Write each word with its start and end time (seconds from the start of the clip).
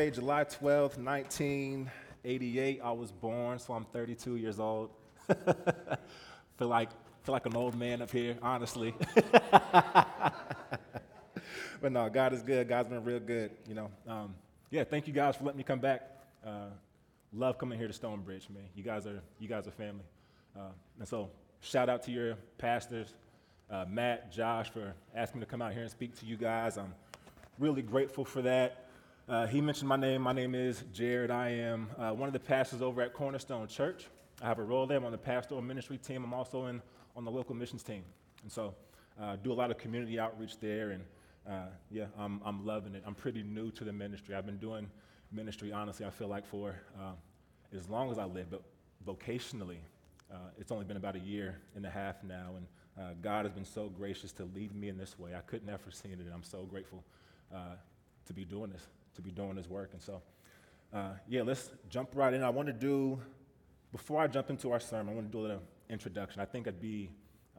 July 0.00 0.44
12th, 0.44 0.96
1988, 0.96 2.80
I 2.84 2.92
was 2.92 3.10
born, 3.10 3.58
so 3.58 3.74
I'm 3.74 3.84
32 3.86 4.36
years 4.36 4.60
old. 4.60 4.90
feel 6.56 6.68
like 6.68 6.90
feel 7.24 7.32
like 7.32 7.46
an 7.46 7.56
old 7.56 7.76
man 7.76 8.00
up 8.00 8.12
here, 8.12 8.36
honestly. 8.40 8.94
but 11.80 11.90
no, 11.90 12.08
God 12.10 12.32
is 12.32 12.42
good. 12.42 12.68
God's 12.68 12.90
been 12.90 13.02
real 13.02 13.18
good, 13.18 13.50
you 13.66 13.74
know. 13.74 13.90
Um, 14.06 14.36
yeah, 14.70 14.84
thank 14.84 15.08
you 15.08 15.12
guys 15.12 15.34
for 15.34 15.42
letting 15.42 15.58
me 15.58 15.64
come 15.64 15.80
back. 15.80 16.08
Uh, 16.46 16.68
love 17.32 17.58
coming 17.58 17.76
here 17.76 17.88
to 17.88 17.92
Stonebridge, 17.92 18.48
man. 18.50 18.68
You 18.76 18.84
guys 18.84 19.04
are 19.04 19.20
you 19.40 19.48
guys 19.48 19.66
are 19.66 19.72
family. 19.72 20.04
Uh, 20.56 20.70
and 21.00 21.08
so, 21.08 21.28
shout 21.60 21.88
out 21.88 22.04
to 22.04 22.12
your 22.12 22.36
pastors, 22.56 23.14
uh, 23.68 23.84
Matt, 23.88 24.30
Josh, 24.30 24.70
for 24.70 24.94
asking 25.12 25.40
me 25.40 25.44
to 25.44 25.50
come 25.50 25.60
out 25.60 25.72
here 25.72 25.82
and 25.82 25.90
speak 25.90 26.16
to 26.20 26.24
you 26.24 26.36
guys. 26.36 26.78
I'm 26.78 26.94
really 27.58 27.82
grateful 27.82 28.24
for 28.24 28.42
that. 28.42 28.84
Uh, 29.28 29.46
he 29.46 29.60
mentioned 29.60 29.86
my 29.86 29.96
name. 29.96 30.22
My 30.22 30.32
name 30.32 30.54
is 30.54 30.84
Jarryd. 30.94 31.30
I 31.30 31.50
am 31.50 31.90
uh, 31.98 32.12
one 32.12 32.30
of 32.30 32.32
the 32.32 32.40
pastors 32.40 32.80
over 32.80 33.02
at 33.02 33.12
Cornerstone 33.12 33.68
Church. 33.68 34.06
I 34.40 34.46
have 34.46 34.58
a 34.58 34.62
role 34.62 34.86
there. 34.86 34.96
I'm 34.96 35.04
on 35.04 35.12
the 35.12 35.18
pastoral 35.18 35.60
ministry 35.60 35.98
team. 35.98 36.24
I'm 36.24 36.32
also 36.32 36.64
in 36.64 36.80
on 37.14 37.26
the 37.26 37.30
local 37.30 37.54
missions 37.54 37.82
team, 37.82 38.04
and 38.42 38.50
so 38.50 38.74
uh, 39.20 39.36
do 39.36 39.52
a 39.52 39.54
lot 39.54 39.70
of 39.70 39.76
community 39.76 40.18
outreach 40.18 40.58
there. 40.60 40.92
And 40.92 41.04
uh, 41.46 41.66
yeah, 41.90 42.06
I'm, 42.18 42.40
I'm 42.42 42.64
loving 42.64 42.94
it. 42.94 43.02
I'm 43.06 43.14
pretty 43.14 43.42
new 43.42 43.70
to 43.72 43.84
the 43.84 43.92
ministry. 43.92 44.34
I've 44.34 44.46
been 44.46 44.56
doing 44.56 44.88
ministry, 45.30 45.72
honestly. 45.72 46.06
I 46.06 46.10
feel 46.10 46.28
like 46.28 46.46
for 46.46 46.74
uh, 46.98 47.12
as 47.76 47.86
long 47.86 48.10
as 48.10 48.16
I 48.16 48.24
live, 48.24 48.46
but 48.50 48.62
vocationally, 49.06 49.80
uh, 50.32 50.36
it's 50.58 50.72
only 50.72 50.86
been 50.86 50.96
about 50.96 51.16
a 51.16 51.20
year 51.20 51.58
and 51.76 51.84
a 51.84 51.90
half 51.90 52.24
now, 52.24 52.54
and 52.56 53.22
God 53.22 53.44
has 53.44 53.52
been 53.52 53.66
so 53.66 53.90
gracious 53.90 54.32
to 54.32 54.44
lead 54.54 54.74
me 54.74 54.88
in 54.88 54.96
this 54.96 55.18
way. 55.18 55.34
I 55.34 55.40
couldn't 55.40 55.68
have 55.68 55.82
foreseen 55.82 56.12
it, 56.12 56.20
and 56.20 56.32
I'm 56.32 56.42
so 56.42 56.62
grateful 56.62 57.04
to 57.50 58.32
be 58.32 58.46
doing 58.46 58.70
this 58.70 58.86
to 59.18 59.22
be 59.22 59.32
doing 59.32 59.56
this 59.56 59.68
work. 59.68 59.90
And 59.92 60.00
so, 60.00 60.22
uh, 60.94 61.10
yeah, 61.28 61.42
let's 61.42 61.72
jump 61.90 62.10
right 62.14 62.32
in. 62.32 62.42
I 62.44 62.50
want 62.50 62.68
to 62.68 62.72
do, 62.72 63.20
before 63.90 64.22
I 64.22 64.28
jump 64.28 64.48
into 64.48 64.70
our 64.70 64.78
sermon, 64.78 65.12
I 65.12 65.16
want 65.16 65.30
to 65.30 65.32
do 65.32 65.40
a 65.40 65.46
little 65.46 65.62
introduction. 65.90 66.40
I 66.40 66.44
think 66.44 66.68
I'd 66.68 66.80
be, 66.80 67.10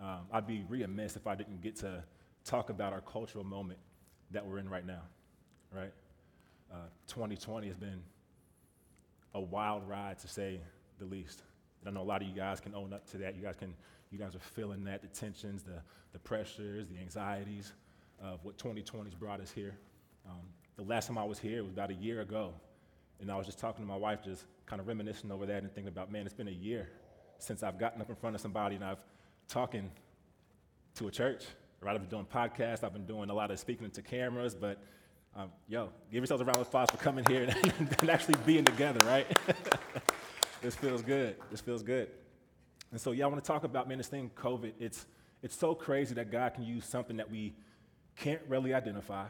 um, 0.01 0.21
I'd 0.31 0.47
be 0.47 0.63
remiss 0.69 1.17
if 1.17 1.27
I 1.27 1.35
didn't 1.35 1.61
get 1.61 1.75
to 1.77 2.01
talk 2.45 2.69
about 2.69 2.93
our 2.93 3.01
cultural 3.01 3.43
moment 3.43 3.77
that 4.31 4.45
we're 4.45 4.57
in 4.57 4.69
right 4.69 4.85
now, 4.85 5.01
right? 5.75 5.91
Uh, 6.71 6.87
2020 7.07 7.67
has 7.67 7.75
been 7.75 8.01
a 9.33 9.41
wild 9.41 9.85
ride, 9.85 10.17
to 10.19 10.27
say 10.29 10.61
the 10.97 11.05
least. 11.05 11.43
And 11.81 11.89
I 11.89 11.91
know 11.91 12.05
a 12.05 12.07
lot 12.07 12.21
of 12.21 12.27
you 12.29 12.33
guys 12.33 12.61
can 12.61 12.73
own 12.73 12.93
up 12.93 13.05
to 13.11 13.17
that. 13.17 13.35
You 13.35 13.41
guys 13.41 13.55
can, 13.57 13.73
you 14.11 14.17
guys 14.17 14.33
are 14.33 14.39
feeling 14.39 14.85
that, 14.85 15.01
the 15.01 15.09
tensions, 15.09 15.61
the, 15.61 15.81
the 16.13 16.19
pressures, 16.19 16.87
the 16.87 16.99
anxieties 16.99 17.73
of 18.23 18.39
what 18.43 18.57
2020's 18.57 19.13
brought 19.13 19.41
us 19.41 19.51
here. 19.51 19.77
Um, 20.25 20.47
the 20.79 20.89
last 20.89 21.07
time 21.07 21.17
I 21.17 21.23
was 21.23 21.39
here 21.39 21.61
was 21.61 21.71
about 21.71 21.91
a 21.91 21.95
year 21.95 22.21
ago. 22.21 22.53
And 23.19 23.29
I 23.29 23.35
was 23.35 23.45
just 23.45 23.59
talking 23.59 23.83
to 23.83 23.87
my 23.87 23.97
wife, 23.97 24.23
just 24.23 24.45
kind 24.65 24.79
of 24.79 24.87
reminiscing 24.87 25.31
over 25.31 25.45
that 25.45 25.61
and 25.63 25.73
thinking 25.73 25.89
about, 25.89 26.11
man, 26.11 26.25
it's 26.25 26.33
been 26.33 26.47
a 26.47 26.51
year 26.51 26.89
since 27.37 27.63
I've 27.63 27.77
gotten 27.77 28.01
up 28.01 28.09
in 28.09 28.15
front 28.15 28.35
of 28.35 28.41
somebody 28.41 28.75
and 28.75 28.83
I've 28.83 28.99
talking 29.49 29.91
to 30.95 31.07
a 31.07 31.11
church. 31.11 31.43
Right? 31.81 31.95
I've 31.95 32.01
been 32.01 32.09
doing 32.09 32.25
podcasts, 32.25 32.83
I've 32.83 32.93
been 32.93 33.05
doing 33.05 33.29
a 33.29 33.33
lot 33.33 33.51
of 33.51 33.59
speaking 33.59 33.89
to 33.91 34.01
cameras, 34.01 34.55
but 34.55 34.77
um, 35.35 35.51
yo, 35.67 35.89
give 36.11 36.21
yourselves 36.21 36.41
a 36.41 36.45
round 36.45 36.59
of 36.59 36.67
applause 36.67 36.89
for 36.89 36.97
coming 36.97 37.25
here 37.25 37.43
and, 37.43 37.95
and 38.01 38.09
actually 38.09 38.35
being 38.45 38.65
together, 38.65 38.99
right? 39.01 39.27
this 40.61 40.75
feels 40.75 41.01
good. 41.01 41.35
This 41.51 41.61
feels 41.61 41.83
good. 41.83 42.09
And 42.91 42.99
so, 42.99 43.11
yeah, 43.11 43.25
I 43.25 43.27
want 43.27 43.43
to 43.43 43.47
talk 43.47 43.63
about, 43.63 43.87
man, 43.87 43.97
this 43.97 44.07
thing, 44.07 44.31
COVID. 44.35 44.73
It's, 44.79 45.05
it's 45.41 45.55
so 45.55 45.75
crazy 45.75 46.15
that 46.15 46.31
God 46.31 46.55
can 46.55 46.63
use 46.63 46.85
something 46.85 47.17
that 47.17 47.29
we 47.29 47.53
can't 48.15 48.41
really 48.47 48.73
identify, 48.73 49.25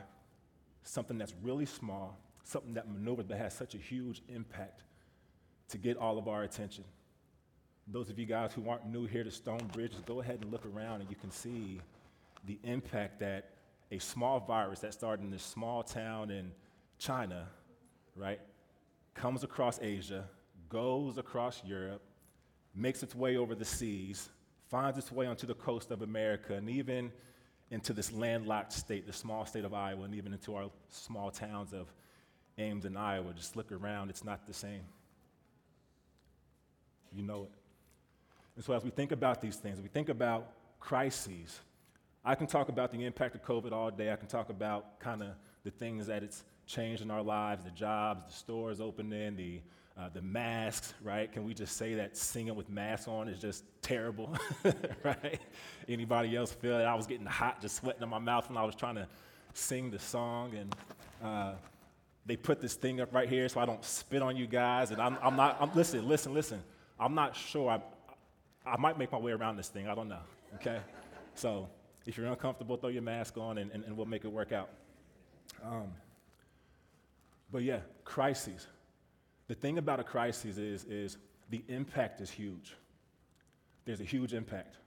something 0.84 1.18
that's 1.18 1.34
really 1.42 1.66
small, 1.66 2.18
something 2.44 2.74
that 2.74 2.92
maneuvers 2.92 3.26
but 3.28 3.38
has 3.38 3.54
such 3.54 3.76
a 3.76 3.78
huge 3.78 4.22
impact 4.28 4.84
to 5.70 5.78
get 5.78 5.98
all 5.98 6.18
of 6.18 6.28
our 6.28 6.44
attention. 6.44 6.84
Those 7.88 8.10
of 8.10 8.20
you 8.20 8.26
guys 8.26 8.54
who 8.54 8.70
aren't 8.70 8.88
new 8.88 9.06
here 9.06 9.24
to 9.24 9.32
Stonebridge, 9.32 9.94
go 10.06 10.22
ahead 10.22 10.40
and 10.42 10.52
look 10.52 10.66
around 10.66 11.02
and 11.02 11.10
you 11.10 11.16
can 11.16 11.32
see 11.32 11.80
the 12.46 12.60
impact 12.64 13.20
that 13.20 13.52
a 13.92 14.00
small 14.00 14.40
virus 14.40 14.80
that 14.80 14.94
started 14.94 15.24
in 15.24 15.32
this 15.32 15.44
small 15.44 15.84
town 15.84 16.30
in 16.30 16.52
China, 17.00 17.48
right, 18.16 18.40
comes 19.16 19.44
across 19.44 19.80
Asia, 19.82 20.26
goes 20.70 21.18
across 21.18 21.64
Europe, 21.66 22.02
makes 22.76 23.02
its 23.02 23.16
way 23.16 23.38
over 23.38 23.56
the 23.56 23.66
seas, 23.66 24.30
finds 24.70 24.98
its 24.98 25.12
way 25.12 25.26
onto 25.26 25.48
the 25.48 25.56
coast 25.56 25.92
of 25.92 26.02
America, 26.04 26.54
and 26.54 26.70
even 26.70 27.12
into 27.72 27.94
this 27.94 28.12
landlocked 28.12 28.74
state, 28.74 29.06
the 29.06 29.14
small 29.14 29.46
state 29.46 29.66
of 29.66 29.74
Iowa, 29.74 30.04
and 30.04 30.16
even 30.16 30.34
into 30.34 30.56
our 30.56 30.70
small 30.90 31.30
towns 31.30 31.74
of 31.74 31.94
Ames 32.58 32.86
and 32.86 32.98
Iowa. 32.98 33.34
Just 33.34 33.56
look 33.56 33.72
around, 33.72 34.10
it's 34.10 34.24
not 34.24 34.46
the 34.48 34.54
same. 34.54 34.82
You 37.14 37.24
know 37.24 37.44
it. 37.44 37.52
And 38.56 38.66
so, 38.66 38.74
as 38.74 38.84
we 38.84 38.90
think 38.90 39.12
about 39.12 39.42
these 39.42 39.56
things, 39.56 39.80
we 39.80 39.88
think 39.88 40.10
about 40.10 40.52
crises. 40.80 41.60
I 42.26 42.36
can 42.36 42.48
talk 42.48 42.70
about 42.70 42.92
the 42.92 43.06
impact 43.06 43.36
of 43.36 43.44
COVID 43.44 43.72
all 43.72 43.90
day. 43.90 44.12
I 44.12 44.16
can 44.16 44.28
talk 44.28 44.50
about 44.50 45.00
kind 45.00 45.22
of 45.22 45.30
the 45.64 45.72
things 45.72 46.08
that 46.08 46.24
it's 46.24 46.44
changed 46.66 47.02
in 47.02 47.10
our 47.10 47.24
lives 47.24 47.64
the 47.64 47.72
jobs, 47.72 48.26
the 48.26 48.34
stores 48.34 48.82
opening, 48.82 49.36
the 49.36 49.62
uh, 49.98 50.10
the 50.14 50.22
masks, 50.22 50.94
right? 51.04 51.32
Can 51.32 51.44
we 51.44 51.54
just 51.54 51.76
say 51.78 51.96
that 51.96 52.16
singing 52.16 52.56
with 52.56 52.70
masks 52.70 53.08
on 53.08 53.28
is 53.28 53.40
just 53.40 53.64
terrible, 53.82 54.34
right? 55.04 55.40
Anybody 55.88 56.36
else 56.36 56.52
feel 56.52 56.80
it? 56.80 56.84
I 56.84 56.96
was 56.96 57.06
getting 57.06 57.26
hot, 57.26 57.62
just 57.62 57.76
sweating 57.78 58.04
in 58.04 58.10
my 58.10 58.20
mouth 58.20 58.48
when 58.50 58.58
I 58.58 58.64
was 58.64 58.76
trying 58.76 58.96
to 58.96 59.08
sing 59.54 59.92
the 59.92 60.00
song, 60.00 60.54
and 60.56 60.76
uh, 61.24 61.54
they 62.26 62.38
put 62.38 62.62
this 62.62 62.76
thing 62.76 63.02
up 63.02 63.14
right 63.14 63.28
here 63.28 63.50
so 63.50 63.60
I 63.60 63.66
don't 63.66 63.84
spit 63.84 64.22
on 64.22 64.38
you 64.38 64.48
guys. 64.48 64.92
And 64.92 65.02
I'm, 65.02 65.18
I'm 65.22 65.36
not. 65.36 65.58
I'm, 65.60 65.74
listen, 65.74 66.08
listen, 66.08 66.34
listen. 66.34 66.62
I'm 67.00 67.16
not 67.16 67.36
sure. 67.36 67.70
I, 67.70 67.82
I 68.66 68.78
might 68.78 68.98
make 68.98 69.12
my 69.12 69.18
way 69.18 69.32
around 69.32 69.58
this 69.58 69.68
thing. 69.68 69.88
I 69.88 69.96
don't 69.96 70.10
know. 70.10 70.22
Okay, 70.56 70.80
so 71.36 71.70
if 72.06 72.18
you're 72.18 72.28
uncomfortable, 72.28 72.78
throw 72.78 72.90
your 72.90 73.02
mask 73.02 73.38
on, 73.38 73.58
and, 73.58 73.72
and, 73.72 73.84
and 73.84 73.96
we'll 73.96 74.06
make 74.06 74.26
it 74.26 74.32
work 74.32 74.52
out. 74.52 74.70
Um, 75.64 75.92
but 77.52 77.64
yeah, 77.64 77.80
crises 78.04 78.68
the 79.50 79.56
thing 79.56 79.80
about 79.80 80.00
a 80.00 80.04
crisis 80.04 80.58
is, 80.58 80.86
is 80.86 81.18
the 81.50 81.64
impact 81.68 82.22
is 82.22 82.30
huge. 82.30 82.76
There's 83.84 84.00
a 84.00 84.06
huge 84.06 84.34
impact. 84.34 84.78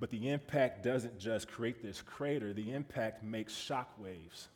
But 0.00 0.10
the 0.10 0.30
impact 0.30 0.82
doesn't 0.82 1.18
just 1.18 1.46
create 1.46 1.82
this 1.82 2.00
crater, 2.00 2.54
the 2.54 2.72
impact 2.72 3.22
makes 3.22 3.54
shock 3.54 3.92
waves. 3.98 4.48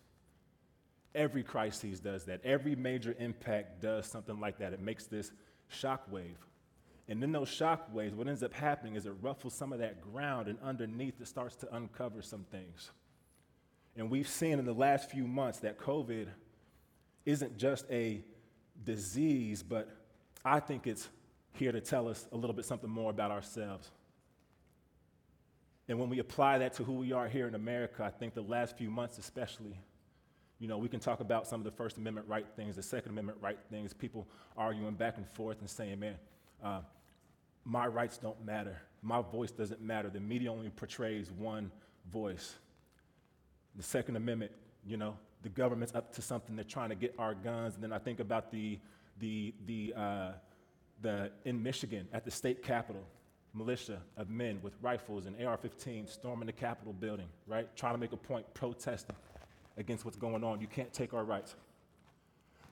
Every 1.14 1.42
crisis 1.42 2.00
does 2.00 2.24
that. 2.24 2.40
Every 2.42 2.74
major 2.74 3.14
impact 3.18 3.82
does 3.82 4.06
something 4.06 4.40
like 4.40 4.58
that. 4.58 4.72
It 4.72 4.80
makes 4.80 5.04
this 5.04 5.30
shock 5.68 6.10
wave. 6.10 6.38
And 7.08 7.22
in 7.22 7.30
those 7.30 7.50
shock 7.50 7.88
waves, 7.92 8.14
what 8.14 8.26
ends 8.26 8.42
up 8.42 8.54
happening 8.54 8.96
is 8.96 9.04
it 9.04 9.12
ruffles 9.20 9.52
some 9.52 9.74
of 9.74 9.80
that 9.80 10.00
ground, 10.00 10.48
and 10.48 10.58
underneath 10.62 11.20
it 11.20 11.28
starts 11.28 11.56
to 11.56 11.76
uncover 11.76 12.22
some 12.22 12.46
things. 12.50 12.90
And 13.96 14.10
we've 14.10 14.28
seen 14.28 14.58
in 14.58 14.64
the 14.64 14.72
last 14.72 15.10
few 15.10 15.26
months 15.26 15.58
that 15.58 15.78
COVID 15.78 16.28
isn't 17.26 17.58
just 17.58 17.84
a 17.90 18.24
disease, 18.84 19.62
but 19.62 19.88
I 20.44 20.60
think 20.60 20.86
it's 20.86 21.08
here 21.54 21.72
to 21.72 21.80
tell 21.80 22.08
us 22.08 22.26
a 22.32 22.36
little 22.36 22.54
bit 22.54 22.64
something 22.64 22.90
more 22.90 23.10
about 23.10 23.30
ourselves. 23.30 23.90
And 25.88 25.98
when 25.98 26.08
we 26.08 26.20
apply 26.20 26.58
that 26.58 26.74
to 26.74 26.84
who 26.84 26.94
we 26.94 27.12
are 27.12 27.28
here 27.28 27.48
in 27.48 27.54
America, 27.54 28.04
I 28.04 28.10
think 28.10 28.34
the 28.34 28.42
last 28.42 28.76
few 28.76 28.90
months 28.90 29.18
especially, 29.18 29.78
you 30.58 30.68
know, 30.68 30.78
we 30.78 30.88
can 30.88 31.00
talk 31.00 31.20
about 31.20 31.46
some 31.46 31.60
of 31.60 31.64
the 31.64 31.70
First 31.70 31.96
Amendment 31.96 32.28
right 32.28 32.46
things, 32.56 32.76
the 32.76 32.82
Second 32.82 33.10
Amendment 33.10 33.38
right 33.40 33.58
things, 33.70 33.92
people 33.92 34.28
arguing 34.56 34.94
back 34.94 35.16
and 35.16 35.26
forth 35.26 35.60
and 35.60 35.68
saying, 35.68 35.98
man, 35.98 36.14
uh, 36.62 36.80
my 37.64 37.86
rights 37.86 38.16
don't 38.18 38.42
matter. 38.44 38.80
My 39.02 39.20
voice 39.20 39.50
doesn't 39.50 39.80
matter. 39.80 40.08
The 40.08 40.20
media 40.20 40.52
only 40.52 40.70
portrays 40.70 41.30
one 41.30 41.70
voice. 42.10 42.54
The 43.76 43.82
Second 43.82 44.16
Amendment, 44.16 44.52
you 44.86 44.96
know, 44.96 45.16
the 45.42 45.48
government's 45.48 45.94
up 45.94 46.12
to 46.14 46.22
something. 46.22 46.56
They're 46.56 46.64
trying 46.64 46.90
to 46.90 46.94
get 46.94 47.14
our 47.18 47.34
guns. 47.34 47.74
And 47.74 47.82
then 47.82 47.92
I 47.92 47.98
think 47.98 48.20
about 48.20 48.50
the, 48.50 48.78
the, 49.18 49.54
the, 49.66 49.94
uh, 49.96 50.32
the 51.00 51.30
in 51.44 51.62
Michigan 51.62 52.06
at 52.12 52.24
the 52.24 52.30
state 52.30 52.62
capitol, 52.62 53.02
militia 53.54 54.00
of 54.16 54.30
men 54.30 54.58
with 54.62 54.74
rifles 54.80 55.26
and 55.26 55.36
AR-15 55.44 56.08
storming 56.08 56.46
the 56.46 56.52
Capitol 56.52 56.92
building, 56.92 57.26
right? 57.46 57.68
Trying 57.76 57.94
to 57.94 57.98
make 57.98 58.12
a 58.12 58.16
point, 58.16 58.46
protesting 58.54 59.16
against 59.76 60.04
what's 60.04 60.16
going 60.16 60.44
on. 60.44 60.60
You 60.60 60.66
can't 60.66 60.92
take 60.92 61.12
our 61.12 61.24
rights. 61.24 61.54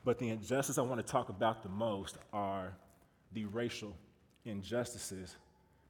But 0.04 0.18
the 0.18 0.30
injustice 0.30 0.78
I 0.78 0.82
want 0.82 1.04
to 1.04 1.12
talk 1.12 1.28
about 1.28 1.62
the 1.62 1.68
most 1.68 2.16
are 2.32 2.72
the 3.32 3.44
racial 3.46 3.94
injustices 4.44 5.36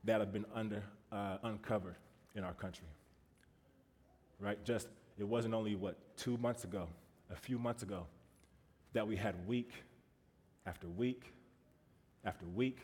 that 0.05 0.21
have 0.21 0.33
been 0.33 0.47
under, 0.55 0.83
uh, 1.13 1.39
uncovered 1.43 1.95
in 2.35 2.43
our 2.43 2.55
country. 2.55 2.87
Right? 4.41 4.63
Just 4.65 4.89
it 5.21 5.29
wasn't 5.29 5.55
only, 5.55 5.75
what, 5.75 5.97
two 6.17 6.37
months 6.39 6.65
ago, 6.65 6.89
a 7.31 7.37
few 7.37 7.59
months 7.59 7.83
ago, 7.83 8.07
that 8.93 9.07
we 9.07 9.17
had 9.17 9.47
week 9.47 9.73
after 10.67 10.89
week 10.89 11.33
after 12.25 12.45
week 12.47 12.79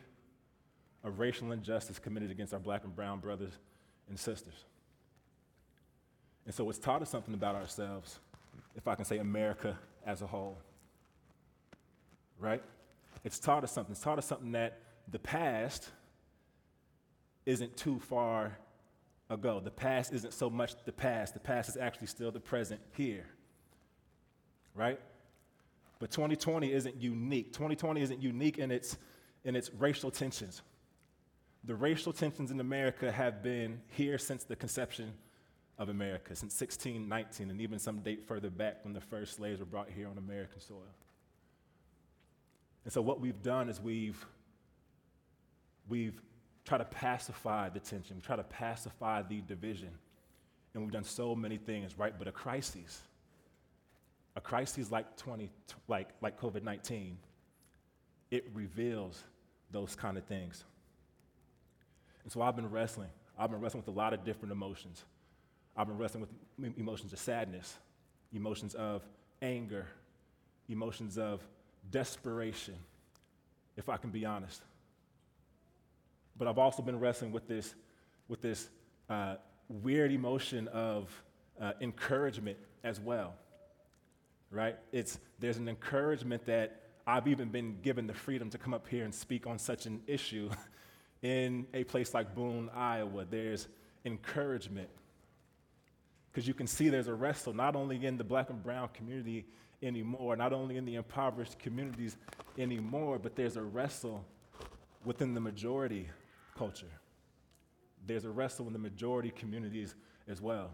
of 1.05 1.19
racial 1.19 1.53
injustice 1.53 1.99
committed 1.99 2.31
against 2.31 2.55
our 2.55 2.61
black 2.61 2.85
and 2.85 2.95
brown 2.95 3.21
brothers 3.21 3.53
and 4.09 4.19
sisters. 4.19 4.65
And 6.45 6.55
so 6.55 6.69
it's 6.71 6.79
taught 6.79 7.03
us 7.03 7.11
something 7.11 7.35
about 7.35 7.55
ourselves, 7.55 8.19
if 8.77 8.87
I 8.87 8.95
can 8.95 9.05
say 9.05 9.19
America 9.19 9.79
as 10.07 10.23
a 10.23 10.27
whole. 10.27 10.59
right? 12.39 12.63
It's 13.25 13.39
taught 13.39 13.65
us 13.65 13.73
something. 13.73 13.93
It's 13.93 14.01
taught 14.01 14.19
us 14.19 14.27
something 14.27 14.53
that 14.53 14.79
the 15.11 15.19
past 15.19 15.91
isn't 17.45 17.77
too 17.77 17.99
far 17.99 18.57
ago. 19.29 19.61
The 19.63 19.71
past 19.71 20.13
isn't 20.13 20.33
so 20.33 20.49
much 20.51 20.75
the 20.85 20.93
past, 20.93 21.35
the 21.35 21.41
past 21.41 21.69
is 21.69 21.77
actually 21.77 22.07
still 22.09 22.31
the 22.31 22.41
present 22.41 22.81
here, 22.97 23.27
right? 24.75 25.01
But 25.99 26.11
2020 26.11 26.73
isn't 26.73 26.97
unique. 26.97 27.53
2020 27.53 28.03
isn't 28.03 28.23
unique 28.23 28.59
in 28.59 28.71
its, 28.71 28.99
in 29.45 29.57
its 29.57 29.71
racial 29.73 30.11
tensions. 30.11 30.63
The 31.65 31.75
racial 31.75 32.13
tensions 32.13 32.51
in 32.51 32.61
America 32.61 33.11
have 33.11 33.43
been 33.43 33.81
here 33.89 34.19
since 34.19 34.45
the 34.45 34.57
conception 34.57 35.15
of 35.79 35.89
America, 35.89 36.35
since 36.35 36.59
1619, 36.61 37.51
and 37.51 37.61
even 37.61 37.79
some 37.79 38.01
date 38.01 38.27
further 38.27 38.51
back 38.51 38.85
when 38.85 38.95
the 38.95 39.01
first 39.01 39.37
slaves 39.37 39.61
were 39.61 39.67
brought 39.67 39.91
here 39.91 40.09
on 40.09 40.17
American 40.17 40.61
soil. 40.61 40.95
And 42.85 42.93
so, 42.93 43.03
what 43.03 43.21
we've 43.21 43.43
done 43.43 43.69
is 43.69 43.81
we've, 43.81 44.25
we've 45.89 46.23
tried 46.67 46.79
to 46.79 46.85
pacify 46.85 47.69
the 47.69 47.81
tension, 47.81 48.17
we 48.17 48.23
try 48.23 48.37
to 48.37 48.43
pacify 48.43 49.23
the 49.23 49.41
division. 49.43 49.91
And 50.75 50.83
we've 50.83 50.93
done 50.93 51.05
so 51.05 51.35
many 51.35 51.57
things, 51.57 51.97
right? 51.97 52.13
But 52.19 52.29
a 52.29 52.33
crisis, 52.33 53.01
a 54.35 54.41
crisis 54.41 54.91
like 54.91 55.17
20, 55.17 55.51
like, 55.89 56.09
like 56.21 56.39
COVID 56.39 56.63
19, 56.63 57.17
it 58.31 58.45
reveals 58.53 59.23
those 59.71 59.95
kind 59.95 60.19
of 60.19 60.25
things. 60.25 60.65
And 62.25 62.33
so 62.33 62.43
I've 62.43 62.57
been 62.57 62.71
wrestling. 62.71 63.09
I've 63.39 63.51
been 63.51 63.61
wrestling 63.61 63.85
with 63.87 63.95
a 63.95 63.99
lot 63.99 64.13
of 64.13 64.25
different 64.25 64.53
emotions. 64.53 65.05
I've 65.77 65.87
been 65.87 65.97
wrestling 65.97 66.27
with 66.59 66.77
emotions 66.77 67.13
of 67.13 67.19
sadness, 67.19 67.77
emotions 68.35 68.75
of 68.75 69.03
anger, 69.41 69.87
emotions 70.69 71.17
of 71.17 71.41
desperation, 71.91 72.75
if 73.77 73.89
I 73.89 73.97
can 73.97 74.11
be 74.11 74.25
honest. 74.25 74.63
But 76.39 76.49
I've 76.49 76.59
also 76.59 76.83
been 76.83 76.99
wrestling 76.99 77.33
with 77.33 77.49
this, 77.49 77.75
with 78.29 78.41
this 78.41 78.69
uh, 79.09 79.37
weird 79.69 80.13
emotion 80.13 80.69
of 80.69 81.11
uh, 81.61 81.73
encouragement 81.81 82.59
as 82.85 83.01
well 83.01 83.35
right? 84.51 84.77
It's, 84.93 85.19
there's 85.39 85.57
an 85.57 85.69
encouragement 85.69 86.47
that 86.47 86.81
I've 87.07 87.29
even 87.29 87.49
been 87.49 87.79
given 87.83 88.07
the 88.07 88.15
freedom 88.15 88.51
to 88.51 88.59
come 88.59 88.75
up 88.75 88.89
here 88.89 89.05
and 89.05 89.15
speak 89.15 89.47
on 89.47 89.59
such 89.59 89.87
an 89.87 90.03
issue 90.07 90.51
in 91.23 91.67
a 91.75 91.85
place 91.85 92.15
like 92.15 92.35
Boone, 92.35 92.71
Iowa. 92.75 93.27
There's 93.29 93.69
encouragement. 94.05 94.89
Because 96.33 96.47
you 96.47 96.55
can 96.55 96.67
see 96.67 96.89
there's 96.89 97.09
a 97.09 97.15
wrestle 97.15 97.55
not 97.55 97.77
only 97.77 98.05
in 98.05 98.19
the 98.19 98.25
black 98.25 98.51
and 98.51 98.63
brown 98.63 98.89
community 98.93 99.47
anymore, 99.83 100.37
not 100.37 100.53
only 100.53 100.77
in 100.77 100.85
the 100.85 100.97
impoverished 100.97 101.59
communities 101.59 102.17
anymore, 102.59 103.19
but 103.19 103.37
there's 103.37 103.57
a 103.57 103.63
wrestle 103.63 104.25
within 105.05 105.35
the 105.35 105.41
majority 105.41 106.09
culture. 106.57 106.87
There's 108.07 108.25
a 108.25 108.31
wrestle 108.31 108.67
in 108.67 108.73
the 108.73 108.79
majority 108.79 109.31
communities 109.31 109.95
as 110.29 110.41
well. 110.41 110.71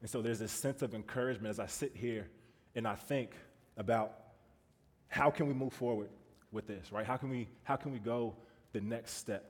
And 0.00 0.10
so 0.10 0.20
there's 0.20 0.38
this 0.38 0.52
sense 0.52 0.82
of 0.82 0.94
encouragement 0.94 1.50
as 1.50 1.60
I 1.60 1.66
sit 1.66 1.92
here 1.94 2.28
and 2.74 2.86
I 2.86 2.94
think 2.94 3.34
about 3.76 4.14
how 5.08 5.30
can 5.30 5.46
we 5.46 5.54
move 5.54 5.72
forward 5.72 6.08
with 6.50 6.66
this, 6.66 6.92
right? 6.92 7.06
How 7.06 7.16
can 7.16 7.30
we, 7.30 7.48
how 7.62 7.76
can 7.76 7.92
we 7.92 7.98
go 7.98 8.34
the 8.72 8.80
next 8.80 9.14
step? 9.14 9.44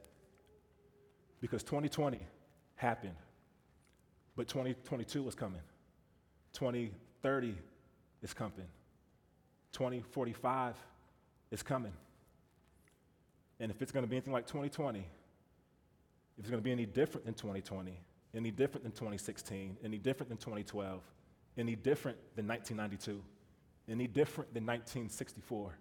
Because 1.41 1.63
2020 1.63 2.21
happened, 2.77 3.17
but 4.37 4.47
2022 4.49 5.27
is 5.29 5.35
coming. 5.35 5.61
2030 6.53 7.55
is 8.23 8.35
coming. 8.35 8.67
2045 9.73 10.77
is 11.51 11.63
coming. 11.63 11.93
And 13.63 13.71
if 13.71 13.81
it's 13.81 13.93
going 13.93 14.05
to 14.05 14.09
be 14.09 14.17
anything 14.17 14.33
like 14.33 14.49
2020, 14.49 14.99
if 14.99 15.07
it's 16.37 16.51
going 16.51 16.61
to 16.61 16.65
be 16.65 16.73
any 16.73 16.85
different 16.85 17.25
than 17.25 17.35
2020, 17.35 17.97
any 18.35 18.51
different 18.51 18.83
than 18.83 18.91
2016, 18.91 19.77
any 19.85 19.99
different 19.99 20.31
than 20.31 20.37
2012, 20.37 21.01
any 21.57 21.77
different 21.77 22.19
than 22.35 22.49
1992, 22.49 23.23
any 23.89 24.09
different 24.09 24.53
than 24.53 24.67
1964, 24.67 25.79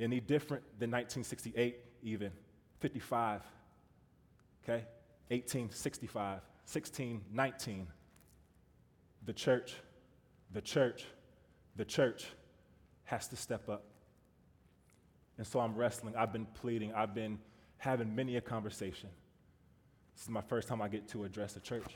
any 0.00 0.18
different 0.18 0.62
than 0.78 0.90
1968, 0.90 1.76
even 2.04 2.32
55, 2.80 3.42
okay? 4.64 4.86
1865, 5.28 6.40
1619. 6.64 7.86
The 9.26 9.32
church, 9.34 9.74
the 10.54 10.62
church, 10.62 11.04
the 11.76 11.84
church 11.84 12.28
has 13.04 13.28
to 13.28 13.36
step 13.36 13.68
up. 13.68 13.84
And 15.38 15.46
so 15.46 15.60
I'm 15.60 15.74
wrestling. 15.74 16.14
I've 16.16 16.32
been 16.32 16.46
pleading. 16.46 16.92
I've 16.92 17.14
been 17.14 17.38
having 17.78 18.14
many 18.14 18.36
a 18.36 18.40
conversation. 18.40 19.08
This 20.14 20.24
is 20.24 20.30
my 20.30 20.42
first 20.42 20.68
time 20.68 20.82
I 20.82 20.88
get 20.88 21.08
to 21.10 21.24
address 21.24 21.56
a 21.56 21.60
church 21.60 21.94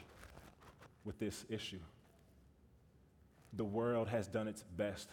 with 1.04 1.18
this 1.18 1.44
issue 1.48 1.80
the 3.52 3.64
world 3.64 4.08
has 4.08 4.26
done 4.26 4.48
its 4.48 4.62
best. 4.76 5.08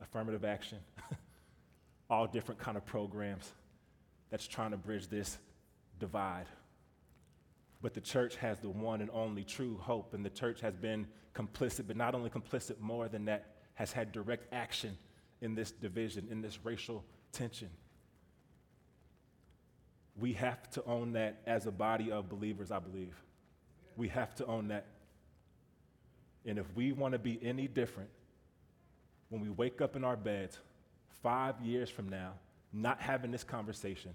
Affirmative 0.00 0.44
action, 0.44 0.78
all 2.10 2.26
different 2.26 2.60
kind 2.60 2.76
of 2.76 2.84
programs 2.84 3.50
that's 4.30 4.46
trying 4.46 4.72
to 4.72 4.76
bridge 4.76 5.08
this 5.08 5.38
divide. 6.00 6.46
But 7.80 7.94
the 7.94 8.00
church 8.00 8.36
has 8.36 8.58
the 8.58 8.68
one 8.68 9.00
and 9.00 9.10
only 9.12 9.44
true 9.44 9.76
hope, 9.80 10.14
and 10.14 10.24
the 10.24 10.30
church 10.30 10.60
has 10.60 10.74
been 10.74 11.06
complicit, 11.34 11.86
but 11.86 11.96
not 11.96 12.14
only 12.14 12.30
complicit, 12.30 12.80
more 12.80 13.08
than 13.08 13.24
that, 13.26 13.46
has 13.74 13.92
had 13.92 14.12
direct 14.12 14.52
action 14.52 14.96
in 15.40 15.54
this 15.54 15.70
division, 15.70 16.28
in 16.30 16.42
this 16.42 16.58
racial 16.64 17.04
tension. 17.32 17.70
We 20.18 20.34
have 20.34 20.70
to 20.72 20.84
own 20.84 21.12
that 21.12 21.40
as 21.46 21.66
a 21.66 21.70
body 21.70 22.12
of 22.12 22.28
believers, 22.28 22.70
I 22.70 22.78
believe. 22.78 23.14
We 23.96 24.08
have 24.08 24.34
to 24.36 24.46
own 24.46 24.68
that. 24.68 24.86
And 26.44 26.58
if 26.58 26.66
we 26.74 26.92
want 26.92 27.12
to 27.12 27.18
be 27.18 27.38
any 27.42 27.66
different, 27.66 28.10
when 29.30 29.40
we 29.40 29.48
wake 29.48 29.80
up 29.80 29.96
in 29.96 30.04
our 30.04 30.16
beds 30.16 30.58
five 31.22 31.60
years 31.62 31.88
from 31.88 32.08
now, 32.08 32.32
not 32.72 33.00
having 33.00 33.30
this 33.30 33.44
conversation, 33.44 34.12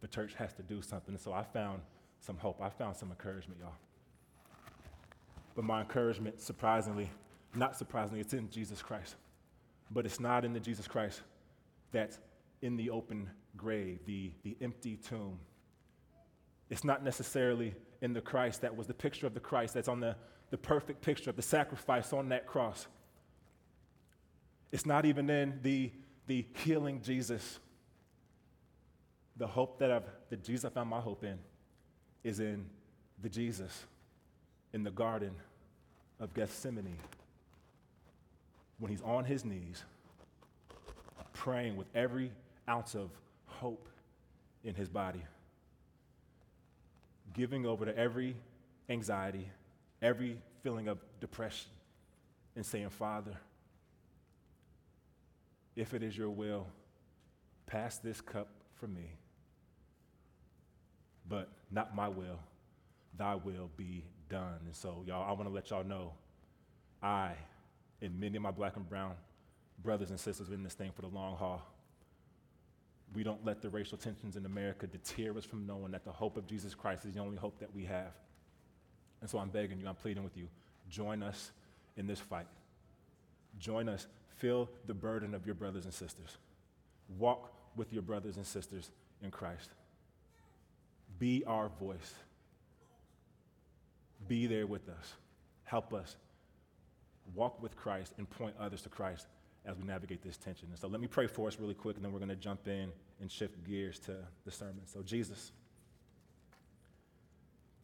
the 0.00 0.08
church 0.08 0.34
has 0.34 0.52
to 0.54 0.62
do 0.62 0.82
something. 0.82 1.16
So 1.18 1.32
I 1.32 1.42
found 1.42 1.80
some 2.20 2.36
hope. 2.36 2.60
I 2.60 2.68
found 2.68 2.96
some 2.96 3.10
encouragement, 3.10 3.60
y'all. 3.60 3.72
But 5.54 5.64
my 5.64 5.80
encouragement, 5.80 6.40
surprisingly, 6.40 7.10
not 7.54 7.76
surprisingly, 7.76 8.20
it's 8.20 8.32
in 8.32 8.48
Jesus 8.50 8.80
Christ. 8.80 9.16
But 9.90 10.06
it's 10.06 10.20
not 10.20 10.44
in 10.44 10.52
the 10.52 10.60
Jesus 10.60 10.86
Christ 10.86 11.22
that's 11.92 12.18
in 12.62 12.76
the 12.76 12.90
open 12.90 13.30
grave, 13.56 14.00
the, 14.06 14.32
the 14.42 14.56
empty 14.60 14.96
tomb. 14.96 15.38
It's 16.70 16.84
not 16.84 17.04
necessarily 17.04 17.74
in 18.00 18.12
the 18.12 18.20
Christ 18.20 18.62
that 18.62 18.76
was 18.76 18.86
the 18.86 18.94
picture 18.94 19.26
of 19.26 19.34
the 19.34 19.40
Christ 19.40 19.74
that's 19.74 19.88
on 19.88 20.00
the 20.00 20.16
the 20.52 20.58
perfect 20.58 21.00
picture 21.00 21.30
of 21.30 21.36
the 21.36 21.42
sacrifice 21.42 22.12
on 22.12 22.28
that 22.28 22.46
cross. 22.46 22.86
It's 24.70 24.84
not 24.84 25.06
even 25.06 25.30
in 25.30 25.58
the, 25.62 25.90
the 26.26 26.46
healing 26.58 27.00
Jesus. 27.02 27.58
The 29.38 29.46
hope 29.46 29.78
that 29.78 29.90
I've, 29.90 30.04
the 30.28 30.36
Jesus 30.36 30.66
I 30.66 30.68
found 30.68 30.90
my 30.90 31.00
hope 31.00 31.24
in 31.24 31.38
is 32.22 32.38
in 32.38 32.66
the 33.22 33.30
Jesus 33.30 33.86
in 34.74 34.84
the 34.84 34.90
Garden 34.90 35.32
of 36.20 36.34
Gethsemane 36.34 36.98
when 38.78 38.90
he's 38.90 39.00
on 39.00 39.24
his 39.24 39.46
knees 39.46 39.84
praying 41.32 41.76
with 41.76 41.86
every 41.94 42.32
ounce 42.68 42.94
of 42.94 43.10
hope 43.46 43.88
in 44.64 44.74
his 44.74 44.88
body, 44.88 45.22
giving 47.32 47.66
over 47.66 47.84
to 47.84 47.96
every 47.96 48.36
anxiety, 48.88 49.48
every 50.00 50.38
feeling 50.62 50.88
of 50.88 50.98
depression 51.20 51.70
and 52.54 52.64
saying, 52.64 52.90
Father, 52.90 53.36
if 55.74 55.94
it 55.94 56.02
is 56.02 56.16
your 56.16 56.30
will, 56.30 56.66
pass 57.66 57.98
this 57.98 58.20
cup 58.20 58.48
from 58.74 58.94
me. 58.94 59.10
But 61.28 61.48
not 61.70 61.96
my 61.96 62.08
will, 62.08 62.38
thy 63.16 63.36
will 63.36 63.70
be 63.76 64.04
done. 64.28 64.58
And 64.66 64.74
so, 64.74 65.02
y'all, 65.06 65.28
I 65.28 65.32
want 65.32 65.48
to 65.48 65.54
let 65.54 65.70
y'all 65.70 65.84
know 65.84 66.12
I 67.02 67.32
and 68.00 68.18
many 68.18 68.36
of 68.36 68.42
my 68.42 68.50
black 68.50 68.76
and 68.76 68.88
brown 68.88 69.14
brothers 69.82 70.10
and 70.10 70.18
sisters 70.18 70.48
in 70.50 70.62
this 70.62 70.74
thing 70.74 70.92
for 70.94 71.02
the 71.02 71.08
long 71.08 71.36
haul. 71.36 71.62
We 73.14 73.22
don't 73.22 73.44
let 73.44 73.60
the 73.60 73.68
racial 73.68 73.98
tensions 73.98 74.36
in 74.36 74.46
America 74.46 74.86
deter 74.86 75.36
us 75.36 75.44
from 75.44 75.66
knowing 75.66 75.92
that 75.92 76.04
the 76.04 76.12
hope 76.12 76.36
of 76.36 76.46
Jesus 76.46 76.74
Christ 76.74 77.04
is 77.04 77.14
the 77.14 77.20
only 77.20 77.36
hope 77.36 77.58
that 77.60 77.74
we 77.74 77.84
have. 77.84 78.12
And 79.20 79.28
so 79.28 79.38
I'm 79.38 79.50
begging 79.50 79.78
you, 79.78 79.86
I'm 79.86 79.94
pleading 79.94 80.24
with 80.24 80.36
you, 80.36 80.48
join 80.88 81.22
us 81.22 81.50
in 81.96 82.06
this 82.06 82.18
fight. 82.18 82.46
Join 83.58 83.88
us. 83.88 84.06
Feel 84.36 84.68
the 84.86 84.94
burden 84.94 85.34
of 85.34 85.46
your 85.46 85.54
brothers 85.54 85.84
and 85.84 85.92
sisters. 85.92 86.38
Walk 87.18 87.52
with 87.76 87.92
your 87.92 88.02
brothers 88.02 88.36
and 88.36 88.46
sisters 88.46 88.90
in 89.22 89.30
Christ. 89.30 89.70
Be 91.18 91.44
our 91.46 91.68
voice. 91.68 92.14
Be 94.26 94.46
there 94.46 94.66
with 94.66 94.88
us. 94.88 95.12
Help 95.64 95.92
us 95.92 96.16
walk 97.34 97.62
with 97.62 97.76
Christ 97.76 98.14
and 98.18 98.28
point 98.28 98.54
others 98.58 98.82
to 98.82 98.88
Christ 98.88 99.26
as 99.64 99.76
we 99.76 99.84
navigate 99.84 100.22
this 100.22 100.36
tension. 100.36 100.68
And 100.70 100.78
so 100.78 100.88
let 100.88 101.00
me 101.00 101.06
pray 101.06 101.26
for 101.26 101.46
us 101.46 101.58
really 101.58 101.74
quick, 101.74 101.96
and 101.96 102.04
then 102.04 102.12
we're 102.12 102.18
going 102.18 102.28
to 102.30 102.36
jump 102.36 102.66
in 102.66 102.90
and 103.20 103.30
shift 103.30 103.62
gears 103.64 103.98
to 104.00 104.16
the 104.44 104.50
sermon. 104.50 104.80
So, 104.86 105.02
Jesus, 105.02 105.52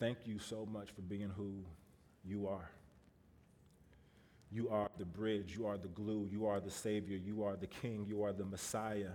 thank 0.01 0.19
you 0.27 0.39
so 0.39 0.67
much 0.67 0.91
for 0.91 1.03
being 1.03 1.31
who 1.37 1.65
you 2.25 2.49
are. 2.49 2.71
You 4.51 4.71
are 4.71 4.89
the 4.99 5.05
bridge, 5.05 5.55
you 5.57 5.67
are 5.67 5.77
the 5.77 5.89
glue, 5.89 6.27
you 6.31 6.47
are 6.47 6.59
the 6.59 6.71
Savior, 6.71 7.17
you 7.17 7.45
are 7.45 7.55
the 7.55 7.67
King, 7.67 8.07
you 8.09 8.23
are 8.25 8.33
the 8.33 8.45
Messiah. 8.45 9.11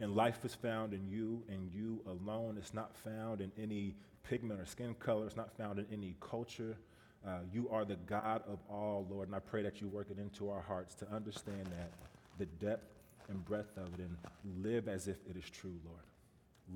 And 0.00 0.14
life 0.14 0.44
is 0.44 0.54
found 0.54 0.92
in 0.94 1.06
you 1.06 1.42
and 1.48 1.70
you 1.72 2.00
alone. 2.06 2.56
It's 2.58 2.74
not 2.74 2.96
found 2.96 3.40
in 3.40 3.52
any 3.60 3.94
pigment 4.28 4.60
or 4.60 4.66
skin 4.66 4.94
color, 4.98 5.26
it's 5.26 5.36
not 5.36 5.56
found 5.56 5.78
in 5.78 5.86
any 5.92 6.16
culture. 6.20 6.76
Uh, 7.26 7.38
you 7.52 7.68
are 7.70 7.84
the 7.84 7.96
God 8.06 8.42
of 8.46 8.58
all, 8.70 9.06
Lord, 9.10 9.28
and 9.28 9.34
I 9.34 9.40
pray 9.40 9.62
that 9.62 9.80
you 9.80 9.88
work 9.88 10.08
it 10.10 10.18
into 10.18 10.48
our 10.48 10.60
hearts 10.60 10.94
to 10.96 11.12
understand 11.12 11.66
that, 11.66 11.90
the 12.38 12.46
depth 12.64 12.86
and 13.28 13.44
breadth 13.44 13.76
of 13.76 13.88
it, 13.94 14.00
and 14.00 14.16
live 14.62 14.86
as 14.86 15.08
if 15.08 15.16
it 15.28 15.36
is 15.36 15.50
true, 15.50 15.74
Lord. 15.84 16.04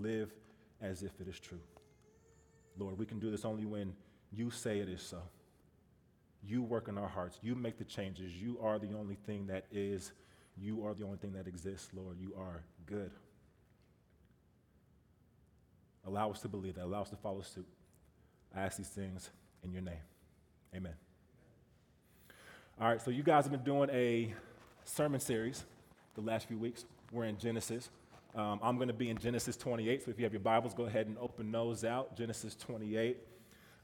Live 0.00 0.32
as 0.80 1.02
if 1.02 1.12
it 1.20 1.28
is 1.28 1.38
true. 1.38 1.60
Lord, 2.78 2.98
we 2.98 3.06
can 3.06 3.20
do 3.20 3.30
this 3.30 3.44
only 3.44 3.64
when 3.64 3.92
you 4.32 4.50
say 4.50 4.80
it 4.80 4.88
is 4.88 5.02
so. 5.02 5.18
You 6.42 6.62
work 6.62 6.88
in 6.88 6.98
our 6.98 7.08
hearts. 7.08 7.38
You 7.42 7.54
make 7.54 7.78
the 7.78 7.84
changes. 7.84 8.34
You 8.34 8.58
are 8.62 8.78
the 8.78 8.96
only 8.98 9.16
thing 9.26 9.46
that 9.48 9.66
is. 9.70 10.12
You 10.56 10.84
are 10.84 10.94
the 10.94 11.04
only 11.04 11.18
thing 11.18 11.32
that 11.34 11.46
exists, 11.46 11.90
Lord. 11.94 12.16
You 12.18 12.34
are 12.36 12.64
good. 12.86 13.10
Allow 16.06 16.30
us 16.30 16.40
to 16.40 16.48
believe 16.48 16.74
that. 16.76 16.84
Allow 16.84 17.02
us 17.02 17.10
to 17.10 17.16
follow 17.16 17.42
suit. 17.42 17.68
I 18.56 18.62
ask 18.62 18.78
these 18.78 18.88
things 18.88 19.30
in 19.62 19.70
your 19.70 19.82
name. 19.82 20.00
Amen. 20.74 20.94
All 22.80 22.88
right, 22.88 23.02
so 23.02 23.10
you 23.10 23.24
guys 23.24 23.42
have 23.44 23.50
been 23.50 23.64
doing 23.64 23.90
a 23.90 24.32
sermon 24.84 25.18
series 25.18 25.64
the 26.14 26.20
last 26.20 26.46
few 26.46 26.58
weeks. 26.58 26.84
We're 27.10 27.24
in 27.24 27.38
Genesis. 27.38 27.90
Um, 28.36 28.60
I'm 28.62 28.76
going 28.76 28.86
to 28.86 28.94
be 28.94 29.10
in 29.10 29.18
Genesis 29.18 29.56
28, 29.56 30.04
so 30.04 30.12
if 30.12 30.18
you 30.18 30.24
have 30.24 30.32
your 30.32 30.40
Bibles, 30.40 30.72
go 30.72 30.84
ahead 30.84 31.08
and 31.08 31.18
open 31.18 31.50
those 31.50 31.84
out. 31.84 32.16
Genesis 32.16 32.54
28. 32.54 33.16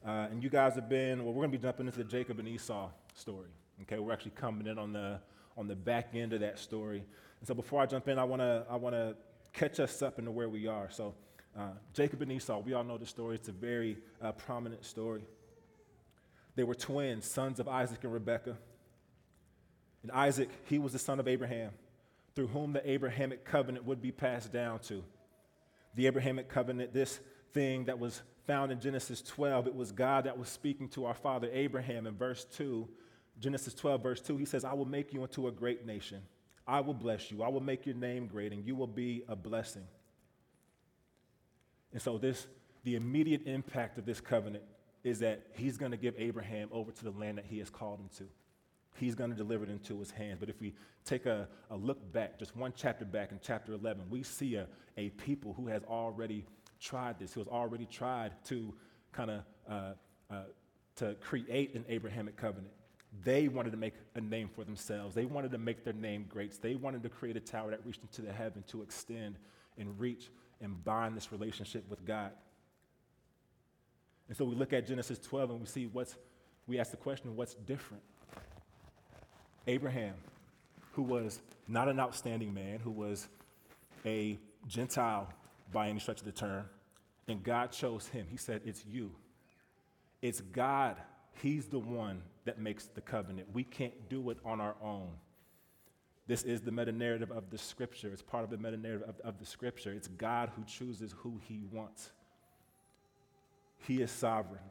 Uh, 0.06 0.10
and 0.30 0.40
you 0.40 0.48
guys 0.48 0.76
have 0.76 0.88
been, 0.88 1.24
well, 1.24 1.34
we're 1.34 1.42
going 1.42 1.50
to 1.50 1.58
be 1.58 1.62
jumping 1.62 1.86
into 1.86 1.98
the 1.98 2.04
Jacob 2.04 2.38
and 2.38 2.46
Esau 2.46 2.88
story. 3.14 3.48
Okay, 3.82 3.98
we're 3.98 4.12
actually 4.12 4.32
coming 4.36 4.68
in 4.68 4.78
on 4.78 4.92
the, 4.92 5.18
on 5.56 5.66
the 5.66 5.74
back 5.74 6.10
end 6.14 6.32
of 6.34 6.40
that 6.40 6.56
story. 6.56 7.02
And 7.40 7.48
so 7.48 7.52
before 7.52 7.82
I 7.82 7.86
jump 7.86 8.06
in, 8.06 8.16
I 8.16 8.24
want 8.24 8.42
to 8.42 8.64
I 8.70 8.76
wanna 8.76 9.14
catch 9.52 9.80
us 9.80 10.02
up 10.02 10.20
into 10.20 10.30
where 10.30 10.48
we 10.48 10.68
are. 10.68 10.88
So, 10.90 11.14
uh, 11.58 11.70
Jacob 11.92 12.22
and 12.22 12.30
Esau, 12.30 12.60
we 12.60 12.74
all 12.74 12.84
know 12.84 12.96
the 12.96 13.06
story. 13.06 13.34
It's 13.34 13.48
a 13.48 13.52
very 13.52 13.98
uh, 14.22 14.30
prominent 14.32 14.84
story. 14.84 15.22
They 16.56 16.64
were 16.64 16.74
twins, 16.74 17.26
sons 17.26 17.60
of 17.60 17.68
Isaac 17.68 18.02
and 18.02 18.12
Rebekah. 18.12 18.56
And 20.02 20.10
Isaac, 20.10 20.48
he 20.64 20.78
was 20.78 20.92
the 20.92 20.98
son 20.98 21.20
of 21.20 21.28
Abraham, 21.28 21.72
through 22.34 22.48
whom 22.48 22.72
the 22.72 22.90
Abrahamic 22.90 23.44
covenant 23.44 23.84
would 23.84 24.00
be 24.00 24.10
passed 24.10 24.52
down 24.52 24.78
to. 24.80 25.04
The 25.94 26.06
Abrahamic 26.06 26.48
covenant, 26.48 26.92
this 26.92 27.20
thing 27.52 27.84
that 27.84 27.98
was 27.98 28.22
found 28.46 28.72
in 28.72 28.80
Genesis 28.80 29.20
12, 29.22 29.66
it 29.66 29.74
was 29.74 29.92
God 29.92 30.24
that 30.24 30.38
was 30.38 30.48
speaking 30.48 30.88
to 30.90 31.04
our 31.04 31.14
father 31.14 31.48
Abraham 31.52 32.06
in 32.06 32.16
verse 32.16 32.44
2. 32.56 32.88
Genesis 33.38 33.74
12, 33.74 34.02
verse 34.02 34.20
2, 34.20 34.36
he 34.38 34.44
says, 34.44 34.64
I 34.64 34.72
will 34.72 34.86
make 34.86 35.12
you 35.12 35.22
into 35.22 35.48
a 35.48 35.52
great 35.52 35.84
nation. 35.84 36.22
I 36.66 36.80
will 36.80 36.94
bless 36.94 37.30
you. 37.30 37.42
I 37.42 37.48
will 37.48 37.60
make 37.60 37.84
your 37.84 37.94
name 37.94 38.26
great, 38.26 38.52
and 38.52 38.66
you 38.66 38.74
will 38.74 38.86
be 38.86 39.24
a 39.28 39.36
blessing. 39.36 39.84
And 41.92 42.00
so, 42.00 42.18
this, 42.18 42.46
the 42.84 42.96
immediate 42.96 43.46
impact 43.46 43.98
of 43.98 44.06
this 44.06 44.20
covenant 44.20 44.64
is 45.06 45.20
that 45.20 45.46
he's 45.54 45.76
going 45.76 45.92
to 45.92 45.96
give 45.96 46.14
Abraham 46.18 46.68
over 46.72 46.90
to 46.90 47.04
the 47.04 47.12
land 47.12 47.38
that 47.38 47.44
he 47.46 47.60
has 47.60 47.70
called 47.70 48.00
him 48.00 48.08
to. 48.18 48.24
He's 48.96 49.14
going 49.14 49.30
to 49.30 49.36
deliver 49.36 49.62
it 49.62 49.70
into 49.70 49.96
his 50.00 50.10
hands. 50.10 50.38
But 50.40 50.48
if 50.48 50.60
we 50.60 50.74
take 51.04 51.26
a, 51.26 51.46
a 51.70 51.76
look 51.76 52.12
back, 52.12 52.40
just 52.40 52.56
one 52.56 52.72
chapter 52.74 53.04
back 53.04 53.30
in 53.30 53.38
chapter 53.40 53.72
11, 53.72 54.06
we 54.10 54.24
see 54.24 54.56
a, 54.56 54.66
a 54.96 55.10
people 55.10 55.52
who 55.52 55.68
has 55.68 55.84
already 55.84 56.44
tried 56.80 57.20
this, 57.20 57.32
who 57.32 57.40
has 57.40 57.46
already 57.46 57.86
tried 57.86 58.32
to 58.46 58.74
kind 59.12 59.30
of 59.30 59.42
uh, 59.70 59.92
uh, 60.28 60.42
to 60.96 61.14
create 61.20 61.74
an 61.76 61.84
Abrahamic 61.88 62.36
covenant. 62.36 62.72
They 63.22 63.46
wanted 63.46 63.70
to 63.70 63.76
make 63.76 63.94
a 64.16 64.20
name 64.20 64.48
for 64.48 64.64
themselves. 64.64 65.14
They 65.14 65.24
wanted 65.24 65.52
to 65.52 65.58
make 65.58 65.84
their 65.84 65.92
name 65.92 66.26
great. 66.28 66.60
They 66.60 66.74
wanted 66.74 67.04
to 67.04 67.08
create 67.08 67.36
a 67.36 67.40
tower 67.40 67.70
that 67.70 67.86
reached 67.86 68.02
into 68.02 68.22
the 68.22 68.32
heaven 68.32 68.64
to 68.68 68.82
extend 68.82 69.36
and 69.78 69.98
reach 70.00 70.30
and 70.60 70.82
bind 70.84 71.16
this 71.16 71.30
relationship 71.30 71.88
with 71.88 72.04
God. 72.04 72.32
And 74.28 74.36
so 74.36 74.44
we 74.44 74.54
look 74.54 74.72
at 74.72 74.86
Genesis 74.86 75.18
12 75.18 75.50
and 75.50 75.60
we 75.60 75.66
see 75.66 75.86
what's, 75.86 76.16
we 76.66 76.78
ask 76.78 76.90
the 76.90 76.96
question, 76.96 77.36
what's 77.36 77.54
different? 77.54 78.02
Abraham, 79.66 80.14
who 80.92 81.02
was 81.02 81.40
not 81.68 81.88
an 81.88 82.00
outstanding 82.00 82.54
man, 82.54 82.78
who 82.78 82.90
was 82.90 83.28
a 84.04 84.38
Gentile 84.66 85.28
by 85.72 85.88
any 85.88 85.98
stretch 85.98 86.20
of 86.20 86.26
the 86.26 86.32
term, 86.32 86.64
and 87.28 87.42
God 87.42 87.72
chose 87.72 88.06
him. 88.08 88.26
He 88.30 88.36
said, 88.36 88.62
It's 88.64 88.84
you. 88.86 89.10
It's 90.22 90.40
God. 90.40 90.96
He's 91.42 91.66
the 91.66 91.78
one 91.78 92.22
that 92.44 92.58
makes 92.58 92.86
the 92.86 93.00
covenant. 93.00 93.48
We 93.52 93.64
can't 93.64 94.08
do 94.08 94.30
it 94.30 94.38
on 94.44 94.60
our 94.60 94.76
own. 94.82 95.10
This 96.26 96.42
is 96.42 96.62
the 96.62 96.72
meta 96.72 96.92
narrative 96.92 97.30
of 97.30 97.50
the 97.50 97.58
scripture. 97.58 98.08
It's 98.12 98.22
part 98.22 98.42
of 98.42 98.50
the 98.50 98.56
meta 98.56 98.76
narrative 98.76 99.08
of, 99.08 99.20
of 99.20 99.38
the 99.38 99.46
scripture. 99.46 99.92
It's 99.92 100.08
God 100.08 100.50
who 100.56 100.64
chooses 100.64 101.14
who 101.18 101.40
he 101.46 101.62
wants. 101.70 102.10
He 103.86 104.02
is 104.02 104.10
sovereign. 104.10 104.62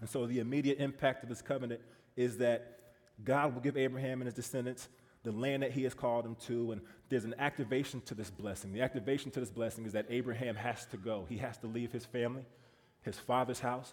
And 0.00 0.08
so 0.08 0.26
the 0.26 0.40
immediate 0.40 0.78
impact 0.78 1.22
of 1.22 1.28
this 1.28 1.42
covenant 1.42 1.80
is 2.16 2.38
that 2.38 2.78
God 3.24 3.54
will 3.54 3.62
give 3.62 3.76
Abraham 3.76 4.20
and 4.20 4.26
his 4.26 4.34
descendants 4.34 4.88
the 5.22 5.32
land 5.32 5.62
that 5.62 5.72
he 5.72 5.82
has 5.82 5.94
called 5.94 6.24
them 6.24 6.36
to, 6.46 6.72
and 6.72 6.80
there's 7.08 7.24
an 7.24 7.34
activation 7.38 8.00
to 8.02 8.14
this 8.14 8.30
blessing. 8.30 8.72
The 8.72 8.82
activation 8.82 9.30
to 9.32 9.40
this 9.40 9.50
blessing 9.50 9.84
is 9.84 9.92
that 9.92 10.06
Abraham 10.08 10.54
has 10.54 10.84
to 10.86 10.96
go. 10.96 11.26
He 11.28 11.38
has 11.38 11.58
to 11.58 11.66
leave 11.66 11.90
his 11.90 12.04
family, 12.04 12.44
his 13.02 13.18
father's 13.18 13.58
house, 13.58 13.92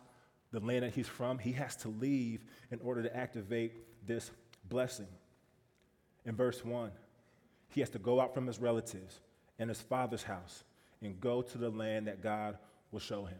the 0.51 0.59
land 0.59 0.83
that 0.83 0.93
he's 0.93 1.07
from. 1.07 1.39
He 1.39 1.53
has 1.53 1.75
to 1.77 1.89
leave 1.89 2.41
in 2.69 2.79
order 2.83 3.01
to 3.01 3.15
activate 3.15 4.05
this 4.05 4.29
blessing. 4.69 5.07
In 6.25 6.35
verse 6.35 6.63
1, 6.63 6.91
he 7.69 7.79
has 7.79 7.89
to 7.91 7.99
go 7.99 8.21
out 8.21 8.33
from 8.33 8.45
his 8.45 8.59
relatives 8.59 9.19
and 9.57 9.69
his 9.69 9.81
father's 9.81 10.23
house 10.23 10.63
and 11.01 11.19
go 11.19 11.41
to 11.41 11.57
the 11.57 11.69
land 11.69 12.07
that 12.07 12.21
God 12.21 12.57
will 12.91 12.99
show 12.99 13.25
him. 13.25 13.39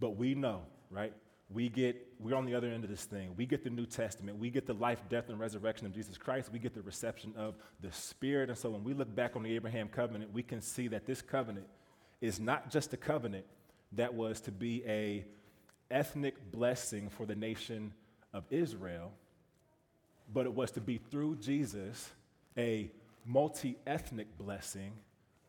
But 0.00 0.16
we 0.16 0.34
know, 0.34 0.62
right? 0.90 1.12
We 1.50 1.68
get, 1.68 1.96
we're 2.18 2.34
on 2.34 2.46
the 2.46 2.54
other 2.54 2.68
end 2.68 2.84
of 2.84 2.90
this 2.90 3.04
thing. 3.04 3.34
We 3.36 3.46
get 3.46 3.62
the 3.62 3.70
New 3.70 3.86
Testament. 3.86 4.38
We 4.38 4.50
get 4.50 4.66
the 4.66 4.74
life, 4.74 5.00
death, 5.08 5.28
and 5.28 5.38
resurrection 5.38 5.86
of 5.86 5.92
Jesus 5.92 6.16
Christ. 6.16 6.50
We 6.52 6.58
get 6.58 6.74
the 6.74 6.82
reception 6.82 7.34
of 7.36 7.54
the 7.80 7.92
Spirit. 7.92 8.48
And 8.48 8.58
so 8.58 8.70
when 8.70 8.82
we 8.82 8.94
look 8.94 9.14
back 9.14 9.36
on 9.36 9.42
the 9.42 9.54
Abraham 9.54 9.88
covenant, 9.88 10.32
we 10.32 10.42
can 10.42 10.60
see 10.60 10.88
that 10.88 11.06
this 11.06 11.22
covenant 11.22 11.66
is 12.20 12.40
not 12.40 12.70
just 12.70 12.92
a 12.92 12.96
covenant 12.96 13.44
that 13.92 14.14
was 14.14 14.40
to 14.42 14.50
be 14.50 14.82
a 14.86 15.24
ethnic 15.90 16.50
blessing 16.50 17.08
for 17.08 17.26
the 17.26 17.34
nation 17.34 17.92
of 18.32 18.44
Israel, 18.50 19.12
but 20.32 20.46
it 20.46 20.54
was 20.54 20.70
to 20.72 20.80
be 20.80 20.98
through 21.10 21.36
Jesus 21.36 22.10
a 22.56 22.90
multi 23.24 23.76
ethnic 23.86 24.36
blessing 24.38 24.92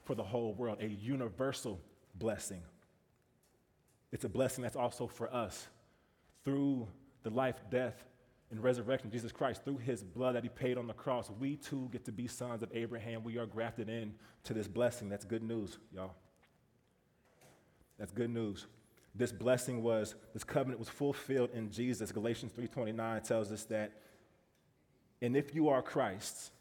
for 0.03 0.15
the 0.15 0.23
whole 0.23 0.53
world, 0.53 0.77
a 0.81 0.87
universal 0.87 1.79
blessing. 2.15 2.61
It's 4.15 4.23
a 4.23 4.29
blessing 4.29 4.61
that's 4.61 4.77
also 4.77 5.07
for 5.07 5.27
us 5.35 5.67
through 6.45 6.87
the 7.23 7.29
life, 7.29 7.57
death, 7.69 8.05
and 8.49 8.63
resurrection 8.63 9.07
of 9.07 9.11
Jesus 9.13 9.33
Christ, 9.33 9.65
through 9.65 9.79
his 9.79 10.05
blood 10.05 10.35
that 10.35 10.43
he 10.43 10.47
paid 10.47 10.77
on 10.77 10.87
the 10.87 10.93
cross, 10.93 11.29
we 11.37 11.57
too 11.57 11.89
get 11.91 12.05
to 12.05 12.13
be 12.13 12.25
sons 12.25 12.63
of 12.63 12.69
Abraham. 12.73 13.25
We 13.25 13.37
are 13.37 13.45
grafted 13.45 13.89
in 13.89 14.13
to 14.45 14.53
this 14.53 14.69
blessing. 14.69 15.09
That's 15.09 15.25
good 15.25 15.43
news, 15.43 15.79
y'all. 15.93 16.15
That's 17.99 18.13
good 18.13 18.29
news. 18.29 18.67
This 19.13 19.33
blessing 19.33 19.83
was, 19.83 20.15
this 20.31 20.45
covenant 20.45 20.79
was 20.79 20.87
fulfilled 20.87 21.49
in 21.53 21.69
Jesus. 21.69 22.13
Galatians 22.13 22.53
3.29 22.53 23.21
tells 23.21 23.51
us 23.51 23.65
that, 23.65 23.91
and 25.21 25.35
if 25.35 25.53
you 25.53 25.67
are 25.67 25.81
Christ's, 25.81 26.51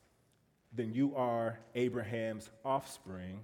then 0.73 0.93
you 0.93 1.15
are 1.15 1.61
Abraham's 1.77 2.51
offspring, 2.65 3.43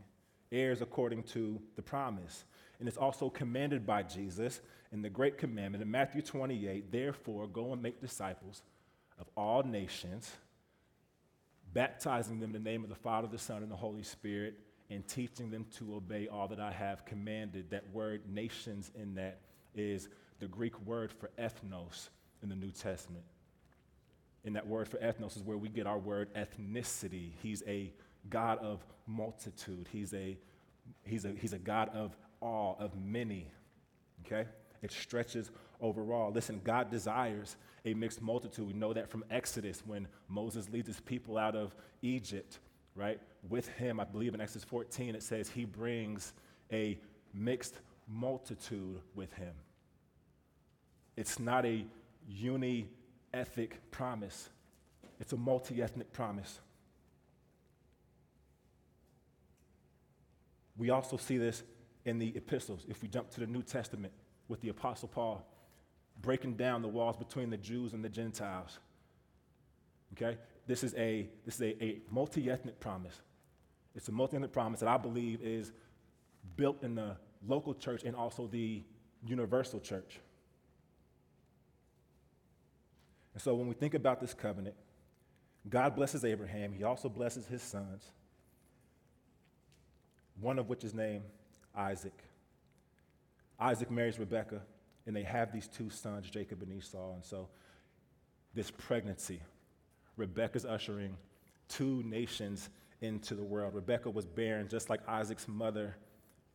heirs 0.51 0.83
according 0.83 1.23
to 1.23 1.63
the 1.77 1.83
promise. 1.83 2.45
And 2.81 2.89
it's 2.89 2.97
also 2.97 3.29
commanded 3.29 3.87
by 3.87 4.03
Jesus 4.03 4.61
in 4.91 5.03
the 5.03 5.11
Great 5.11 5.39
Commandment 5.39 5.83
in 5.83 5.91
Matthew 5.91 6.23
28 6.23 6.91
Therefore, 6.91 7.47
go 7.47 7.73
and 7.73 7.83
make 7.83 8.01
disciples 8.01 8.63
of 9.19 9.29
all 9.37 9.63
nations, 9.63 10.33
baptizing 11.73 12.41
them 12.41 12.55
in 12.55 12.65
the 12.65 12.71
name 12.71 12.83
of 12.83 12.89
the 12.89 12.97
Father, 12.97 13.29
the 13.29 13.39
Son, 13.39 13.63
and 13.63 13.71
the 13.71 13.77
Holy 13.77 14.03
Spirit, 14.03 14.59
and 14.89 15.07
teaching 15.07 15.51
them 15.51 15.67
to 15.77 15.95
obey 15.95 16.27
all 16.27 16.49
that 16.49 16.59
I 16.59 16.73
have 16.73 17.05
commanded. 17.05 17.71
That 17.71 17.85
word 17.93 18.23
nations 18.29 18.91
in 18.95 19.15
that 19.15 19.41
is 19.75 20.09
the 20.41 20.49
Greek 20.49 20.79
word 20.87 21.13
for 21.13 21.31
ethnos 21.39 22.09
in 22.43 22.49
the 22.49 22.57
New 22.57 22.71
Testament. 22.71 23.25
And 24.45 24.57
that 24.57 24.67
word 24.67 24.89
for 24.89 24.97
ethnos 24.97 25.37
is 25.37 25.43
where 25.43 25.59
we 25.59 25.69
get 25.69 25.87
our 25.87 25.99
word 25.99 26.33
ethnicity. 26.35 27.33
He's 27.43 27.63
a 27.67 27.93
God 28.31 28.59
of 28.59 28.85
multitude. 29.07 29.87
He's 29.93 30.15
a, 30.15 30.39
he's 31.05 31.27
a, 31.27 31.33
he's 31.39 31.53
a 31.53 31.59
God 31.59 31.91
of 31.95 32.17
all, 32.41 32.77
of 32.79 32.97
many. 32.97 33.51
Okay? 34.27 34.49
It 34.83 34.93
stretches 34.93 35.51
overall. 35.81 36.33
Listen, 36.33 36.61
God 36.65 36.91
desires 36.91 37.57
a 37.85 37.95
mixed 37.95 38.21
multitude. 38.21 38.67
We 38.67 38.73
know 38.73 38.93
that 38.93 39.09
from 39.09 39.25
Exodus 39.31 39.83
when 39.87 40.09
Moses 40.29 40.69
leads 40.71 40.87
his 40.87 41.01
people 41.01 41.39
out 41.39 41.55
of 41.55 41.75
Egypt, 42.03 42.59
right? 42.95 43.21
With 43.49 43.69
him, 43.69 44.01
I 44.01 44.05
believe 44.05 44.35
in 44.35 44.41
Exodus 44.41 44.65
14, 44.65 45.15
it 45.15 45.23
says 45.23 45.49
he 45.49 45.65
brings 45.65 46.33
a 46.73 46.99
mixed 47.33 47.77
multitude 48.09 49.01
with 49.15 49.33
him. 49.35 49.55
It's 51.17 51.39
not 51.39 51.65
a 51.65 51.85
uni 52.29 52.89
ethnic 53.33 53.79
promise, 53.91 54.49
it's 55.19 55.33
a 55.33 55.37
multi 55.37 55.83
ethnic 55.83 56.13
promise. 56.13 56.61
We 60.77 60.89
also 60.89 61.19
see 61.19 61.37
this 61.37 61.63
in 62.05 62.19
the 62.19 62.33
epistles. 62.37 62.87
If 62.89 63.03
we 63.03 63.09
jump 63.09 63.31
to 63.31 63.41
the 63.41 63.47
New 63.47 63.63
Testament 63.63 64.13
with 64.49 64.61
the 64.61 64.69
Apostle 64.69 65.09
Paul, 65.09 65.47
breaking 66.21 66.55
down 66.55 66.83
the 66.83 66.89
walls 66.89 67.17
between 67.17 67.51
the 67.51 67.57
Jews 67.57 67.93
and 67.93 68.05
the 68.05 68.09
Gentiles. 68.09 68.79
Okay? 70.15 70.39
This 70.67 70.85
is 70.85 70.95
a, 70.95 71.29
this 71.45 71.57
is 71.57 71.63
a, 71.63 71.85
a 71.85 72.01
multi 72.11 72.51
ethnic 72.51 72.81
promise. 72.81 73.21
It's 73.95 74.09
a 74.09 74.13
multi 74.13 74.37
ethnic 74.37 74.53
promise 74.53 74.81
that 74.81 74.89
I 74.89 74.97
believe 74.97 75.41
is 75.43 75.73
built 76.57 76.83
in 76.83 76.95
the 76.95 77.17
local 77.47 77.75
church 77.75 78.03
and 78.05 78.15
also 78.15 78.47
the 78.47 78.83
universal 79.25 79.81
church. 79.81 80.21
And 83.35 83.43
so 83.43 83.55
when 83.55 83.69
we 83.69 83.75
think 83.75 83.95
about 83.95 84.21
this 84.21 84.35
covenant, 84.35 84.75
God 85.69 85.95
blesses 85.95 86.25
Abraham, 86.25 86.73
he 86.73 86.85
also 86.85 87.09
blesses 87.09 87.47
his 87.47 87.63
sons, 87.63 88.05
one 90.41 90.59
of 90.59 90.69
which 90.69 90.85
is 90.85 90.95
named 90.95 91.23
Isaac. 91.75 92.13
Isaac 93.59 93.91
marries 93.91 94.19
Rebekah, 94.19 94.63
and 95.07 95.15
they 95.15 95.23
have 95.23 95.53
these 95.53 95.69
two 95.69 95.91
sons, 95.91 96.29
Jacob 96.31 96.63
and 96.63 96.73
Esau. 96.73 97.15
And 97.15 97.25
so, 97.25 97.49
this 98.55 98.71
pregnancy, 98.71 99.41
Rebekah's 100.17 100.65
ushering 100.65 101.17
two 101.69 102.03
nations 102.05 102.71
into 103.01 103.35
the 103.35 103.43
world. 103.43 103.75
Rebekah 103.75 104.11
was 104.11 104.27
barren, 104.27 104.69
just 104.69 104.91
like 104.91 105.01
Isaac's 105.09 105.47
mother, 105.47 105.97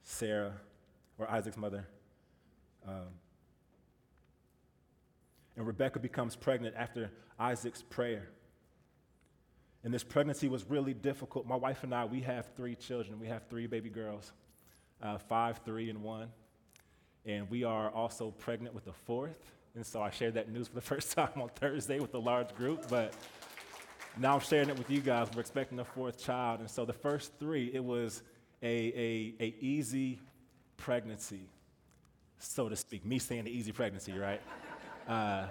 Sarah, 0.04 0.54
or 1.18 1.30
Isaac's 1.30 1.58
mother. 1.58 1.88
Um, 2.88 3.08
and 5.56 5.66
Rebekah 5.66 6.00
becomes 6.00 6.36
pregnant 6.36 6.76
after 6.78 7.12
Isaac's 7.40 7.82
prayer. 7.82 8.28
And 9.84 9.94
this 9.94 10.04
pregnancy 10.04 10.50
was 10.50 10.70
really 10.70 10.94
difficult. 10.94 11.48
My 11.48 11.56
wife 11.56 11.84
and 11.84 11.94
I, 11.94 12.06
we 12.06 12.22
have 12.22 12.48
three 12.58 12.76
children. 12.76 13.20
We 13.20 13.28
have 13.28 13.44
three 13.50 13.68
baby 13.68 13.90
girls 13.90 14.34
uh, 15.06 15.18
five, 15.18 15.60
three, 15.64 15.90
and 15.90 16.02
one. 16.02 16.30
And 17.26 17.50
we 17.50 17.64
are 17.64 17.90
also 17.90 18.32
pregnant 18.32 18.74
with 18.74 18.88
a 18.88 18.94
fourth. 18.94 19.52
And 19.76 19.86
so 19.86 20.02
I 20.02 20.10
shared 20.10 20.36
that 20.36 20.50
news 20.50 20.68
for 20.68 20.76
the 20.76 20.82
first 20.94 21.12
time 21.12 21.42
on 21.42 21.50
Thursday 21.50 22.00
with 22.00 22.14
a 22.14 22.20
large 22.20 22.56
group. 22.56 22.88
But 22.90 23.14
now 24.18 24.36
I'm 24.36 24.40
sharing 24.40 24.70
it 24.70 24.78
with 24.78 24.90
you 24.90 25.02
guys. 25.02 25.28
We're 25.34 25.42
expecting 25.42 25.80
a 25.80 25.86
fourth 25.86 26.18
child. 26.18 26.60
And 26.62 26.70
so 26.70 26.86
the 26.86 26.94
first 26.94 27.34
three, 27.40 27.72
it 27.74 27.84
was 27.84 28.24
a, 28.64 28.68
a, 28.68 29.34
a 29.40 29.56
easy 29.60 30.20
pregnancy, 30.78 31.50
so 32.40 32.70
to 32.70 32.76
speak. 32.76 33.06
Me 33.06 33.20
saying 33.20 33.44
the 33.44 33.52
easy 33.52 33.72
pregnancy, 33.72 34.14
right? 34.14 34.42
Uh, 35.08 35.46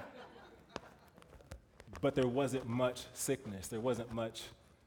but 2.00 2.16
there 2.16 2.26
wasn't 2.26 2.68
much 2.68 3.04
sickness. 3.12 3.68
There 3.68 3.78
wasn't 3.78 4.12
much 4.12 4.42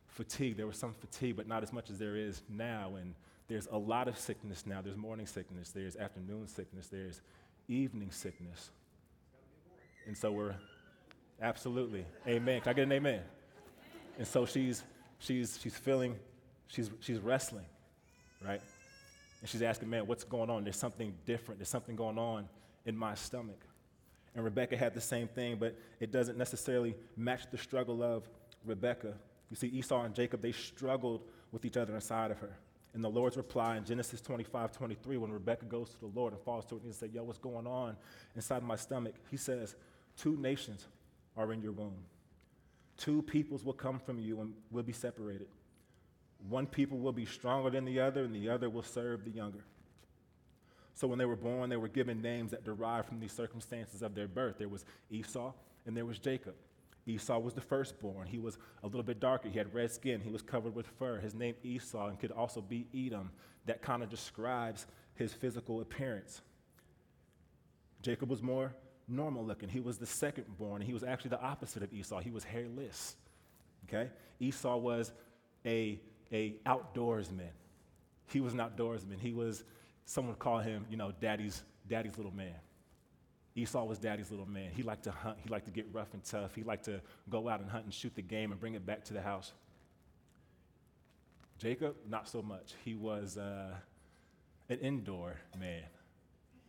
fatigue. 0.08 0.58
There 0.58 0.68
was 0.68 0.78
some 0.78 0.94
fatigue, 0.94 1.38
but 1.38 1.48
not 1.48 1.64
as 1.64 1.72
much 1.72 1.90
as 1.90 1.98
there 1.98 2.18
is 2.18 2.42
now. 2.50 2.96
And 2.98 3.16
there's 3.48 3.68
a 3.72 3.78
lot 3.78 4.08
of 4.08 4.18
sickness 4.18 4.66
now. 4.66 4.82
There's 4.82 4.98
morning 4.98 5.26
sickness, 5.26 5.70
there's 5.70 5.96
afternoon 5.96 6.48
sickness, 6.48 6.88
there's 6.88 7.22
evening 7.68 8.12
sickness. 8.12 8.72
And 10.06 10.18
so 10.18 10.32
we're 10.32 10.56
absolutely, 11.42 12.06
amen. 12.28 12.62
Can 12.62 12.70
I 12.70 12.74
get 12.74 12.84
an 12.84 12.92
amen? 12.92 13.22
And 14.18 14.28
so 14.28 14.46
she's, 14.46 14.84
she's, 15.20 15.60
she's 15.62 15.76
feeling, 15.76 16.16
she's, 16.68 16.90
she's 17.00 17.20
wrestling, 17.20 17.66
right? 18.46 18.62
And 19.42 19.50
she's 19.50 19.62
asking, 19.62 19.90
man, 19.90 20.08
what's 20.08 20.24
going 20.24 20.50
on? 20.50 20.64
There's 20.64 20.78
something 20.78 21.14
different. 21.26 21.60
There's 21.60 21.70
something 21.70 21.96
going 21.96 22.18
on 22.18 22.48
in 22.86 22.98
my 22.98 23.16
stomach. 23.16 23.60
And 24.36 24.44
Rebecca 24.44 24.78
had 24.78 24.94
the 24.94 25.02
same 25.02 25.28
thing, 25.28 25.58
but 25.60 25.76
it 26.00 26.12
doesn't 26.12 26.38
necessarily 26.38 26.96
match 27.16 27.50
the 27.52 27.58
struggle 27.58 28.04
of 28.04 28.24
Rebecca. 28.66 29.14
You 29.50 29.56
see, 29.56 29.68
Esau 29.68 30.04
and 30.04 30.14
Jacob, 30.14 30.42
they 30.42 30.52
struggled 30.52 31.24
with 31.52 31.66
each 31.66 31.78
other 31.78 31.96
inside 31.96 32.32
of 32.32 32.38
her. 32.40 32.56
And 32.98 33.04
the 33.04 33.10
Lord's 33.10 33.38
reply 33.38 33.78
in 33.78 33.86
Genesis 33.86 34.22
25, 34.22 34.72
23, 34.72 35.18
when 35.18 35.32
Rebecca 35.32 35.66
goes 35.66 35.92
to 35.92 36.00
the 36.00 36.08
Lord 36.08 36.34
and 36.34 36.42
falls 36.42 36.66
to 36.66 36.78
it 36.78 36.82
and 36.82 36.96
says, 36.96 37.12
Yo, 37.14 37.24
what's 37.24 37.38
going 37.38 37.68
on 37.68 37.96
inside 38.36 38.64
my 38.64 38.76
stomach? 38.76 39.14
He 39.30 39.38
says, 39.38 39.76
Two 40.18 40.36
nations 40.36 40.88
are 41.38 41.54
in 41.54 41.62
your 41.62 41.74
womb. 41.74 41.94
Two 42.98 43.22
peoples 43.22 43.64
will 43.64 43.74
come 43.74 44.00
from 44.00 44.18
you 44.18 44.42
and 44.42 44.52
will 44.72 44.82
be 44.82 44.94
separated. 44.94 45.46
One 46.50 46.66
people 46.66 46.98
will 46.98 47.12
be 47.12 47.28
stronger 47.28 47.70
than 47.70 47.86
the 47.86 48.00
other, 48.00 48.24
and 48.24 48.34
the 48.34 48.50
other 48.50 48.68
will 48.68 48.82
serve 48.82 49.24
the 49.26 49.30
younger. 49.30 49.64
So 50.96 51.08
when 51.08 51.20
they 51.20 51.26
were 51.26 51.36
born, 51.36 51.70
they 51.70 51.78
were 51.78 51.90
given 51.90 52.20
names 52.20 52.50
that 52.50 52.64
derived 52.64 53.08
from 53.08 53.20
these 53.20 53.32
circumstances 53.32 54.02
of 54.02 54.16
their 54.16 54.28
birth. 54.28 54.58
There 54.58 54.70
was 54.70 54.86
Esau 55.12 55.54
and 55.86 55.96
there 55.96 56.06
was 56.06 56.18
Jacob. 56.18 56.56
Esau 57.08 57.40
was 57.40 57.54
the 57.54 57.62
firstborn. 57.62 58.28
He 58.28 58.38
was 58.38 58.58
a 58.84 58.88
little 58.88 59.04
bit 59.04 59.20
darker. 59.20 59.48
He 59.50 59.58
had 59.58 59.74
red 59.74 59.92
skin. 59.92 60.20
He 60.20 60.30
was 60.30 60.42
covered 60.42 60.76
with 60.76 60.86
fur. 61.00 61.20
His 61.20 61.34
name 61.34 61.56
Esau 61.64 62.08
and 62.08 62.20
could 62.20 62.32
also 62.32 62.62
be 62.62 62.86
Edom. 62.94 63.32
That 63.66 63.82
kind 63.82 64.04
of 64.04 64.10
describes 64.10 64.86
his 65.16 65.34
physical 65.34 65.82
appearance. 65.82 66.42
Jacob 68.02 68.30
was 68.30 68.44
more 68.44 68.76
normal 69.08 69.46
looking. 69.46 69.70
He 69.70 69.80
was 69.80 69.98
the 69.98 70.06
secondborn. 70.06 70.84
He 70.84 70.94
was 70.94 71.04
actually 71.04 71.30
the 71.30 71.42
opposite 71.42 71.82
of 71.82 71.94
Esau. 71.94 72.20
He 72.20 72.30
was 72.30 72.44
hairless. 72.44 73.16
Okay? 73.88 74.10
Esau 74.40 74.78
was 74.78 75.14
a, 75.66 76.00
a 76.32 76.56
outdoorsman. 76.66 77.50
He 78.28 78.42
was 78.42 78.54
an 78.54 78.60
outdoorsman. 78.60 79.20
He 79.20 79.32
was, 79.32 79.64
someone 80.06 80.36
called 80.36 80.64
him, 80.64 80.86
you 80.90 80.98
know, 80.98 81.14
daddy's, 81.22 81.64
daddy's 81.88 82.18
little 82.18 82.34
man. 82.34 82.56
Esau 83.58 83.84
was 83.84 83.98
daddy's 83.98 84.30
little 84.30 84.46
man. 84.46 84.70
He 84.72 84.84
liked 84.84 85.04
to 85.06 85.12
hunt, 85.12 85.38
he 85.44 85.50
liked 85.50 85.66
to 85.66 85.72
get 85.72 85.88
rough 85.92 86.14
and 86.14 86.24
tough. 86.24 86.54
He 86.54 86.64
liked 86.64 86.86
to 86.86 87.02
go 87.28 87.50
out 87.50 87.60
and 87.60 87.70
hunt 87.70 87.86
and 87.86 87.94
shoot 87.94 88.14
the 88.16 88.22
game 88.22 88.52
and 88.52 88.60
bring 88.60 88.76
it 88.76 88.86
back 88.86 89.04
to 89.06 89.14
the 89.14 89.22
house. 89.22 89.52
Jacob, 91.58 91.96
not 92.08 92.30
so 92.30 92.44
much. 92.44 92.76
He 92.86 92.94
was 92.94 93.36
uh, 93.36 93.74
an 94.70 94.78
indoor 94.78 95.38
man. 95.60 95.82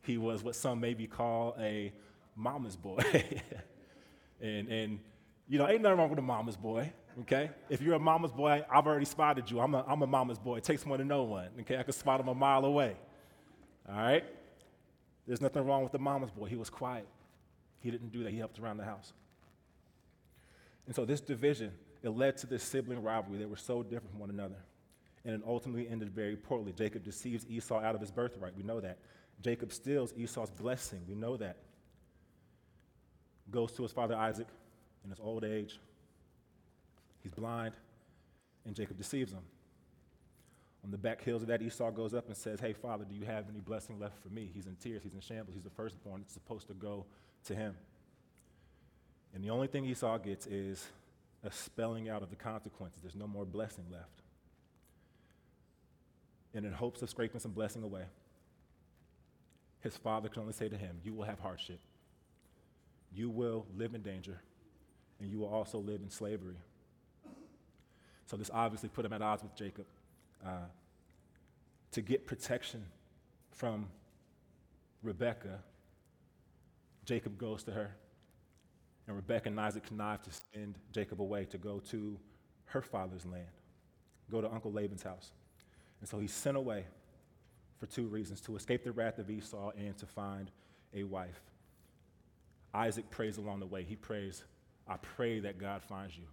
He 0.03 0.17
was 0.17 0.43
what 0.43 0.57
some 0.57 0.81
maybe 0.81 1.07
call 1.07 1.55
a 1.61 1.93
mama's 2.35 2.77
boy. 2.77 3.01
and, 4.41 4.69
and, 4.69 4.99
you 5.47 5.59
know, 5.59 5.69
ain't 5.69 5.83
nothing 5.83 5.99
wrong 5.99 6.09
with 6.09 6.19
a 6.19 6.23
mama's 6.23 6.57
boy, 6.57 6.91
okay? 7.21 7.51
If 7.69 7.83
you're 7.83 7.97
a 7.97 8.01
mama's 8.01 8.33
boy, 8.33 8.65
I've 8.71 8.87
already 8.87 9.05
spotted 9.05 9.51
you. 9.51 9.61
I'm 9.61 9.75
a, 9.75 9.85
I'm 9.87 10.01
a 10.01 10.07
mama's 10.07 10.39
boy. 10.39 10.57
It 10.57 10.65
takes 10.65 10.87
one 10.87 10.99
to 11.01 11.05
know 11.05 11.25
one, 11.25 11.51
okay? 11.61 11.77
I 11.77 11.83
can 11.83 11.93
spot 11.93 12.19
him 12.19 12.29
a 12.29 12.35
mile 12.35 12.65
away, 12.65 12.97
all 13.87 13.97
right? 13.97 14.25
There's 15.29 15.43
nothing 15.43 15.67
wrong 15.67 15.83
with 15.83 15.93
the 15.93 15.99
mama's 15.99 16.31
boy. 16.31 16.47
He 16.47 16.57
was 16.57 16.71
quiet. 16.71 17.07
He 17.81 17.91
didn't 17.91 18.13
do 18.13 18.25
that. 18.25 18.33
He 18.33 18.39
helped 18.39 18.59
around 18.59 18.79
the 18.79 18.85
house. 18.85 19.13
And 20.87 20.97
so 20.97 21.05
this 21.05 21.21
division, 21.21 21.71
it 22.03 22.09
led 22.09 22.39
to 22.39 22.47
this 22.47 22.63
sibling 22.63 23.03
rivalry. 23.03 23.39
They 23.39 23.45
were 23.45 23.57
so 23.57 23.83
different 23.83 24.11
from 24.13 24.21
one 24.21 24.31
another. 24.31 24.57
And 25.27 25.35
it 25.35 25.43
ultimately 25.47 25.87
ended 25.87 26.09
very 26.15 26.35
poorly. 26.35 26.73
Jacob 26.73 27.05
deceives 27.05 27.45
Esau 27.47 27.79
out 27.79 27.95
of 27.95 28.01
his 28.01 28.11
birthright. 28.11 28.57
We 28.57 28.63
know 28.63 28.81
that. 28.81 28.97
Jacob 29.43 29.71
steals 29.71 30.15
Esau's 30.17 30.51
blessing. 30.51 31.03
We 31.07 31.15
know 31.15 31.37
that. 31.37 31.59
Goes 33.51 33.73
to 33.73 33.83
his 33.83 33.93
father 33.93 34.17
Isaac 34.17 34.49
in 35.05 35.11
his 35.11 35.21
old 35.21 35.45
age. 35.45 35.79
He's 37.23 37.33
blind, 37.33 37.75
and 38.65 38.75
Jacob 38.75 38.97
deceives 38.97 39.33
him. 39.33 39.43
On 40.85 40.91
the 40.91 40.99
back 40.99 41.23
hills 41.23 41.43
of 41.43 41.49
that, 41.49 41.61
Esau 41.61 41.91
goes 41.91 42.15
up 42.15 42.29
and 42.29 42.37
says, 42.37 42.61
Hey, 42.61 42.73
father, 42.73 43.05
do 43.05 43.15
you 43.15 43.25
have 43.25 43.49
any 43.49 43.61
blessing 43.61 43.99
left 43.99 44.23
for 44.23 44.29
me? 44.29 44.51
He's 44.55 44.67
in 44.67 44.77
tears, 44.77 45.03
he's 45.03 45.15
in 45.15 45.21
shambles, 45.21 45.55
he's 45.55 45.65
the 45.65 45.71
firstborn. 45.71 46.21
It's 46.23 46.35
supposed 46.35 46.69
to 46.69 46.75
go 46.75 47.05
to 47.45 47.55
him. 47.55 47.75
And 49.35 49.45
the 49.45 49.51
only 49.51 49.67
thing 49.67 49.85
Esau 49.85 50.19
gets 50.19 50.47
is 50.47 50.87
a 51.45 51.51
spelling 51.51 52.09
out 52.09 52.23
of 52.23 52.31
the 52.31 52.37
consequences. 52.37 53.03
There's 53.03 53.17
no 53.17 53.27
more 53.27 53.45
blessing 53.45 53.85
left. 53.91 54.23
And 56.55 56.65
in 56.65 56.73
hopes 56.73 57.03
of 57.03 57.11
scraping 57.11 57.41
some 57.41 57.53
blessing 57.53 57.83
away, 57.83 58.05
his 59.81 59.97
father 59.97 60.29
can 60.29 60.43
only 60.43 60.55
say 60.55 60.69
to 60.69 60.77
him, 60.77 60.97
You 61.05 61.13
will 61.13 61.25
have 61.25 61.39
hardship. 61.41 61.81
You 63.13 63.31
will 63.31 63.67
live 63.77 63.95
in 63.95 64.03
danger, 64.03 64.41
and 65.21 65.31
you 65.31 65.39
will 65.39 65.49
also 65.49 65.79
live 65.79 66.01
in 66.03 66.11
slavery. 66.11 66.57
So 68.27 68.37
this 68.37 68.51
obviously 68.53 68.91
put 68.91 69.05
him 69.05 69.13
at 69.13 69.23
odds 69.23 69.43
with 69.43 69.55
Jacob. 69.57 69.87
Uh, 70.45 70.67
to 71.93 72.03
get 72.03 72.27
protection 72.27 72.85
from 73.51 73.87
Rebecca, 75.03 75.61
Jacob 77.05 77.39
goes 77.39 77.63
to 77.65 77.73
her. 77.73 77.91
And 79.07 79.17
Rebecca 79.17 79.49
and 79.49 79.59
Isaac 79.59 79.85
connive 79.85 80.23
to 80.23 80.31
send 80.53 80.75
Jacob 80.93 81.23
away 81.23 81.47
to 81.47 81.59
go 81.59 81.81
to 81.91 82.19
her 82.67 82.83
father's 82.83 83.25
land, 83.25 83.47
go 84.31 84.43
to 84.43 84.53
Uncle 84.53 84.71
Laban's 84.71 85.03
house. 85.03 85.33
And 86.01 86.09
so 86.09 86.19
he's 86.19 86.33
sent 86.33 86.57
away 86.57 86.85
for 87.79 87.87
two 87.87 88.07
reasons 88.07 88.41
to 88.43 88.57
escape 88.57 88.85
the 88.85 88.93
wrath 88.93 89.19
of 89.19 89.31
Esau 89.31 89.71
and 89.79 89.97
to 89.97 90.07
find 90.07 90.51
a 90.95 91.05
wife. 91.05 91.41
Isaac 92.75 93.11
prays 93.11 93.39
along 93.39 93.61
the 93.61 93.67
way. 93.67 93.83
He 93.83 93.97
prays, 93.97 94.45
I 94.87 94.97
pray 94.99 95.41
that 95.41 95.59
God 95.59 95.83
finds 95.83 96.17
you 96.17 96.25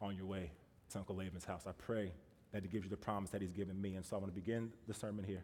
on 0.00 0.16
your 0.16 0.26
way 0.26 0.50
to 0.90 0.98
Uncle 0.98 1.16
Laban's 1.16 1.44
house. 1.44 1.66
I 1.66 1.72
pray 1.72 2.12
that 2.52 2.62
he 2.62 2.68
gives 2.68 2.84
you 2.84 2.90
the 2.90 2.96
promise 2.96 3.30
that 3.30 3.40
he's 3.40 3.52
given 3.52 3.80
me. 3.80 3.94
And 3.96 4.04
so 4.04 4.16
I 4.16 4.20
want 4.20 4.34
to 4.34 4.40
begin 4.40 4.70
the 4.88 4.94
sermon 4.94 5.24
here. 5.24 5.42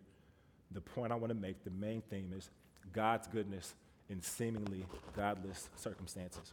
The 0.70 0.80
point 0.80 1.12
I 1.12 1.16
want 1.16 1.30
to 1.30 1.38
make, 1.38 1.64
the 1.64 1.70
main 1.70 2.02
theme 2.10 2.32
is 2.36 2.50
God's 2.92 3.28
goodness 3.28 3.74
in 4.08 4.22
seemingly 4.22 4.86
godless 5.16 5.68
circumstances. 5.76 6.52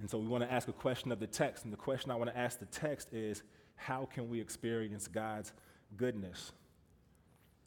And 0.00 0.10
so 0.10 0.18
we 0.18 0.26
want 0.26 0.42
to 0.42 0.52
ask 0.52 0.68
a 0.68 0.72
question 0.72 1.12
of 1.12 1.20
the 1.20 1.26
text. 1.26 1.64
And 1.64 1.72
the 1.72 1.76
question 1.76 2.10
I 2.10 2.16
want 2.16 2.30
to 2.30 2.36
ask 2.36 2.58
the 2.58 2.66
text 2.66 3.08
is 3.12 3.42
how 3.76 4.08
can 4.12 4.28
we 4.28 4.40
experience 4.40 5.06
God's 5.06 5.52
goodness? 5.96 6.52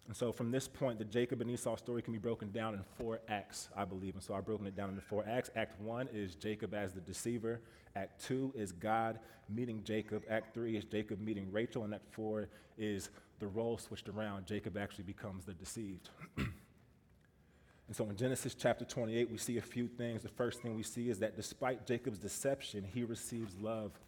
And 0.07 0.15
so 0.15 0.31
from 0.31 0.51
this 0.51 0.67
point, 0.67 0.99
the 0.99 1.05
Jacob 1.05 1.41
and 1.41 1.49
Esau 1.49 1.75
story 1.77 2.01
can 2.01 2.13
be 2.13 2.19
broken 2.19 2.51
down 2.51 2.75
in 2.75 2.81
four 2.97 3.21
acts, 3.27 3.69
I 3.75 3.85
believe. 3.85 4.13
And 4.13 4.23
so 4.23 4.35
I've 4.35 4.45
broken 4.45 4.67
it 4.67 4.75
down 4.75 4.89
into 4.89 5.01
four 5.01 5.25
acts. 5.27 5.49
Act 5.55 5.81
one 5.81 6.07
is 6.13 6.35
Jacob 6.35 6.75
as 6.75 6.93
the 6.93 7.01
deceiver. 7.01 7.61
Act 7.95 8.23
two 8.23 8.53
is 8.55 8.71
God 8.71 9.19
meeting 9.49 9.81
Jacob. 9.83 10.23
Act 10.29 10.53
three 10.53 10.77
is 10.77 10.85
Jacob 10.85 11.19
meeting 11.19 11.51
Rachel. 11.51 11.85
And 11.85 11.93
act 11.93 12.13
four 12.13 12.49
is 12.77 13.09
the 13.39 13.47
role 13.47 13.79
switched 13.79 14.07
around. 14.07 14.45
Jacob 14.45 14.77
actually 14.77 15.05
becomes 15.05 15.43
the 15.43 15.53
deceived. 15.53 16.09
and 16.37 16.45
so 17.91 18.07
in 18.07 18.15
Genesis 18.15 18.53
chapter 18.53 18.85
28, 18.85 19.31
we 19.31 19.37
see 19.37 19.57
a 19.57 19.61
few 19.61 19.87
things. 19.87 20.21
The 20.21 20.29
first 20.29 20.61
thing 20.61 20.75
we 20.75 20.83
see 20.83 21.09
is 21.09 21.17
that 21.19 21.35
despite 21.35 21.87
Jacob's 21.87 22.19
deception, 22.19 22.83
he 22.83 23.03
receives 23.03 23.55
love 23.59 23.99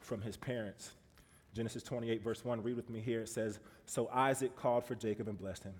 from 0.00 0.20
his 0.20 0.36
parents. 0.36 0.90
Genesis 1.54 1.84
28, 1.84 2.22
verse 2.22 2.44
1, 2.44 2.62
read 2.62 2.76
with 2.76 2.90
me 2.90 3.00
here. 3.00 3.20
It 3.20 3.28
says, 3.28 3.60
So 3.86 4.08
Isaac 4.12 4.56
called 4.56 4.84
for 4.84 4.96
Jacob 4.96 5.28
and 5.28 5.38
blessed 5.38 5.64
him. 5.64 5.74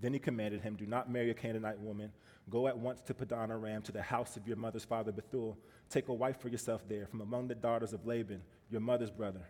Then 0.00 0.12
he 0.12 0.18
commanded 0.18 0.60
him, 0.60 0.76
Do 0.76 0.86
not 0.86 1.10
marry 1.10 1.30
a 1.30 1.34
Canaanite 1.34 1.80
woman. 1.80 2.12
Go 2.50 2.68
at 2.68 2.76
once 2.76 3.00
to 3.02 3.14
Padan 3.14 3.50
Aram, 3.50 3.80
to 3.82 3.92
the 3.92 4.02
house 4.02 4.36
of 4.36 4.46
your 4.46 4.58
mother's 4.58 4.84
father 4.84 5.12
Bethuel. 5.12 5.56
Take 5.88 6.08
a 6.08 6.14
wife 6.14 6.40
for 6.40 6.48
yourself 6.48 6.86
there, 6.88 7.06
from 7.06 7.22
among 7.22 7.48
the 7.48 7.54
daughters 7.54 7.94
of 7.94 8.06
Laban, 8.06 8.42
your 8.70 8.82
mother's 8.82 9.10
brother. 9.10 9.48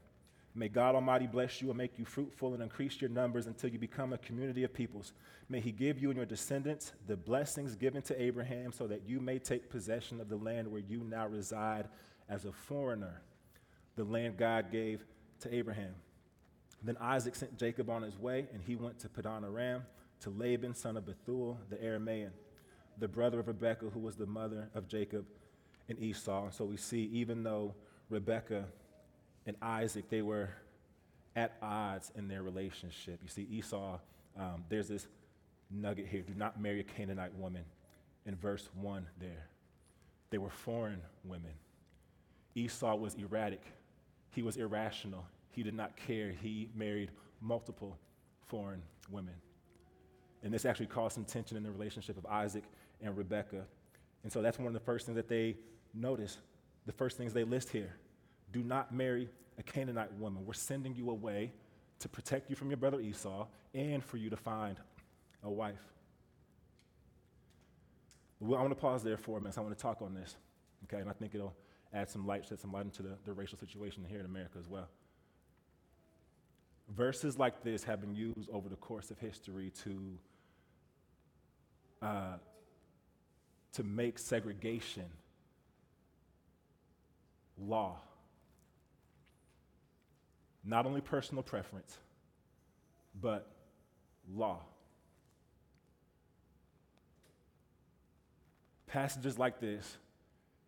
May 0.55 0.69
God 0.69 0.95
Almighty 0.95 1.27
bless 1.27 1.61
you 1.61 1.71
and 1.71 1.79
make 1.79 1.99
you 1.99 2.05
fruitful 2.05 2.55
and 2.55 2.63
increase 2.63 3.01
your 3.01 3.11
numbers 3.11 3.49
until 3.49 3.71
you 3.71 3.79
become 3.81 4.13
a 4.13 4.19
community 4.19 4.63
of 4.63 4.73
peoples. 4.73 5.13
May 5.49 5.59
He 5.59 5.73
give 5.73 6.01
you 6.01 6.11
and 6.11 6.17
your 6.17 6.27
descendants 6.27 6.93
the 7.09 7.17
blessings 7.17 7.75
given 7.75 8.03
to 8.03 8.23
Abraham 8.23 8.71
so 8.71 8.87
that 8.87 9.03
you 9.05 9.19
may 9.19 9.41
take 9.41 9.69
possession 9.69 10.21
of 10.21 10.29
the 10.29 10.37
land 10.37 10.71
where 10.71 10.81
you 10.81 11.03
now 11.03 11.27
reside 11.27 11.89
as 12.29 12.45
a 12.45 12.53
foreigner, 12.53 13.21
the 13.97 14.05
land 14.05 14.37
God 14.37 14.71
gave 14.71 15.05
to 15.45 15.55
Abraham. 15.55 15.95
Then 16.83 16.97
Isaac 17.01 17.35
sent 17.35 17.57
Jacob 17.57 17.89
on 17.89 18.03
his 18.03 18.19
way, 18.19 18.47
and 18.53 18.63
he 18.63 18.77
went 18.77 18.99
to 19.01 19.09
Padan 19.09 19.45
Aram 19.45 19.85
to 20.21 20.31
Laban, 20.31 20.75
son 20.75 20.97
of 20.97 21.07
Bethuel, 21.07 21.59
the 21.71 21.77
Aramean, 21.77 22.31
the 22.99 23.09
brother 23.09 23.41
of 23.41 23.49
Rebekah, 23.49 23.91
who 23.91 24.01
was 24.01 24.17
the 24.17 24.27
mother 24.27 24.69
of 24.75 24.89
Jacob 24.89 25.25
and 25.89 25.99
Esau. 25.99 26.45
And 26.45 26.55
so 26.55 26.65
we 26.65 26.77
see, 26.77 27.11
even 27.13 27.43
though 27.43 27.75
Rebekah 28.11 28.67
and 29.47 29.57
Isaac, 29.63 30.09
they 30.11 30.23
were 30.23 30.51
at 31.37 31.57
odds 31.63 32.13
in 32.15 32.29
their 32.29 32.43
relationship. 32.43 33.21
You 33.23 33.29
see, 33.29 33.47
Esau, 33.51 33.99
um, 34.39 34.65
there's 34.69 34.89
this 34.89 35.07
nugget 35.71 36.07
here 36.07 36.23
do 36.23 36.35
not 36.35 36.61
marry 36.61 36.81
a 36.81 36.85
Canaanite 36.85 37.35
woman 37.35 37.65
in 38.27 38.37
verse 38.37 38.69
1 38.75 39.07
there. 39.21 39.49
They 40.31 40.39
were 40.39 40.51
foreign 40.51 41.01
women. 41.25 41.53
Esau 42.55 42.95
was 42.95 43.15
erratic, 43.15 43.63
he 44.31 44.43
was 44.43 44.57
irrational, 44.57 45.27
he 45.55 45.63
did 45.63 45.75
not 45.75 45.97
care. 45.97 46.31
He 46.31 46.69
married 46.75 47.11
multiple 47.41 47.97
foreign 48.47 48.83
women. 49.11 49.35
And 50.43 50.53
this 50.53 50.65
actually 50.65 50.87
caused 50.87 51.15
some 51.15 51.25
tension 51.25 51.57
in 51.57 51.63
the 51.63 51.71
relationship 51.71 52.19
of 52.19 52.27
Isaac 52.27 52.65
and 53.01 53.17
Rebekah. 53.17 53.65
And 54.23 54.33
so 54.33 54.43
that's 54.43 54.59
one 54.59 54.67
of 54.67 54.73
the 54.75 54.81
first 54.81 55.07
things 55.07 55.17
that 55.17 55.29
they 55.29 55.57
notice, 55.95 56.39
the 56.87 56.93
first 56.93 57.17
things 57.17 57.33
they 57.33 57.45
list 57.45 57.71
here. 57.71 57.95
Do 58.53 58.63
not 58.63 58.93
marry 58.93 59.29
a 59.59 59.63
Canaanite 59.63 60.13
woman. 60.15 60.45
We're 60.45 60.55
sending 60.55 60.95
you 60.95 61.11
away 61.11 61.53
to 62.01 62.09
protect 62.09 62.51
you 62.51 62.57
from 62.57 62.71
your 62.71 62.77
brother 62.77 63.01
Esau 63.01 63.47
and 63.73 64.03
for 64.05 64.17
you 64.17 64.31
to 64.31 64.37
find 64.37 64.79
a 65.43 65.51
wife. 65.51 65.81
Well, 68.41 68.59
I 68.59 68.63
want 68.63 68.73
to 68.73 68.81
pause 68.81 69.03
there 69.03 69.17
for 69.17 69.39
a 69.39 69.41
minute. 69.41 69.57
I 69.57 69.61
want 69.63 69.77
to 69.77 69.81
talk 69.81 70.03
on 70.03 70.15
this, 70.15 70.37
okay? 70.85 71.01
And 71.01 71.09
I 71.09 71.13
think 71.13 71.35
it'll 71.35 71.55
add 71.95 72.11
some 72.11 72.27
light, 72.27 72.45
shed 72.45 72.61
some 72.61 72.73
light 72.73 72.85
into 72.85 73.03
the, 73.03 73.17
the 73.25 73.33
racial 73.33 73.57
situation 73.57 74.05
here 74.07 74.21
in 74.21 74.27
America 74.27 74.59
as 74.59 74.69
well. 74.69 74.89
Verses 76.89 77.39
like 77.39 77.63
this 77.63 77.85
have 77.85 78.01
been 78.01 78.15
used 78.15 78.51
over 78.51 78.69
the 78.69 78.77
course 78.77 79.11
of 79.11 79.19
history 79.19 79.73
to, 79.85 80.19
uh, 82.03 82.37
to 83.73 83.83
make 83.83 84.19
segregation 84.19 85.07
law. 87.59 87.97
Not 90.65 90.87
only 90.87 91.01
personal 91.01 91.43
preference, 91.43 91.99
but 93.21 93.51
law. 94.33 94.61
Passages 98.87 99.39
like 99.39 99.61
this 99.61 99.97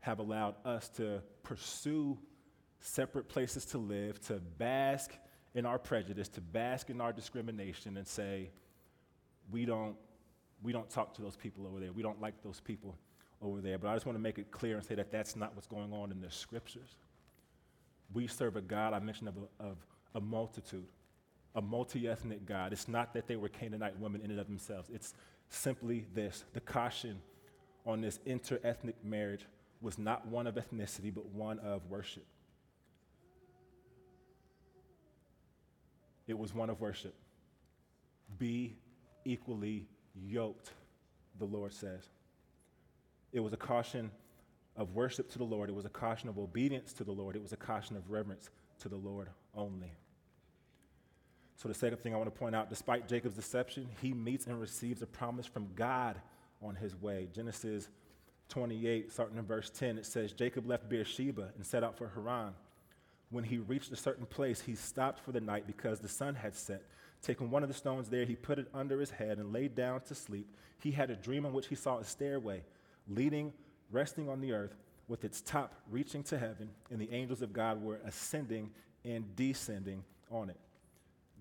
have 0.00 0.18
allowed 0.18 0.54
us 0.64 0.88
to 0.90 1.22
pursue 1.42 2.18
separate 2.80 3.28
places 3.28 3.64
to 3.66 3.78
live, 3.78 4.20
to 4.26 4.34
bask 4.58 5.12
in 5.56 5.64
our 5.64 5.78
prejudice, 5.78 6.28
to 6.28 6.40
bask 6.40 6.90
in 6.90 7.00
our 7.00 7.12
discrimination 7.12 7.96
and 7.96 8.06
say, 8.06 8.50
we 9.50 9.64
don't, 9.64 9.96
we 10.62 10.70
don't 10.70 10.88
talk 10.90 11.14
to 11.14 11.22
those 11.22 11.34
people 11.34 11.66
over 11.66 11.80
there. 11.80 11.92
We 11.92 12.02
don't 12.02 12.20
like 12.20 12.34
those 12.44 12.60
people 12.60 12.94
over 13.40 13.62
there. 13.62 13.78
But 13.78 13.88
I 13.88 13.94
just 13.94 14.04
want 14.04 14.16
to 14.16 14.22
make 14.22 14.38
it 14.38 14.50
clear 14.50 14.76
and 14.76 14.84
say 14.84 14.94
that 14.96 15.10
that's 15.10 15.34
not 15.34 15.54
what's 15.54 15.66
going 15.66 15.94
on 15.94 16.12
in 16.12 16.20
the 16.20 16.30
scriptures. 16.30 16.94
We 18.12 18.26
serve 18.26 18.56
a 18.56 18.60
God, 18.60 18.92
I 18.92 19.00
mentioned, 19.00 19.30
of 19.30 19.36
a, 19.36 19.70
of 19.70 19.76
a 20.14 20.20
multitude, 20.20 20.86
a 21.54 21.62
multi 21.62 22.06
ethnic 22.06 22.44
God. 22.44 22.74
It's 22.74 22.86
not 22.86 23.14
that 23.14 23.26
they 23.26 23.36
were 23.36 23.48
Canaanite 23.48 23.98
women 23.98 24.20
in 24.20 24.30
and 24.30 24.38
of 24.38 24.46
themselves. 24.48 24.90
It's 24.92 25.14
simply 25.48 26.04
this 26.14 26.44
the 26.52 26.60
caution 26.60 27.18
on 27.86 28.02
this 28.02 28.20
inter 28.26 28.60
ethnic 28.62 28.96
marriage 29.02 29.46
was 29.80 29.98
not 29.98 30.26
one 30.26 30.46
of 30.46 30.56
ethnicity, 30.56 31.14
but 31.14 31.24
one 31.26 31.58
of 31.60 31.88
worship. 31.88 32.26
It 36.26 36.38
was 36.38 36.54
one 36.54 36.70
of 36.70 36.80
worship. 36.80 37.14
Be 38.38 38.76
equally 39.24 39.86
yoked, 40.14 40.72
the 41.38 41.44
Lord 41.44 41.72
says. 41.72 42.08
It 43.32 43.40
was 43.40 43.52
a 43.52 43.56
caution 43.56 44.10
of 44.76 44.94
worship 44.94 45.30
to 45.32 45.38
the 45.38 45.44
Lord, 45.44 45.68
it 45.68 45.74
was 45.74 45.84
a 45.84 45.90
caution 45.90 46.28
of 46.28 46.38
obedience 46.38 46.92
to 46.94 47.04
the 47.04 47.12
Lord, 47.12 47.36
it 47.36 47.42
was 47.42 47.52
a 47.52 47.56
caution 47.56 47.96
of 47.96 48.10
reverence 48.10 48.50
to 48.80 48.88
the 48.88 48.96
Lord 48.96 49.28
only. 49.54 49.92
So, 51.56 51.68
the 51.68 51.74
second 51.74 51.98
thing 51.98 52.12
I 52.12 52.18
want 52.18 52.32
to 52.32 52.38
point 52.38 52.54
out 52.54 52.68
despite 52.68 53.08
Jacob's 53.08 53.36
deception, 53.36 53.88
he 54.02 54.12
meets 54.12 54.46
and 54.46 54.60
receives 54.60 55.00
a 55.00 55.06
promise 55.06 55.46
from 55.46 55.68
God 55.74 56.20
on 56.62 56.74
his 56.74 56.94
way. 57.00 57.28
Genesis 57.34 57.88
28, 58.50 59.10
starting 59.10 59.38
in 59.38 59.44
verse 59.44 59.70
10, 59.70 59.98
it 59.98 60.06
says, 60.06 60.32
Jacob 60.32 60.66
left 60.66 60.88
Beersheba 60.88 61.50
and 61.56 61.64
set 61.64 61.82
out 61.82 61.96
for 61.96 62.10
Haran. 62.14 62.52
When 63.30 63.44
he 63.44 63.58
reached 63.58 63.92
a 63.92 63.96
certain 63.96 64.26
place, 64.26 64.60
he 64.60 64.74
stopped 64.74 65.20
for 65.20 65.32
the 65.32 65.40
night 65.40 65.66
because 65.66 66.00
the 66.00 66.08
sun 66.08 66.34
had 66.34 66.54
set. 66.54 66.82
Taking 67.22 67.50
one 67.50 67.62
of 67.62 67.68
the 67.68 67.74
stones 67.74 68.08
there, 68.08 68.24
he 68.24 68.36
put 68.36 68.58
it 68.58 68.68
under 68.72 69.00
his 69.00 69.10
head 69.10 69.38
and 69.38 69.52
laid 69.52 69.74
down 69.74 70.00
to 70.02 70.14
sleep. 70.14 70.48
He 70.80 70.92
had 70.92 71.10
a 71.10 71.16
dream 71.16 71.44
in 71.44 71.52
which 71.52 71.66
he 71.66 71.74
saw 71.74 71.98
a 71.98 72.04
stairway 72.04 72.62
leading, 73.08 73.52
resting 73.90 74.28
on 74.28 74.40
the 74.40 74.52
earth, 74.52 74.76
with 75.08 75.24
its 75.24 75.40
top 75.40 75.74
reaching 75.90 76.22
to 76.24 76.38
heaven, 76.38 76.68
and 76.90 77.00
the 77.00 77.12
angels 77.12 77.42
of 77.42 77.52
God 77.52 77.82
were 77.82 78.00
ascending 78.04 78.70
and 79.04 79.36
descending 79.36 80.02
on 80.30 80.50
it. 80.50 80.56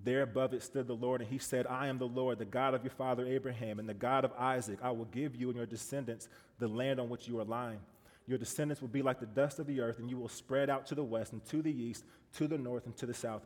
There 0.03 0.21
above 0.21 0.53
it 0.53 0.61
stood 0.61 0.87
the 0.87 0.93
Lord, 0.93 1.21
and 1.21 1.29
he 1.29 1.39
said, 1.39 1.65
I 1.65 1.87
am 1.87 1.97
the 1.97 2.07
Lord, 2.07 2.37
the 2.37 2.45
God 2.45 2.73
of 2.73 2.83
your 2.83 2.91
father 2.91 3.25
Abraham, 3.25 3.79
and 3.79 3.89
the 3.89 3.93
God 3.93 4.23
of 4.25 4.33
Isaac. 4.37 4.79
I 4.83 4.91
will 4.91 5.05
give 5.05 5.35
you 5.35 5.47
and 5.47 5.57
your 5.57 5.65
descendants 5.65 6.29
the 6.59 6.67
land 6.67 6.99
on 6.99 7.09
which 7.09 7.27
you 7.27 7.39
are 7.39 7.45
lying. 7.45 7.79
Your 8.27 8.37
descendants 8.37 8.81
will 8.81 8.89
be 8.89 9.01
like 9.01 9.19
the 9.19 9.25
dust 9.25 9.59
of 9.59 9.67
the 9.67 9.81
earth, 9.81 9.99
and 9.99 10.09
you 10.09 10.17
will 10.17 10.29
spread 10.29 10.69
out 10.69 10.87
to 10.87 10.95
the 10.95 11.03
west 11.03 11.33
and 11.33 11.45
to 11.45 11.61
the 11.61 11.71
east, 11.71 12.03
to 12.33 12.47
the 12.47 12.57
north 12.57 12.85
and 12.85 12.97
to 12.97 13.05
the 13.05 13.13
south. 13.13 13.45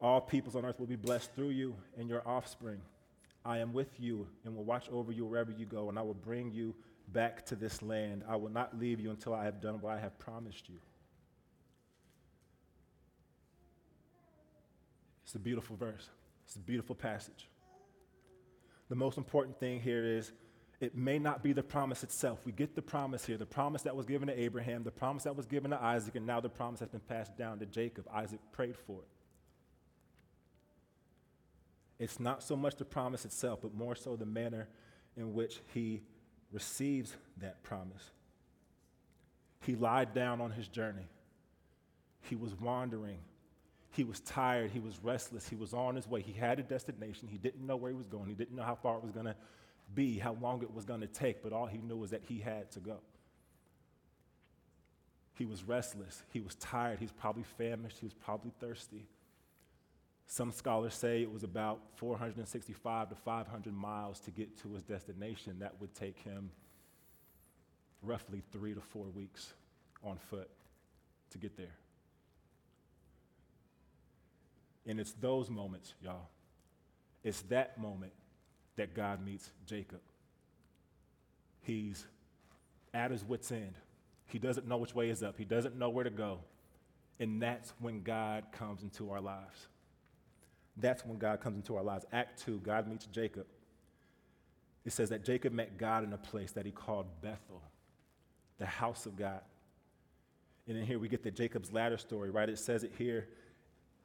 All 0.00 0.20
peoples 0.20 0.56
on 0.56 0.64
earth 0.64 0.80
will 0.80 0.86
be 0.86 0.96
blessed 0.96 1.32
through 1.34 1.50
you 1.50 1.76
and 1.96 2.08
your 2.08 2.26
offspring. 2.26 2.80
I 3.44 3.58
am 3.58 3.72
with 3.72 4.00
you 4.00 4.26
and 4.44 4.56
will 4.56 4.64
watch 4.64 4.88
over 4.90 5.12
you 5.12 5.24
wherever 5.24 5.52
you 5.52 5.66
go, 5.66 5.88
and 5.88 5.98
I 5.98 6.02
will 6.02 6.14
bring 6.14 6.50
you 6.50 6.74
back 7.08 7.46
to 7.46 7.56
this 7.56 7.82
land. 7.82 8.24
I 8.28 8.36
will 8.36 8.50
not 8.50 8.78
leave 8.78 9.00
you 9.00 9.10
until 9.10 9.34
I 9.34 9.44
have 9.44 9.60
done 9.60 9.80
what 9.80 9.92
I 9.92 10.00
have 10.00 10.18
promised 10.18 10.68
you. 10.68 10.76
It's 15.24 15.34
a 15.34 15.38
beautiful 15.38 15.76
verse, 15.76 16.08
it's 16.44 16.56
a 16.56 16.60
beautiful 16.60 16.94
passage. 16.94 17.48
The 18.88 18.94
most 18.94 19.18
important 19.18 19.58
thing 19.58 19.80
here 19.80 20.04
is 20.04 20.32
it 20.80 20.96
may 20.96 21.18
not 21.18 21.42
be 21.42 21.52
the 21.52 21.62
promise 21.62 22.02
itself. 22.02 22.40
We 22.44 22.52
get 22.52 22.74
the 22.74 22.82
promise 22.82 23.24
here 23.24 23.36
the 23.36 23.46
promise 23.46 23.82
that 23.82 23.94
was 23.94 24.06
given 24.06 24.28
to 24.28 24.38
Abraham, 24.38 24.82
the 24.82 24.90
promise 24.90 25.24
that 25.24 25.36
was 25.36 25.46
given 25.46 25.70
to 25.70 25.82
Isaac, 25.82 26.16
and 26.16 26.26
now 26.26 26.40
the 26.40 26.48
promise 26.48 26.80
has 26.80 26.88
been 26.88 27.00
passed 27.00 27.36
down 27.36 27.58
to 27.60 27.66
Jacob. 27.66 28.06
Isaac 28.12 28.40
prayed 28.52 28.76
for 28.76 29.00
it. 29.00 29.08
It's 31.98 32.18
not 32.18 32.42
so 32.42 32.56
much 32.56 32.76
the 32.76 32.84
promise 32.84 33.24
itself, 33.24 33.60
but 33.62 33.72
more 33.74 33.94
so 33.94 34.16
the 34.16 34.26
manner 34.26 34.68
in 35.16 35.32
which 35.32 35.60
he 35.72 36.02
receives 36.52 37.16
that 37.38 37.62
promise. 37.62 38.10
He 39.62 39.76
lied 39.76 40.12
down 40.12 40.40
on 40.40 40.50
his 40.50 40.68
journey. 40.68 41.06
He 42.22 42.34
was 42.34 42.54
wandering. 42.60 43.18
He 43.90 44.02
was 44.02 44.20
tired. 44.20 44.72
He 44.72 44.80
was 44.80 44.98
restless. 45.02 45.48
He 45.48 45.56
was 45.56 45.72
on 45.72 45.94
his 45.94 46.08
way. 46.08 46.20
He 46.20 46.32
had 46.32 46.58
a 46.58 46.62
destination. 46.62 47.28
He 47.28 47.38
didn't 47.38 47.64
know 47.64 47.76
where 47.76 47.90
he 47.90 47.96
was 47.96 48.08
going. 48.08 48.26
He 48.26 48.34
didn't 48.34 48.56
know 48.56 48.64
how 48.64 48.74
far 48.74 48.96
it 48.96 49.02
was 49.02 49.12
going 49.12 49.26
to 49.26 49.36
be, 49.94 50.18
how 50.18 50.36
long 50.40 50.62
it 50.62 50.72
was 50.74 50.84
going 50.84 51.00
to 51.00 51.06
take, 51.06 51.42
but 51.42 51.52
all 51.52 51.66
he 51.66 51.78
knew 51.78 51.96
was 51.96 52.10
that 52.10 52.22
he 52.28 52.38
had 52.38 52.70
to 52.72 52.80
go. 52.80 52.98
He 55.34 55.44
was 55.44 55.64
restless. 55.64 56.22
He 56.32 56.40
was 56.40 56.54
tired. 56.56 56.98
He 56.98 57.04
was 57.04 57.12
probably 57.12 57.42
famished. 57.58 57.98
He 57.98 58.06
was 58.06 58.14
probably 58.14 58.52
thirsty. 58.60 59.06
Some 60.26 60.52
scholars 60.52 60.94
say 60.94 61.22
it 61.22 61.30
was 61.30 61.42
about 61.42 61.80
465 61.96 63.08
to 63.10 63.14
500 63.14 63.74
miles 63.74 64.20
to 64.20 64.30
get 64.30 64.56
to 64.62 64.74
his 64.74 64.82
destination. 64.82 65.56
That 65.58 65.74
would 65.80 65.94
take 65.94 66.18
him 66.20 66.50
roughly 68.02 68.42
three 68.52 68.74
to 68.74 68.80
four 68.80 69.06
weeks 69.06 69.52
on 70.02 70.18
foot 70.30 70.50
to 71.30 71.38
get 71.38 71.56
there. 71.56 71.74
And 74.86 75.00
it's 75.00 75.12
those 75.12 75.50
moments, 75.50 75.94
y'all. 76.02 76.28
It's 77.22 77.40
that 77.42 77.78
moment 77.78 78.12
that 78.76 78.94
God 78.94 79.24
meets 79.24 79.50
Jacob. 79.66 80.00
He's 81.62 82.06
at 82.92 83.10
his 83.10 83.24
wits' 83.24 83.50
end. 83.50 83.74
He 84.26 84.38
doesn't 84.38 84.66
know 84.66 84.76
which 84.76 84.94
way 84.94 85.10
is 85.10 85.22
up, 85.22 85.36
he 85.38 85.44
doesn't 85.44 85.76
know 85.76 85.90
where 85.90 86.04
to 86.04 86.10
go. 86.10 86.40
And 87.20 87.40
that's 87.40 87.72
when 87.78 88.02
God 88.02 88.46
comes 88.50 88.82
into 88.82 89.10
our 89.12 89.20
lives. 89.20 89.68
That's 90.76 91.04
when 91.04 91.18
God 91.18 91.40
comes 91.40 91.56
into 91.56 91.76
our 91.76 91.84
lives. 91.84 92.04
Act 92.12 92.42
2, 92.44 92.58
God 92.58 92.88
meets 92.88 93.06
Jacob. 93.06 93.46
It 94.84 94.92
says 94.92 95.10
that 95.10 95.24
Jacob 95.24 95.52
met 95.52 95.78
God 95.78 96.02
in 96.02 96.12
a 96.12 96.18
place 96.18 96.50
that 96.52 96.66
he 96.66 96.72
called 96.72 97.06
Bethel, 97.22 97.62
the 98.58 98.66
house 98.66 99.06
of 99.06 99.16
God. 99.16 99.40
And 100.66 100.76
then 100.76 100.84
here 100.84 100.98
we 100.98 101.08
get 101.08 101.22
the 101.22 101.30
Jacob's 101.30 101.72
ladder 101.72 101.96
story, 101.96 102.30
right? 102.30 102.48
It 102.48 102.58
says 102.58 102.82
it 102.82 102.92
here 102.98 103.28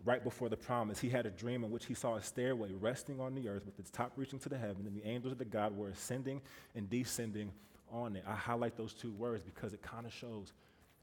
right 0.05 0.23
before 0.23 0.49
the 0.49 0.57
promise. 0.57 0.99
He 0.99 1.09
had 1.09 1.25
a 1.25 1.29
dream 1.29 1.63
in 1.63 1.71
which 1.71 1.85
he 1.85 1.93
saw 1.93 2.15
a 2.15 2.21
stairway 2.21 2.71
resting 2.73 3.19
on 3.19 3.35
the 3.35 3.49
earth 3.49 3.65
with 3.65 3.79
its 3.79 3.89
top 3.89 4.13
reaching 4.15 4.39
to 4.39 4.49
the 4.49 4.57
heaven, 4.57 4.85
and 4.85 4.95
the 4.95 5.07
angels 5.07 5.33
of 5.33 5.37
the 5.37 5.45
God 5.45 5.75
were 5.75 5.89
ascending 5.89 6.41
and 6.75 6.89
descending 6.89 7.51
on 7.91 8.15
it. 8.15 8.23
I 8.27 8.35
highlight 8.35 8.77
those 8.77 8.93
two 8.93 9.11
words 9.11 9.43
because 9.43 9.73
it 9.73 9.81
kind 9.81 10.05
of 10.05 10.13
shows 10.13 10.53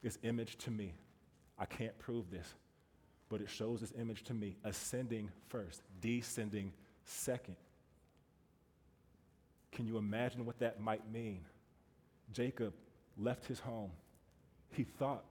this 0.02 0.18
image 0.22 0.56
to 0.58 0.70
me. 0.70 0.94
I 1.58 1.66
can't 1.66 1.96
prove 1.98 2.30
this, 2.30 2.54
but 3.28 3.40
it 3.40 3.48
shows 3.50 3.80
this 3.80 3.92
image 3.98 4.22
to 4.24 4.34
me 4.34 4.56
ascending 4.64 5.30
first, 5.48 5.82
descending 6.00 6.72
second. 7.04 7.56
Can 9.72 9.86
you 9.86 9.98
imagine 9.98 10.46
what 10.46 10.58
that 10.60 10.80
might 10.80 11.10
mean? 11.10 11.40
Jacob 12.32 12.72
left 13.18 13.46
his 13.46 13.60
home. 13.60 13.90
He 14.72 14.84
thought 14.84 15.24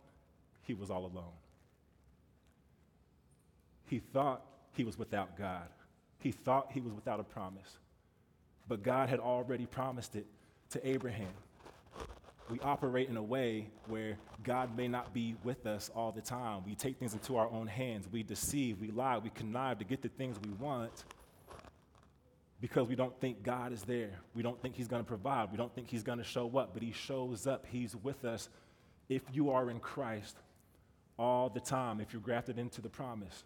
he 0.63 0.73
was 0.73 0.89
all 0.91 1.05
alone. 1.05 1.33
He 3.85 3.99
thought 3.99 4.43
he 4.73 4.83
was 4.83 4.97
without 4.97 5.37
God. 5.37 5.67
He 6.19 6.31
thought 6.31 6.71
he 6.71 6.81
was 6.81 6.93
without 6.93 7.19
a 7.19 7.23
promise. 7.23 7.77
But 8.67 8.83
God 8.83 9.09
had 9.09 9.19
already 9.19 9.65
promised 9.65 10.15
it 10.15 10.25
to 10.71 10.87
Abraham. 10.87 11.33
We 12.49 12.59
operate 12.59 13.09
in 13.09 13.17
a 13.17 13.23
way 13.23 13.69
where 13.87 14.17
God 14.43 14.75
may 14.77 14.87
not 14.87 15.13
be 15.13 15.35
with 15.43 15.65
us 15.65 15.89
all 15.95 16.11
the 16.11 16.21
time. 16.21 16.63
We 16.65 16.75
take 16.75 16.97
things 16.97 17.13
into 17.13 17.37
our 17.37 17.49
own 17.49 17.65
hands. 17.67 18.07
We 18.11 18.21
deceive, 18.21 18.79
we 18.79 18.91
lie, 18.91 19.17
we 19.17 19.31
connive 19.31 19.79
to 19.79 19.85
get 19.85 20.01
the 20.01 20.09
things 20.09 20.37
we 20.45 20.51
want 20.53 21.05
because 22.61 22.87
we 22.87 22.95
don't 22.95 23.19
think 23.19 23.43
God 23.43 23.73
is 23.73 23.83
there. 23.83 24.11
We 24.33 24.43
don't 24.43 24.61
think 24.61 24.75
He's 24.75 24.87
going 24.87 25.03
to 25.03 25.07
provide. 25.07 25.51
We 25.51 25.57
don't 25.57 25.73
think 25.73 25.89
He's 25.89 26.03
going 26.03 26.19
to 26.19 26.23
show 26.23 26.57
up, 26.57 26.71
but 26.73 26.83
He 26.83 26.91
shows 26.91 27.47
up. 27.47 27.65
He's 27.67 27.95
with 27.95 28.25
us 28.25 28.49
if 29.09 29.23
you 29.31 29.51
are 29.51 29.69
in 29.69 29.79
Christ 29.79 30.37
all 31.17 31.49
the 31.49 31.59
time, 31.59 31.99
if 31.99 32.13
you're 32.13 32.21
grafted 32.21 32.57
into 32.57 32.81
the 32.81 32.89
promise. 32.89 33.43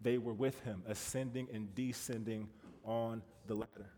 They 0.00 0.18
were 0.18 0.34
with 0.34 0.60
Him, 0.60 0.82
ascending 0.86 1.48
and 1.52 1.74
descending 1.74 2.48
on 2.84 3.22
the 3.46 3.54
ladder 3.54 3.90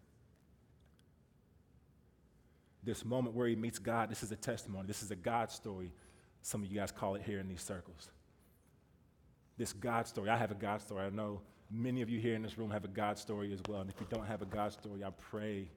this 2.88 3.04
moment 3.04 3.36
where 3.36 3.46
he 3.46 3.54
meets 3.54 3.78
God, 3.78 4.10
this 4.10 4.22
is 4.22 4.32
a 4.32 4.36
testimony. 4.36 4.86
This 4.86 5.02
is 5.02 5.10
a 5.10 5.16
God 5.16 5.50
story. 5.50 5.92
Some 6.40 6.62
of 6.62 6.70
you 6.70 6.78
guys 6.78 6.90
call 6.90 7.16
it 7.16 7.22
here 7.22 7.38
in 7.38 7.46
these 7.46 7.60
circles. 7.60 8.10
This 9.58 9.74
God 9.74 10.06
story. 10.06 10.30
I 10.30 10.36
have 10.36 10.50
a 10.50 10.54
God 10.54 10.80
story. 10.80 11.04
I 11.04 11.10
know 11.10 11.42
many 11.70 12.00
of 12.00 12.08
you 12.08 12.18
here 12.18 12.34
in 12.34 12.42
this 12.42 12.56
room 12.56 12.70
have 12.70 12.84
a 12.84 12.88
God 12.88 13.18
story 13.18 13.52
as 13.52 13.60
well. 13.68 13.80
And 13.80 13.90
if 13.90 14.00
you 14.00 14.06
don't 14.08 14.26
have 14.26 14.40
a 14.40 14.46
God 14.46 14.72
story, 14.72 15.04
I 15.04 15.10
pray 15.10 15.68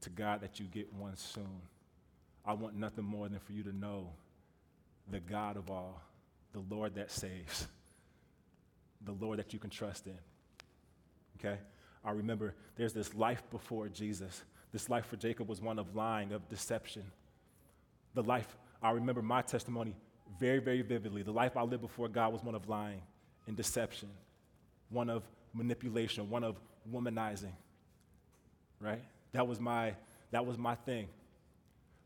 to 0.00 0.10
God 0.10 0.40
that 0.40 0.58
you 0.58 0.66
get 0.66 0.90
one 0.94 1.16
soon. 1.16 1.60
I 2.46 2.54
want 2.54 2.76
nothing 2.76 3.04
more 3.04 3.28
than 3.28 3.40
for 3.40 3.52
you 3.52 3.62
to 3.64 3.76
know 3.76 4.10
the 5.10 5.20
God 5.20 5.58
of 5.58 5.70
all, 5.70 6.00
the 6.52 6.62
Lord 6.74 6.94
that 6.94 7.10
saves, 7.10 7.66
the 9.04 9.12
Lord 9.12 9.38
that 9.38 9.52
you 9.52 9.58
can 9.58 9.70
trust 9.70 10.06
in. 10.06 10.18
Okay? 11.38 11.58
I 12.04 12.10
remember 12.10 12.54
there's 12.76 12.92
this 12.92 13.14
life 13.14 13.42
before 13.50 13.88
Jesus 13.88 14.42
this 14.74 14.90
life 14.90 15.06
for 15.06 15.14
Jacob 15.14 15.48
was 15.48 15.62
one 15.62 15.78
of 15.78 15.94
lying, 15.94 16.32
of 16.32 16.48
deception. 16.48 17.04
The 18.14 18.24
life, 18.24 18.56
I 18.82 18.90
remember 18.90 19.22
my 19.22 19.40
testimony 19.40 19.94
very, 20.40 20.58
very 20.58 20.82
vividly. 20.82 21.22
The 21.22 21.32
life 21.32 21.56
I 21.56 21.62
lived 21.62 21.82
before 21.82 22.08
God 22.08 22.32
was 22.32 22.42
one 22.42 22.56
of 22.56 22.68
lying 22.68 23.00
and 23.46 23.56
deception, 23.56 24.08
one 24.90 25.08
of 25.08 25.22
manipulation, 25.52 26.28
one 26.28 26.42
of 26.42 26.56
womanizing. 26.92 27.52
Right? 28.80 29.04
That 29.30 29.46
was 29.46 29.60
my 29.60 29.94
that 30.32 30.44
was 30.44 30.58
my 30.58 30.74
thing. 30.74 31.06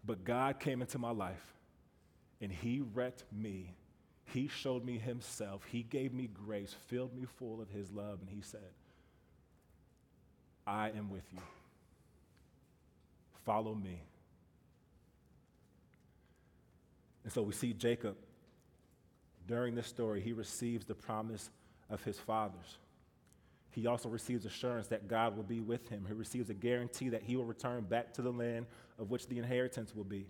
But 0.04 0.22
God 0.22 0.60
came 0.60 0.82
into 0.82 0.98
my 0.98 1.10
life 1.10 1.54
and 2.42 2.52
he 2.52 2.82
wrecked 2.92 3.24
me. 3.32 3.74
He 4.32 4.48
showed 4.48 4.84
me 4.84 4.98
himself. 4.98 5.62
He 5.70 5.82
gave 5.82 6.12
me 6.12 6.28
grace, 6.28 6.74
filled 6.88 7.14
me 7.14 7.26
full 7.38 7.60
of 7.60 7.70
his 7.70 7.90
love, 7.90 8.20
and 8.20 8.28
he 8.28 8.42
said, 8.42 8.60
I 10.66 10.90
am 10.90 11.10
with 11.10 11.24
you. 11.32 11.40
Follow 13.44 13.74
me. 13.74 14.02
And 17.24 17.32
so 17.32 17.42
we 17.42 17.52
see 17.52 17.72
Jacob, 17.72 18.16
during 19.46 19.74
this 19.74 19.86
story, 19.86 20.20
he 20.20 20.34
receives 20.34 20.84
the 20.84 20.94
promise 20.94 21.50
of 21.88 22.02
his 22.04 22.18
fathers. 22.18 22.76
He 23.70 23.86
also 23.86 24.08
receives 24.08 24.44
assurance 24.44 24.88
that 24.88 25.08
God 25.08 25.36
will 25.36 25.44
be 25.44 25.60
with 25.60 25.88
him. 25.88 26.04
He 26.06 26.12
receives 26.12 26.50
a 26.50 26.54
guarantee 26.54 27.08
that 27.10 27.22
he 27.22 27.36
will 27.36 27.44
return 27.44 27.84
back 27.84 28.12
to 28.14 28.22
the 28.22 28.32
land 28.32 28.66
of 28.98 29.10
which 29.10 29.26
the 29.26 29.38
inheritance 29.38 29.94
will 29.94 30.04
be. 30.04 30.26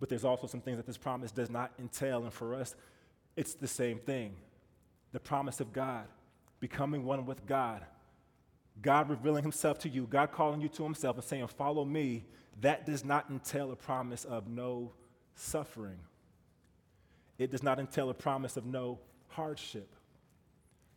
But 0.00 0.08
there's 0.08 0.24
also 0.24 0.46
some 0.46 0.60
things 0.60 0.76
that 0.76 0.86
this 0.86 0.96
promise 0.96 1.30
does 1.30 1.50
not 1.50 1.72
entail. 1.78 2.24
And 2.24 2.32
for 2.32 2.54
us, 2.54 2.74
it's 3.36 3.54
the 3.54 3.68
same 3.68 3.98
thing 3.98 4.36
the 5.12 5.20
promise 5.20 5.60
of 5.60 5.72
God, 5.72 6.06
becoming 6.58 7.04
one 7.04 7.24
with 7.24 7.46
God, 7.46 7.84
God 8.82 9.08
revealing 9.08 9.42
himself 9.42 9.78
to 9.80 9.88
you, 9.88 10.08
God 10.10 10.32
calling 10.32 10.60
you 10.60 10.68
to 10.70 10.82
himself 10.82 11.16
and 11.16 11.24
saying, 11.24 11.46
Follow 11.46 11.84
me, 11.84 12.24
that 12.60 12.84
does 12.84 13.04
not 13.04 13.30
entail 13.30 13.70
a 13.70 13.76
promise 13.76 14.24
of 14.24 14.48
no 14.48 14.92
suffering. 15.36 15.98
It 17.38 17.50
does 17.50 17.62
not 17.62 17.78
entail 17.78 18.10
a 18.10 18.14
promise 18.14 18.56
of 18.56 18.66
no 18.66 18.98
hardship. 19.28 19.94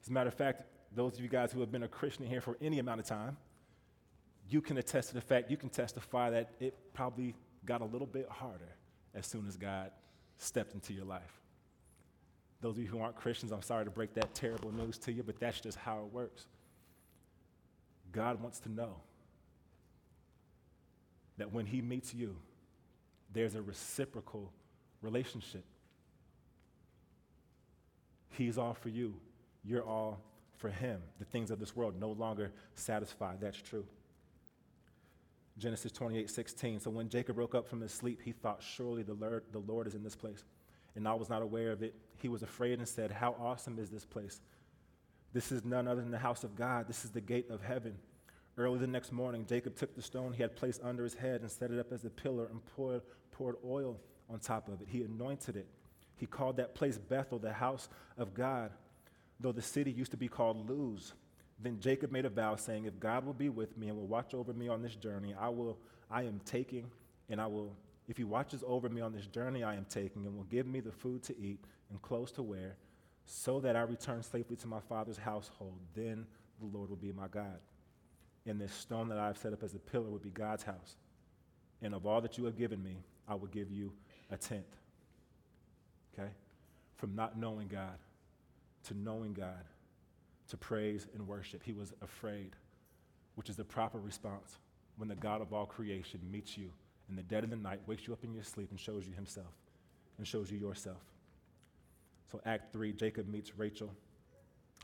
As 0.01 0.09
a 0.09 0.11
matter 0.11 0.27
of 0.27 0.33
fact, 0.33 0.63
those 0.95 1.13
of 1.13 1.19
you 1.21 1.29
guys 1.29 1.51
who 1.51 1.59
have 1.59 1.71
been 1.71 1.83
a 1.83 1.87
Christian 1.87 2.25
here 2.25 2.41
for 2.41 2.57
any 2.61 2.79
amount 2.79 2.99
of 2.99 3.05
time, 3.05 3.37
you 4.49 4.61
can 4.61 4.77
attest 4.77 5.09
to 5.09 5.15
the 5.15 5.21
fact, 5.21 5.51
you 5.51 5.57
can 5.57 5.69
testify 5.69 6.29
that 6.29 6.51
it 6.59 6.75
probably 6.93 7.35
got 7.65 7.81
a 7.81 7.85
little 7.85 8.07
bit 8.07 8.27
harder 8.29 8.76
as 9.17 9.25
soon 9.25 9.47
as 9.47 9.57
God 9.57 9.91
stepped 10.37 10.73
into 10.73 10.93
your 10.93 11.05
life. 11.05 11.41
Those 12.61 12.77
of 12.77 12.83
you 12.83 12.87
who 12.87 12.99
aren't 12.99 13.15
Christians, 13.15 13.51
I'm 13.51 13.61
sorry 13.61 13.85
to 13.85 13.91
break 13.91 14.13
that 14.13 14.33
terrible 14.33 14.71
news 14.71 14.97
to 14.99 15.11
you, 15.11 15.23
but 15.23 15.39
that's 15.39 15.59
just 15.59 15.77
how 15.77 15.99
it 15.99 16.13
works. 16.13 16.47
God 18.11 18.41
wants 18.41 18.59
to 18.61 18.71
know 18.71 18.97
that 21.37 21.51
when 21.51 21.65
He 21.65 21.81
meets 21.81 22.13
you, 22.13 22.35
there's 23.33 23.55
a 23.55 23.61
reciprocal 23.61 24.51
relationship. 25.01 25.65
He's 28.29 28.57
all 28.57 28.73
for 28.73 28.89
you, 28.89 29.15
you're 29.63 29.83
all 29.83 30.21
for 30.57 30.69
Him. 30.69 31.01
The 31.19 31.25
things 31.25 31.51
of 31.51 31.59
this 31.59 31.75
world 31.75 31.99
no 31.99 32.11
longer 32.11 32.51
satisfy. 32.75 33.35
That's 33.39 33.61
true. 33.61 33.85
Genesis 35.57 35.91
28 35.91 36.29
16. 36.29 36.79
So 36.79 36.89
when 36.89 37.09
Jacob 37.09 37.37
woke 37.37 37.55
up 37.55 37.67
from 37.67 37.81
his 37.81 37.91
sleep, 37.91 38.21
he 38.23 38.31
thought, 38.31 38.61
Surely 38.61 39.03
the 39.03 39.13
Lord, 39.13 39.43
the 39.51 39.59
Lord 39.59 39.87
is 39.87 39.95
in 39.95 40.03
this 40.03 40.15
place. 40.15 40.43
And 40.95 41.07
I 41.07 41.13
was 41.13 41.29
not 41.29 41.41
aware 41.41 41.71
of 41.71 41.83
it. 41.83 41.95
He 42.17 42.27
was 42.27 42.43
afraid 42.43 42.79
and 42.79 42.87
said, 42.87 43.11
How 43.11 43.35
awesome 43.39 43.79
is 43.79 43.89
this 43.89 44.05
place! 44.05 44.41
This 45.33 45.51
is 45.51 45.65
none 45.65 45.87
other 45.87 46.01
than 46.01 46.11
the 46.11 46.17
house 46.17 46.43
of 46.43 46.55
God. 46.55 46.87
This 46.87 47.05
is 47.05 47.11
the 47.11 47.21
gate 47.21 47.49
of 47.49 47.61
heaven. 47.61 47.95
Early 48.57 48.79
the 48.79 48.87
next 48.87 49.11
morning, 49.11 49.45
Jacob 49.47 49.75
took 49.75 49.95
the 49.95 50.01
stone 50.01 50.33
he 50.33 50.41
had 50.41 50.55
placed 50.55 50.81
under 50.83 51.03
his 51.03 51.13
head 51.13 51.41
and 51.41 51.51
set 51.51 51.69
it 51.69 51.79
up 51.79 51.91
as 51.91 52.05
a 52.05 52.09
pillar 52.09 52.47
and 52.49 52.65
poured, 52.75 53.01
poured 53.31 53.55
oil 53.63 53.99
on 54.29 54.39
top 54.39 54.67
of 54.67 54.81
it. 54.81 54.87
He 54.89 55.03
anointed 55.03 55.55
it. 55.55 55.67
He 56.15 56.25
called 56.25 56.57
that 56.57 56.73
place 56.73 56.97
Bethel, 56.97 57.37
the 57.37 57.53
house 57.53 57.89
of 58.17 58.33
God, 58.33 58.71
though 59.39 59.51
the 59.51 59.61
city 59.61 59.91
used 59.91 60.11
to 60.11 60.17
be 60.17 60.27
called 60.27 60.67
Luz. 60.67 61.13
Then 61.59 61.79
Jacob 61.79 62.11
made 62.11 62.25
a 62.25 62.29
vow, 62.29 62.55
saying, 62.55 62.85
If 62.85 62.99
God 62.99 63.25
will 63.25 63.33
be 63.33 63.49
with 63.49 63.77
me 63.77 63.89
and 63.89 63.97
will 63.97 64.07
watch 64.07 64.33
over 64.33 64.53
me 64.53 64.67
on 64.67 64.81
this 64.81 64.95
journey, 64.95 65.35
I 65.39 65.49
will 65.49 65.77
I 66.09 66.23
am 66.23 66.39
taking, 66.45 66.89
and 67.29 67.41
I 67.41 67.47
will, 67.47 67.75
if 68.07 68.17
he 68.17 68.23
watches 68.23 68.63
over 68.65 68.89
me 68.89 69.01
on 69.01 69.11
this 69.11 69.27
journey 69.27 69.63
I 69.63 69.75
am 69.75 69.85
taking, 69.89 70.25
and 70.25 70.35
will 70.35 70.43
give 70.45 70.67
me 70.67 70.79
the 70.79 70.91
food 70.91 71.23
to 71.23 71.37
eat 71.37 71.59
and 71.89 72.01
clothes 72.01 72.31
to 72.33 72.43
wear, 72.43 72.75
so 73.25 73.59
that 73.59 73.75
I 73.75 73.81
return 73.81 74.23
safely 74.23 74.55
to 74.57 74.67
my 74.67 74.79
father's 74.79 75.17
household, 75.17 75.79
then 75.95 76.25
the 76.59 76.65
Lord 76.65 76.89
will 76.89 76.97
be 76.97 77.11
my 77.11 77.27
God. 77.27 77.59
And 78.45 78.61
this 78.61 78.73
stone 78.73 79.09
that 79.09 79.17
I 79.17 79.27
have 79.27 79.37
set 79.37 79.51
up 79.51 79.63
as 79.63 79.73
a 79.73 79.79
pillar 79.79 80.09
will 80.09 80.19
be 80.19 80.29
God's 80.29 80.63
house. 80.63 80.95
And 81.81 81.93
of 81.93 82.05
all 82.05 82.21
that 82.21 82.37
you 82.37 82.45
have 82.45 82.57
given 82.57 82.81
me, 82.81 82.97
I 83.27 83.35
will 83.35 83.47
give 83.47 83.69
you 83.69 83.91
a 84.31 84.37
tenth. 84.37 84.63
Okay? 86.17 86.29
From 86.95 87.13
not 87.13 87.37
knowing 87.37 87.67
God 87.67 87.97
to 88.85 88.97
knowing 88.97 89.33
God 89.33 89.65
to 90.49 90.57
praise 90.57 91.07
and 91.13 91.27
worship. 91.27 91.63
He 91.63 91.73
was 91.73 91.93
afraid, 92.01 92.55
which 93.35 93.49
is 93.49 93.55
the 93.55 93.63
proper 93.63 93.99
response 93.99 94.57
when 94.97 95.09
the 95.09 95.15
God 95.15 95.41
of 95.41 95.53
all 95.53 95.65
creation 95.65 96.19
meets 96.29 96.57
you 96.57 96.71
in 97.09 97.15
the 97.15 97.23
dead 97.23 97.43
of 97.43 97.49
the 97.49 97.55
night, 97.55 97.79
wakes 97.85 98.07
you 98.07 98.13
up 98.13 98.23
in 98.23 98.33
your 98.33 98.43
sleep, 98.43 98.69
and 98.71 98.79
shows 98.79 99.07
you 99.07 99.13
himself 99.13 99.53
and 100.17 100.27
shows 100.27 100.51
you 100.51 100.57
yourself. 100.57 101.03
So, 102.31 102.41
Act 102.45 102.73
3, 102.73 102.91
Jacob 102.93 103.27
meets 103.27 103.57
Rachel. 103.57 103.93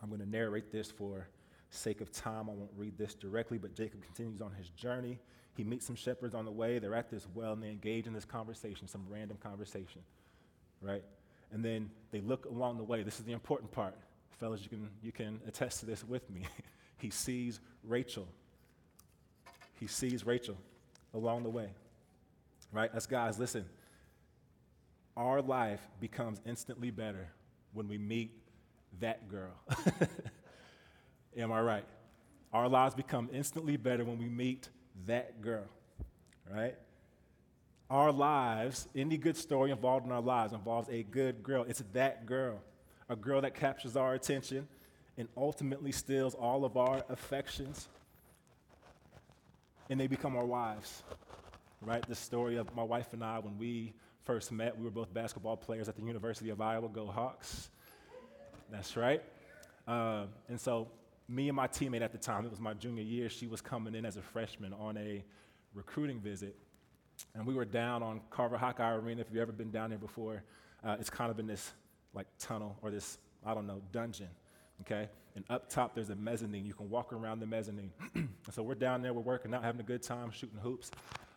I'm 0.02 0.10
going 0.10 0.21
to 0.21 0.30
narrate 0.30 0.71
this 0.71 0.89
for 0.91 1.28
sake 1.69 2.02
of 2.02 2.12
time. 2.12 2.49
I 2.49 2.54
won't 2.54 2.71
read 2.78 2.97
this 2.97 3.13
directly, 3.15 3.58
but 3.58 3.73
Jacob 3.73 4.02
continues 4.04 4.41
on 4.41 4.54
his 4.54 4.69
journey. 4.69 5.19
He 5.56 5.63
meets 5.63 5.86
some 5.86 5.95
shepherds 5.95 6.36
on 6.36 6.45
the 6.45 6.52
way. 6.52 6.80
They're 6.80 6.95
at 6.95 7.10
this 7.10 7.28
well 7.34 7.54
and 7.54 7.62
they 7.62 7.69
engage 7.69 8.08
in 8.08 8.13
this 8.13 8.26
conversation, 8.26 8.88
some 8.88 9.06
random 9.10 9.38
conversation, 9.41 10.02
right? 10.82 11.04
And 11.52 11.63
then 11.63 11.89
they 12.12 12.21
look 12.21 12.45
along 12.45 12.78
the 12.78 12.84
way. 12.84 13.04
This 13.04 13.19
is 13.19 13.26
the 13.26 13.34
important 13.34 13.71
part. 13.71 13.95
Fellas, 14.39 14.62
you 14.62 14.69
can, 14.69 14.89
you 15.02 15.12
can 15.12 15.39
attest 15.48 15.80
to 15.82 15.86
this 15.86 16.04
with 16.04 16.30
me. 16.30 16.43
he 16.98 17.10
sees 17.10 17.60
Rachel. 17.84 18.28
He 19.80 19.88
sees 19.88 20.26
Rachel 20.26 20.58
along 21.13 21.43
the 21.43 21.50
way. 21.50 21.69
Right? 22.72 22.89
As 22.93 23.06
guys, 23.06 23.39
listen. 23.39 23.65
Our 25.15 25.41
life 25.41 25.82
becomes 26.00 26.41
instantly 26.46 26.89
better 26.89 27.28
when 27.74 27.88
we 27.88 27.98
meet 27.98 28.32
that 29.00 29.30
girl. 29.30 29.54
Am 31.38 31.52
I 31.52 31.62
right? 31.62 31.86
Our 32.52 32.67
lives 32.67 32.96
become 32.96 33.30
instantly 33.32 33.78
better 33.78 34.04
when 34.04 34.17
we 34.17 34.30
meet 34.30 34.69
that 35.06 35.41
girl, 35.41 35.65
right? 36.52 36.76
Our 37.89 38.12
lives, 38.12 38.88
any 38.96 39.17
good 39.17 39.38
story 39.38 39.72
involved 39.72 40.06
in 40.06 40.12
our 40.12 40.22
lives 40.22 40.54
involves 40.54 40.88
a 40.89 41.04
good 41.04 41.43
girl. 41.43 41.65
It's 41.67 41.84
that 41.93 42.26
girl 42.26 42.60
a 43.10 43.16
girl 43.16 43.42
that 43.42 43.56
captures 43.56 43.96
our 43.96 44.13
attention 44.13 44.68
and 45.18 45.28
ultimately 45.38 45.92
steals 45.92 46.34
all 46.34 46.66
of 46.66 46.78
our 46.78 47.04
affections. 47.10 47.88
And 49.89 50.00
they 50.00 50.08
become 50.08 50.36
our 50.36 50.46
wives, 50.46 51.04
right? 51.82 52.06
The 52.08 52.16
story 52.16 52.58
of 52.58 52.74
my 52.76 52.84
wife 52.84 53.13
and 53.13 53.24
I, 53.24 53.39
when 53.39 53.58
we 53.58 53.94
first 54.24 54.52
met, 54.52 54.78
we 54.78 54.86
were 54.86 54.92
both 54.92 55.13
basketball 55.13 55.58
players 55.58 55.89
at 55.89 55.96
the 55.96 56.02
University 56.02 56.50
of 56.50 56.62
Iowa, 56.62 56.88
go 56.89 57.08
Hawks. 57.08 57.70
That's 58.72 58.96
right. 58.96 59.22
Uh, 59.88 60.26
and 60.48 60.60
so, 60.60 60.88
me 61.28 61.50
and 61.50 61.56
my 61.56 61.68
teammate 61.68 62.02
at 62.02 62.12
the 62.12 62.18
time, 62.18 62.46
it 62.46 62.52
was 62.52 62.60
my 62.60 62.74
junior 62.74 63.04
year, 63.04 63.30
she 63.30 63.48
was 63.48 63.62
coming 63.62 63.96
in 63.96 64.06
as 64.06 64.18
a 64.18 64.22
freshman 64.22 64.74
on 64.74 64.98
a 64.98 65.24
recruiting 65.74 66.20
visit. 66.20 66.56
And 67.36 67.46
we 67.46 67.54
were 67.54 67.66
down 67.66 68.02
on 68.04 68.22
Carver 68.30 68.58
Hawkeye 68.58 68.94
Arena. 68.96 69.22
If 69.22 69.28
you've 69.32 69.42
ever 69.42 69.52
been 69.52 69.72
down 69.72 69.89
there 69.89 70.00
before, 70.00 70.44
uh, 70.84 70.98
it's 71.00 71.10
kind 71.10 71.32
of 71.32 71.39
in 71.39 71.48
this 71.48 71.74
like 72.13 72.28
tunnel 72.39 72.78
or 72.82 72.91
this, 72.91 73.17
I 73.45 73.54
don't 73.54 73.67
know, 73.67 73.82
dungeon, 73.91 74.30
okay? 74.82 75.10
And 75.36 75.43
up 75.49 75.69
top, 75.69 75.95
there's 75.95 76.10
a 76.10 76.15
mezzanine. 76.15 76.65
You 76.65 76.73
can 76.73 76.89
walk 76.89 77.12
around 77.12 77.39
the 77.39 77.47
mezzanine. 77.47 77.91
so 78.52 78.62
we're 78.62 78.76
down 78.76 79.02
there, 79.02 79.13
we're 79.13 79.21
working 79.21 79.54
out, 79.54 79.63
having 79.63 79.82
a 79.82 79.86
good 79.86 80.04
time, 80.04 80.32
shooting 80.32 80.60
hoops. 80.62 80.91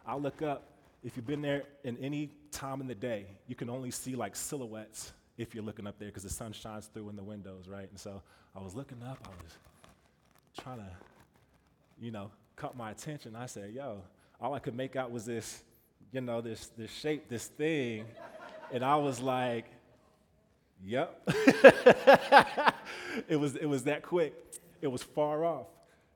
I 0.07 0.17
look 0.17 0.43
up. 0.43 0.73
If 1.03 1.17
you've 1.17 1.27
been 1.27 1.43
there 1.43 1.63
in 1.85 1.97
any 1.99 2.31
time 2.51 2.81
in 2.81 2.87
the 2.87 2.95
day, 2.95 3.27
you 3.47 3.55
can 3.55 3.71
only 3.71 3.91
see 3.91 4.17
like 4.17 4.35
silhouettes 4.35 5.13
if 5.39 5.55
you're 5.55 5.65
looking 5.65 5.87
up 5.87 5.99
there 5.99 6.09
because 6.09 6.23
the 6.23 6.31
sun 6.31 6.53
shines 6.53 6.87
through 6.87 7.09
in 7.11 7.17
the 7.17 7.23
windows, 7.23 7.69
right? 7.69 7.89
And 7.89 7.99
so 7.99 8.23
I 8.55 8.61
was 8.61 8.75
looking 8.75 9.03
up, 9.03 9.19
I 9.25 9.43
was 9.43 9.53
trying 10.59 10.79
to, 10.79 10.91
you 12.01 12.11
know, 12.11 12.31
caught 12.57 12.77
my 12.77 12.91
attention. 12.91 13.37
I 13.37 13.47
said, 13.47 13.73
yo, 13.73 14.03
all 14.41 14.55
I 14.55 14.59
could 14.59 14.75
make 14.75 14.97
out 14.97 15.11
was 15.11 15.25
this, 15.25 15.63
you 16.13 16.21
know, 16.21 16.41
this, 16.41 16.71
this 16.77 16.91
shape, 16.91 17.29
this 17.29 17.47
thing. 17.47 18.05
and 18.73 18.85
I 18.85 18.97
was 18.97 19.21
like, 19.21 19.67
Yep. 20.85 21.23
it, 23.29 23.37
was, 23.37 23.57
it 23.57 23.67
was 23.67 23.85
that 23.85 24.03
quick. 24.03 24.35
It 24.81 24.89
was 24.89 25.03
far 25.03 25.45
off. 25.45 25.67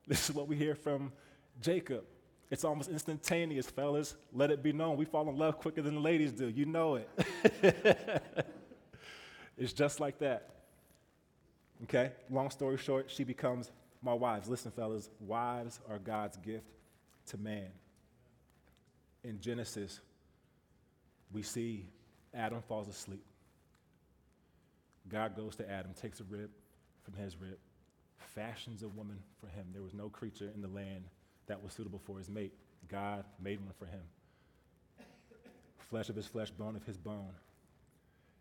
This 0.06 0.28
is 0.28 0.34
what 0.34 0.48
we 0.48 0.56
hear 0.56 0.74
from 0.74 1.12
Jacob. 1.60 2.04
It's 2.50 2.64
almost 2.64 2.90
instantaneous, 2.90 3.70
fellas. 3.70 4.16
Let 4.32 4.50
it 4.50 4.62
be 4.62 4.72
known. 4.72 4.96
We 4.96 5.04
fall 5.04 5.28
in 5.28 5.36
love 5.36 5.58
quicker 5.58 5.82
than 5.82 5.94
the 5.94 6.00
ladies 6.00 6.32
do. 6.32 6.48
You 6.48 6.66
know 6.66 6.96
it. 6.96 7.08
it's 9.56 9.72
just 9.72 10.00
like 10.00 10.18
that. 10.18 10.50
Okay? 11.84 12.12
Long 12.28 12.50
story 12.50 12.76
short, 12.76 13.10
she 13.10 13.24
becomes 13.24 13.70
my 14.02 14.12
wives. 14.12 14.48
Listen, 14.48 14.72
fellas, 14.72 15.10
wives 15.20 15.80
are 15.88 15.98
God's 15.98 16.36
gift 16.38 16.66
to 17.26 17.38
man. 17.38 17.70
In 19.22 19.40
Genesis, 19.40 20.00
we 21.32 21.42
see 21.42 21.86
Adam 22.34 22.62
falls 22.66 22.88
asleep. 22.88 23.24
God 25.10 25.36
goes 25.36 25.56
to 25.56 25.70
Adam, 25.70 25.92
takes 25.92 26.20
a 26.20 26.24
rib 26.24 26.50
from 27.02 27.14
his 27.14 27.36
rib, 27.36 27.58
fashions 28.18 28.82
a 28.82 28.88
woman 28.88 29.18
for 29.40 29.48
him. 29.48 29.66
There 29.72 29.82
was 29.82 29.94
no 29.94 30.08
creature 30.08 30.50
in 30.54 30.62
the 30.62 30.68
land 30.68 31.04
that 31.46 31.62
was 31.62 31.72
suitable 31.72 32.00
for 32.04 32.18
his 32.18 32.30
mate. 32.30 32.52
God 32.88 33.24
made 33.42 33.60
one 33.60 33.74
for 33.78 33.86
him. 33.86 34.02
Flesh 35.78 36.08
of 36.08 36.16
his 36.16 36.26
flesh, 36.26 36.50
bone 36.50 36.76
of 36.76 36.84
his 36.84 36.96
bone. 36.96 37.32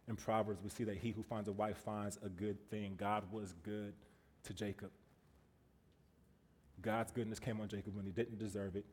In 0.08 0.16
Proverbs, 0.16 0.62
we 0.64 0.70
see 0.70 0.84
that 0.86 0.98
he 0.98 1.12
who 1.12 1.24
finds 1.24 1.50
a 1.50 1.52
wife 1.52 1.78
finds 1.78 2.18
a 2.24 2.30
good 2.30 2.58
thing. 2.70 2.96
God 2.98 3.24
was 3.32 3.54
good 3.64 3.94
to 4.44 4.54
Jacob. 4.54 4.92
God's 6.82 7.12
goodness 7.12 7.40
came 7.40 7.60
on 7.60 7.68
Jacob 7.68 7.96
when 7.96 8.06
he 8.06 8.12
didn't 8.12 8.40
deserve 8.40 8.76
it, 8.76 8.86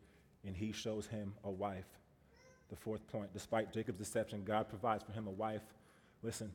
and 0.44 0.56
he 0.56 0.72
shows 0.72 1.06
him 1.06 1.34
a 1.44 1.50
wife. 1.50 1.86
The 2.68 2.76
fourth 2.76 3.06
point 3.06 3.32
despite 3.32 3.72
Jacob's 3.72 3.98
deception, 3.98 4.42
God 4.44 4.68
provides 4.68 5.04
for 5.04 5.12
him 5.12 5.26
a 5.26 5.30
wife. 5.30 5.62
Listen, 6.22 6.52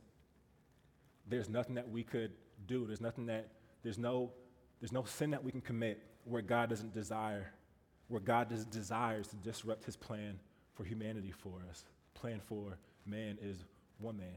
there's 1.32 1.50
nothing 1.50 1.76
that 1.76 1.90
we 1.90 2.04
could 2.04 2.32
do. 2.68 2.86
There's 2.86 3.02
nothing 3.02 3.26
that, 3.28 3.48
there's 3.84 3.98
no, 3.98 4.32
there's 4.80 4.92
no 4.92 5.04
sin 5.04 5.32
that 5.32 5.44
we 5.44 5.52
can 5.52 5.62
commit 5.62 6.04
where 6.26 6.42
God 6.42 6.70
doesn't 6.70 6.94
desire, 6.94 7.52
where 8.08 8.22
God 8.22 8.50
des- 8.50 8.66
desires 8.70 9.28
to 9.30 9.36
disrupt 9.38 9.86
his 9.86 9.96
plan 9.96 10.40
for 10.76 10.84
humanity 10.84 11.32
for 11.32 11.62
us. 11.70 11.86
Plan 12.14 12.42
for 12.46 12.78
man 13.06 13.38
is 13.42 13.64
one 13.98 14.18
man. 14.18 14.36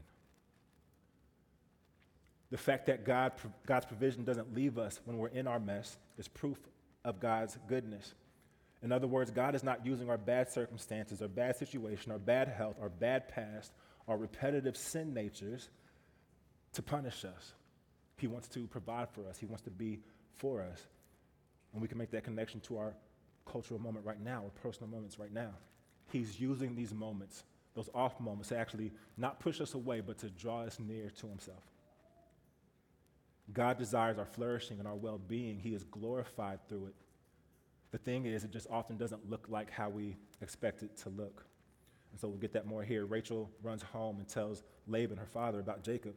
The 2.51 2.57
fact 2.57 2.85
that 2.87 3.05
God, 3.05 3.33
God's 3.65 3.85
provision 3.85 4.23
doesn't 4.23 4.53
leave 4.53 4.77
us 4.77 4.99
when 5.05 5.17
we're 5.17 5.27
in 5.29 5.47
our 5.47 5.59
mess 5.59 5.97
is 6.17 6.27
proof 6.27 6.57
of 7.03 7.19
God's 7.19 7.57
goodness. 7.67 8.13
In 8.81 8.91
other 8.91 9.07
words, 9.07 9.31
God 9.31 9.55
is 9.55 9.63
not 9.63 9.85
using 9.85 10.09
our 10.09 10.17
bad 10.17 10.51
circumstances, 10.51 11.21
our 11.21 11.27
bad 11.27 11.55
situation, 11.55 12.11
our 12.11 12.19
bad 12.19 12.47
health, 12.47 12.75
our 12.79 12.89
bad 12.89 13.27
past, 13.27 13.71
our 14.07 14.17
repetitive 14.17 14.77
sin 14.77 15.13
natures 15.13 15.69
to 16.75 16.81
punish 16.81 17.25
us. 17.25 17.53
He 18.17 18.27
wants 18.27 18.47
to 18.49 18.67
provide 18.67 19.09
for 19.09 19.27
us, 19.27 19.37
He 19.37 19.45
wants 19.45 19.63
to 19.63 19.71
be 19.71 19.99
for 20.35 20.61
us. 20.61 20.87
And 21.73 21.81
we 21.81 21.87
can 21.87 21.97
make 21.97 22.11
that 22.11 22.23
connection 22.23 22.61
to 22.61 22.77
our 22.77 22.93
cultural 23.45 23.79
moment 23.79 24.05
right 24.05 24.21
now, 24.21 24.43
or 24.43 24.49
personal 24.61 24.89
moments 24.89 25.19
right 25.19 25.33
now. 25.33 25.51
He's 26.11 26.39
using 26.39 26.75
these 26.75 26.93
moments, 26.93 27.43
those 27.75 27.89
off 27.93 28.19
moments, 28.19 28.49
to 28.49 28.57
actually 28.57 28.91
not 29.17 29.39
push 29.39 29.59
us 29.59 29.73
away, 29.73 30.01
but 30.01 30.17
to 30.19 30.29
draw 30.29 30.61
us 30.61 30.79
near 30.79 31.09
to 31.09 31.27
Himself. 31.27 31.63
God 33.53 33.77
desires 33.77 34.17
our 34.17 34.25
flourishing 34.25 34.79
and 34.79 34.87
our 34.87 34.95
well 34.95 35.19
being. 35.27 35.59
He 35.59 35.73
is 35.73 35.83
glorified 35.83 36.59
through 36.67 36.87
it. 36.87 36.95
The 37.91 37.97
thing 37.97 38.25
is, 38.25 38.43
it 38.43 38.51
just 38.51 38.67
often 38.69 38.97
doesn't 38.97 39.29
look 39.29 39.47
like 39.49 39.69
how 39.69 39.89
we 39.89 40.17
expect 40.41 40.83
it 40.83 40.97
to 40.97 41.09
look. 41.09 41.45
And 42.11 42.19
so 42.19 42.27
we'll 42.27 42.37
get 42.37 42.53
that 42.53 42.65
more 42.65 42.83
here. 42.83 43.05
Rachel 43.05 43.49
runs 43.61 43.83
home 43.83 44.17
and 44.17 44.27
tells 44.27 44.63
Laban, 44.87 45.17
her 45.17 45.25
father, 45.25 45.59
about 45.59 45.83
Jacob. 45.83 46.13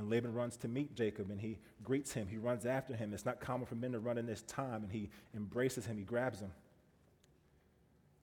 And 0.00 0.08
Laban 0.08 0.32
runs 0.32 0.56
to 0.56 0.68
meet 0.68 0.94
Jacob 0.96 1.30
and 1.30 1.38
he 1.38 1.58
greets 1.84 2.10
him. 2.10 2.26
He 2.26 2.38
runs 2.38 2.64
after 2.64 2.96
him. 2.96 3.12
It's 3.12 3.26
not 3.26 3.38
common 3.38 3.66
for 3.66 3.74
men 3.74 3.92
to 3.92 3.98
run 3.98 4.16
in 4.16 4.24
this 4.24 4.40
time. 4.40 4.82
And 4.82 4.90
he 4.90 5.10
embraces 5.36 5.84
him. 5.84 5.98
He 5.98 6.04
grabs 6.04 6.40
him. 6.40 6.50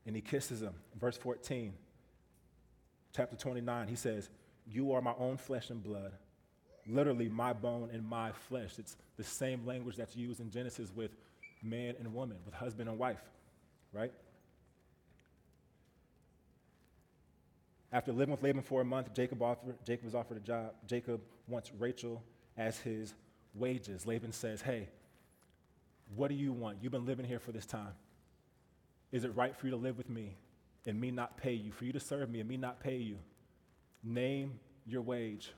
And 0.07 0.15
he 0.15 0.21
kisses 0.23 0.59
him. 0.59 0.73
Verse 0.99 1.17
14, 1.17 1.71
chapter 3.15 3.35
29, 3.35 3.87
he 3.87 3.95
says, 3.95 4.31
You 4.65 4.91
are 4.93 5.03
my 5.03 5.13
own 5.19 5.37
flesh 5.37 5.69
and 5.69 5.83
blood. 5.83 6.13
Literally, 6.87 7.29
my 7.29 7.53
bone 7.53 7.89
and 7.93 8.03
my 8.03 8.31
flesh. 8.31 8.79
It's 8.79 8.97
the 9.15 9.23
same 9.23 9.63
language 9.63 9.97
that's 9.97 10.15
used 10.15 10.39
in 10.39 10.49
Genesis 10.49 10.91
with 10.95 11.11
man 11.61 11.93
and 11.99 12.11
woman, 12.11 12.37
with 12.43 12.55
husband 12.55 12.89
and 12.89 12.97
wife, 12.97 13.21
right? 13.93 14.11
After 17.91 18.11
living 18.11 18.31
with 18.31 18.43
Laban 18.43 18.61
for 18.63 18.81
a 18.81 18.85
month, 18.85 19.13
Jacob, 19.13 19.41
offered, 19.41 19.75
Jacob 19.85 20.05
was 20.05 20.15
offered 20.15 20.37
a 20.37 20.41
job. 20.41 20.73
Jacob 20.87 21.21
wants 21.47 21.71
Rachel 21.79 22.23
as 22.57 22.79
his 22.79 23.13
wages. 23.55 24.05
Laban 24.05 24.31
says, 24.33 24.61
Hey, 24.61 24.89
What 26.15 26.29
do 26.29 26.35
you 26.35 26.53
want? 26.53 26.79
You've 26.81 26.91
been 26.91 27.05
living 27.05 27.25
here 27.25 27.39
for 27.39 27.51
this 27.51 27.65
time. 27.65 27.93
Is 29.11 29.23
it 29.23 29.35
right 29.35 29.55
for 29.55 29.67
you 29.67 29.71
to 29.71 29.77
live 29.77 29.97
with 29.97 30.09
me 30.09 30.35
and 30.85 30.99
me 30.99 31.11
not 31.11 31.37
pay 31.37 31.53
you, 31.53 31.71
for 31.71 31.85
you 31.85 31.93
to 31.93 31.99
serve 31.99 32.29
me 32.29 32.39
and 32.39 32.49
me 32.49 32.57
not 32.57 32.79
pay 32.79 32.97
you? 32.97 33.17
Name 34.03 34.59
your 34.85 35.01
wage. 35.01 35.53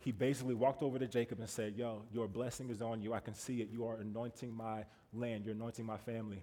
He 0.00 0.12
basically 0.12 0.54
walked 0.54 0.82
over 0.82 0.98
to 0.98 1.06
Jacob 1.06 1.40
and 1.40 1.48
said, 1.48 1.74
Yo, 1.76 2.02
your 2.12 2.28
blessing 2.28 2.70
is 2.70 2.82
on 2.82 3.02
you. 3.02 3.14
I 3.14 3.20
can 3.20 3.34
see 3.34 3.60
it. 3.62 3.70
You 3.70 3.86
are 3.86 3.96
anointing 3.96 4.54
my 4.54 4.84
land, 5.12 5.44
you're 5.44 5.54
anointing 5.54 5.84
my 5.84 5.98
family. 5.98 6.42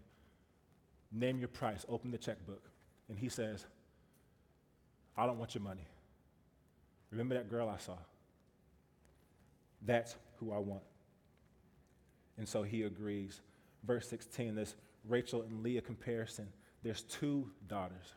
Name 1.12 1.40
your 1.40 1.50
price, 1.50 1.86
open 1.90 2.12
the 2.12 2.18
checkbook. 2.18 2.64
And 3.10 3.18
he 3.18 3.30
says, 3.30 3.66
I 5.18 5.26
don't 5.26 5.38
want 5.38 5.56
your 5.56 5.64
money. 5.64 5.88
Remember 7.12 7.36
that 7.36 7.50
girl 7.50 7.70
I 7.70 7.78
saw? 7.78 7.98
That's 9.86 10.16
who 10.40 10.52
I 10.52 10.58
want. 10.58 10.84
And 12.38 12.48
so 12.48 12.64
he 12.64 12.84
agrees. 12.84 13.42
Verse 13.86 14.08
16, 14.10 14.56
this 14.56 14.76
Rachel 15.08 15.42
and 15.44 15.62
Leah 15.62 15.82
comparison. 15.82 16.48
There's 16.84 17.04
two 17.04 17.50
daughters, 17.68 18.14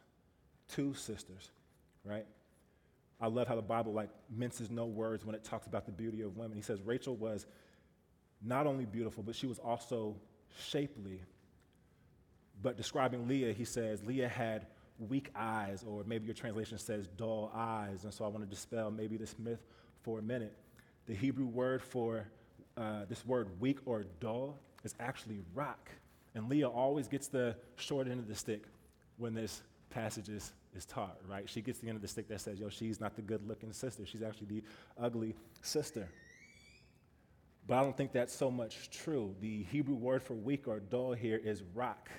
two 0.68 0.94
sisters, 0.94 1.50
right? 2.04 2.26
I 3.20 3.28
love 3.28 3.48
how 3.48 3.56
the 3.56 3.62
Bible 3.62 3.92
like 3.92 4.10
minces 4.34 4.70
no 4.70 4.86
words 4.86 5.24
when 5.24 5.34
it 5.34 5.44
talks 5.44 5.66
about 5.66 5.86
the 5.86 5.92
beauty 5.92 6.22
of 6.22 6.36
women. 6.36 6.56
He 6.56 6.62
says 6.62 6.80
Rachel 6.82 7.16
was 7.16 7.46
not 8.42 8.66
only 8.66 8.84
beautiful, 8.84 9.22
but 9.22 9.34
she 9.34 9.46
was 9.46 9.58
also 9.58 10.16
shapely. 10.68 11.22
But 12.62 12.76
describing 12.76 13.28
Leah, 13.28 13.52
he 13.52 13.64
says 13.64 14.02
Leah 14.04 14.28
had 14.28 14.66
weak 14.98 15.30
eyes, 15.34 15.84
or 15.86 16.04
maybe 16.06 16.26
your 16.26 16.34
translation 16.34 16.78
says 16.78 17.06
dull 17.16 17.50
eyes. 17.54 18.04
And 18.04 18.12
so 18.12 18.24
I 18.24 18.28
want 18.28 18.44
to 18.44 18.50
dispel 18.50 18.90
maybe 18.90 19.16
this 19.16 19.34
myth 19.38 19.60
for 20.02 20.18
a 20.18 20.22
minute. 20.22 20.56
The 21.06 21.14
Hebrew 21.14 21.46
word 21.46 21.82
for 21.82 22.26
uh, 22.76 23.04
this 23.08 23.24
word 23.24 23.48
weak 23.60 23.78
or 23.86 24.04
dull 24.20 24.58
is 24.84 24.94
actually 25.00 25.40
rock. 25.54 25.90
And 26.34 26.48
Leah 26.48 26.68
always 26.68 27.08
gets 27.08 27.28
the 27.28 27.56
short 27.76 28.06
end 28.08 28.20
of 28.20 28.28
the 28.28 28.34
stick 28.34 28.64
when 29.16 29.34
this 29.34 29.62
passage 29.90 30.28
is, 30.28 30.52
is 30.74 30.84
taught, 30.84 31.16
right? 31.28 31.48
She 31.48 31.62
gets 31.62 31.78
the 31.78 31.88
end 31.88 31.96
of 31.96 32.02
the 32.02 32.08
stick 32.08 32.28
that 32.28 32.40
says, 32.40 32.60
yo, 32.60 32.68
she's 32.68 33.00
not 33.00 33.16
the 33.16 33.22
good 33.22 33.46
looking 33.48 33.72
sister. 33.72 34.04
She's 34.04 34.22
actually 34.22 34.48
the 34.48 34.62
ugly 35.00 35.34
sister. 35.62 36.08
But 37.66 37.78
I 37.78 37.82
don't 37.82 37.96
think 37.96 38.12
that's 38.12 38.34
so 38.34 38.50
much 38.50 38.90
true. 38.90 39.34
The 39.40 39.64
Hebrew 39.64 39.96
word 39.96 40.22
for 40.22 40.34
weak 40.34 40.68
or 40.68 40.78
dull 40.78 41.12
here 41.14 41.40
is 41.42 41.62
rock. 41.74 42.10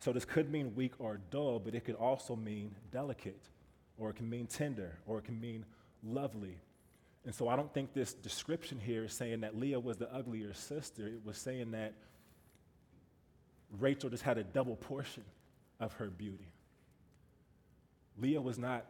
So 0.00 0.12
this 0.12 0.24
could 0.24 0.50
mean 0.50 0.74
weak 0.74 0.94
or 0.98 1.20
dull, 1.30 1.58
but 1.58 1.74
it 1.74 1.84
could 1.84 1.94
also 1.94 2.34
mean 2.34 2.74
delicate, 2.90 3.42
or 3.98 4.10
it 4.10 4.16
can 4.16 4.28
mean 4.28 4.46
tender, 4.46 4.98
or 5.06 5.18
it 5.18 5.24
can 5.24 5.38
mean 5.38 5.64
lovely. 6.02 6.58
And 7.26 7.34
so 7.34 7.48
I 7.48 7.56
don't 7.56 7.72
think 7.72 7.92
this 7.92 8.14
description 8.14 8.80
here 8.80 9.04
is 9.04 9.12
saying 9.12 9.40
that 9.40 9.58
Leah 9.58 9.78
was 9.78 9.98
the 9.98 10.12
uglier 10.12 10.54
sister. 10.54 11.06
It 11.06 11.20
was 11.22 11.36
saying 11.36 11.72
that 11.72 11.92
Rachel 13.78 14.08
just 14.08 14.22
had 14.22 14.38
a 14.38 14.42
double 14.42 14.76
portion 14.76 15.24
of 15.78 15.92
her 15.94 16.06
beauty. 16.06 16.50
Leah 18.18 18.40
was 18.40 18.58
not 18.58 18.86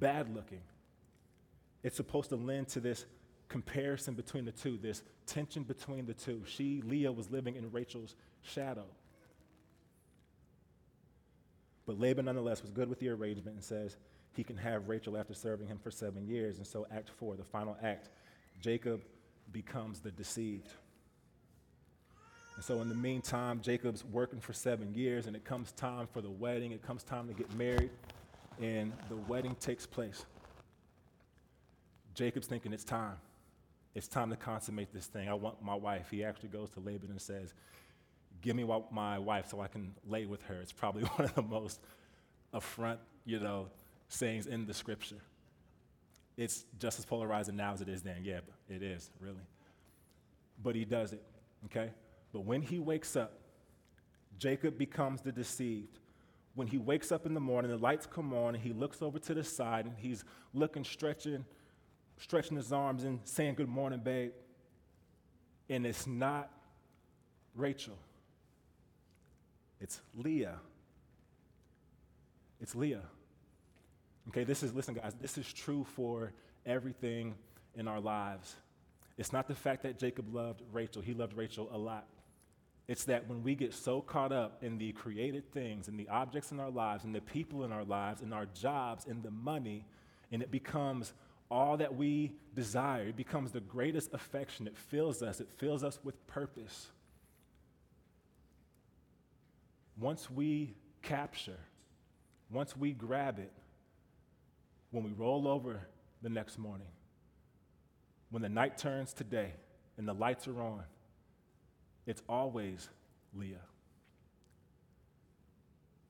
bad 0.00 0.34
looking. 0.34 0.62
It's 1.82 1.96
supposed 1.96 2.30
to 2.30 2.36
lend 2.36 2.68
to 2.68 2.80
this 2.80 3.04
comparison 3.48 4.14
between 4.14 4.46
the 4.46 4.52
two, 4.52 4.78
this 4.78 5.02
tension 5.26 5.62
between 5.62 6.06
the 6.06 6.14
two. 6.14 6.42
She, 6.46 6.80
Leah, 6.82 7.12
was 7.12 7.30
living 7.30 7.56
in 7.56 7.70
Rachel's 7.70 8.16
shadow. 8.40 8.86
But 11.92 12.00
Laban, 12.00 12.24
nonetheless, 12.24 12.62
was 12.62 12.70
good 12.70 12.88
with 12.88 13.00
the 13.00 13.10
arrangement 13.10 13.54
and 13.54 13.62
says 13.62 13.98
he 14.32 14.42
can 14.42 14.56
have 14.56 14.88
Rachel 14.88 15.18
after 15.18 15.34
serving 15.34 15.66
him 15.66 15.78
for 15.78 15.90
seven 15.90 16.26
years. 16.26 16.56
And 16.56 16.66
so, 16.66 16.86
Act 16.90 17.10
4, 17.18 17.36
the 17.36 17.44
final 17.44 17.76
act, 17.82 18.08
Jacob 18.62 19.02
becomes 19.52 20.00
the 20.00 20.10
deceived. 20.10 20.70
And 22.56 22.64
so, 22.64 22.80
in 22.80 22.88
the 22.88 22.94
meantime, 22.94 23.60
Jacob's 23.60 24.06
working 24.06 24.40
for 24.40 24.54
seven 24.54 24.94
years, 24.94 25.26
and 25.26 25.36
it 25.36 25.44
comes 25.44 25.72
time 25.72 26.08
for 26.10 26.22
the 26.22 26.30
wedding. 26.30 26.72
It 26.72 26.80
comes 26.80 27.02
time 27.02 27.28
to 27.28 27.34
get 27.34 27.54
married, 27.56 27.90
and 28.58 28.94
the 29.10 29.16
wedding 29.16 29.54
takes 29.60 29.84
place. 29.84 30.24
Jacob's 32.14 32.46
thinking 32.46 32.72
it's 32.72 32.84
time. 32.84 33.16
It's 33.94 34.08
time 34.08 34.30
to 34.30 34.36
consummate 34.36 34.94
this 34.94 35.08
thing. 35.08 35.28
I 35.28 35.34
want 35.34 35.62
my 35.62 35.74
wife. 35.74 36.08
He 36.10 36.24
actually 36.24 36.48
goes 36.48 36.70
to 36.70 36.80
Laban 36.80 37.10
and 37.10 37.20
says, 37.20 37.52
Give 38.42 38.56
me 38.56 38.66
my 38.90 39.18
wife 39.18 39.48
so 39.48 39.60
I 39.60 39.68
can 39.68 39.94
lay 40.06 40.26
with 40.26 40.42
her. 40.42 40.60
It's 40.60 40.72
probably 40.72 41.02
one 41.16 41.28
of 41.28 41.34
the 41.34 41.42
most 41.42 41.80
affront, 42.52 43.00
you 43.24 43.40
know, 43.40 43.68
sayings 44.08 44.46
in 44.46 44.66
the 44.66 44.74
scripture. 44.74 45.20
It's 46.36 46.64
just 46.78 46.98
as 46.98 47.04
polarizing 47.04 47.56
now 47.56 47.72
as 47.72 47.80
it 47.80 47.88
is 47.88 48.02
then. 48.02 48.22
Yeah, 48.24 48.40
it 48.68 48.82
is, 48.82 49.10
really. 49.20 49.42
But 50.62 50.74
he 50.74 50.84
does 50.84 51.12
it, 51.12 51.22
okay? 51.66 51.90
But 52.32 52.40
when 52.40 52.62
he 52.62 52.78
wakes 52.78 53.16
up, 53.16 53.38
Jacob 54.38 54.78
becomes 54.78 55.20
the 55.20 55.32
deceived. 55.32 55.98
When 56.54 56.66
he 56.66 56.78
wakes 56.78 57.12
up 57.12 57.26
in 57.26 57.34
the 57.34 57.40
morning, 57.40 57.70
the 57.70 57.76
lights 57.76 58.06
come 58.06 58.34
on, 58.34 58.54
and 58.54 58.62
he 58.62 58.72
looks 58.72 59.02
over 59.02 59.18
to 59.18 59.34
the 59.34 59.44
side, 59.44 59.86
and 59.86 59.94
he's 59.96 60.24
looking, 60.52 60.84
stretching, 60.84 61.44
stretching 62.18 62.56
his 62.56 62.72
arms 62.72 63.04
and 63.04 63.20
saying, 63.24 63.54
Good 63.54 63.68
morning, 63.68 64.00
babe. 64.00 64.32
And 65.68 65.86
it's 65.86 66.06
not 66.06 66.50
Rachel, 67.54 67.96
it's 69.82 70.00
Leah. 70.14 70.60
It's 72.60 72.74
Leah. 72.76 73.02
Okay, 74.28 74.44
this 74.44 74.62
is, 74.62 74.72
listen, 74.72 74.94
guys, 74.94 75.14
this 75.20 75.36
is 75.36 75.52
true 75.52 75.84
for 75.84 76.32
everything 76.64 77.34
in 77.74 77.88
our 77.88 78.00
lives. 78.00 78.54
It's 79.18 79.32
not 79.32 79.48
the 79.48 79.54
fact 79.54 79.82
that 79.82 79.98
Jacob 79.98 80.32
loved 80.32 80.62
Rachel, 80.72 81.02
he 81.02 81.12
loved 81.12 81.36
Rachel 81.36 81.68
a 81.72 81.78
lot. 81.78 82.06
It's 82.86 83.04
that 83.04 83.28
when 83.28 83.42
we 83.42 83.54
get 83.54 83.74
so 83.74 84.00
caught 84.00 84.32
up 84.32 84.62
in 84.62 84.78
the 84.78 84.92
created 84.92 85.50
things 85.52 85.88
and 85.88 85.98
the 85.98 86.08
objects 86.08 86.52
in 86.52 86.60
our 86.60 86.70
lives 86.70 87.04
and 87.04 87.14
the 87.14 87.20
people 87.20 87.64
in 87.64 87.72
our 87.72 87.84
lives 87.84 88.22
and 88.22 88.32
our 88.32 88.46
jobs 88.46 89.06
and 89.06 89.22
the 89.22 89.30
money, 89.30 89.84
and 90.30 90.42
it 90.42 90.50
becomes 90.50 91.12
all 91.50 91.76
that 91.76 91.94
we 91.96 92.32
desire, 92.54 93.08
it 93.08 93.16
becomes 93.16 93.50
the 93.50 93.60
greatest 93.60 94.12
affection. 94.14 94.66
It 94.66 94.76
fills 94.76 95.22
us, 95.22 95.40
it 95.40 95.48
fills 95.58 95.82
us 95.82 95.98
with 96.04 96.24
purpose. 96.26 96.88
Once 99.98 100.30
we 100.30 100.74
capture, 101.02 101.58
once 102.50 102.76
we 102.76 102.92
grab 102.92 103.38
it, 103.38 103.52
when 104.90 105.04
we 105.04 105.10
roll 105.10 105.48
over 105.48 105.80
the 106.22 106.28
next 106.28 106.58
morning, 106.58 106.88
when 108.30 108.42
the 108.42 108.48
night 108.48 108.78
turns 108.78 109.12
to 109.14 109.24
day 109.24 109.52
and 109.96 110.06
the 110.06 110.14
lights 110.14 110.48
are 110.48 110.60
on, 110.60 110.84
it's 112.06 112.22
always 112.28 112.88
Leah. 113.34 113.56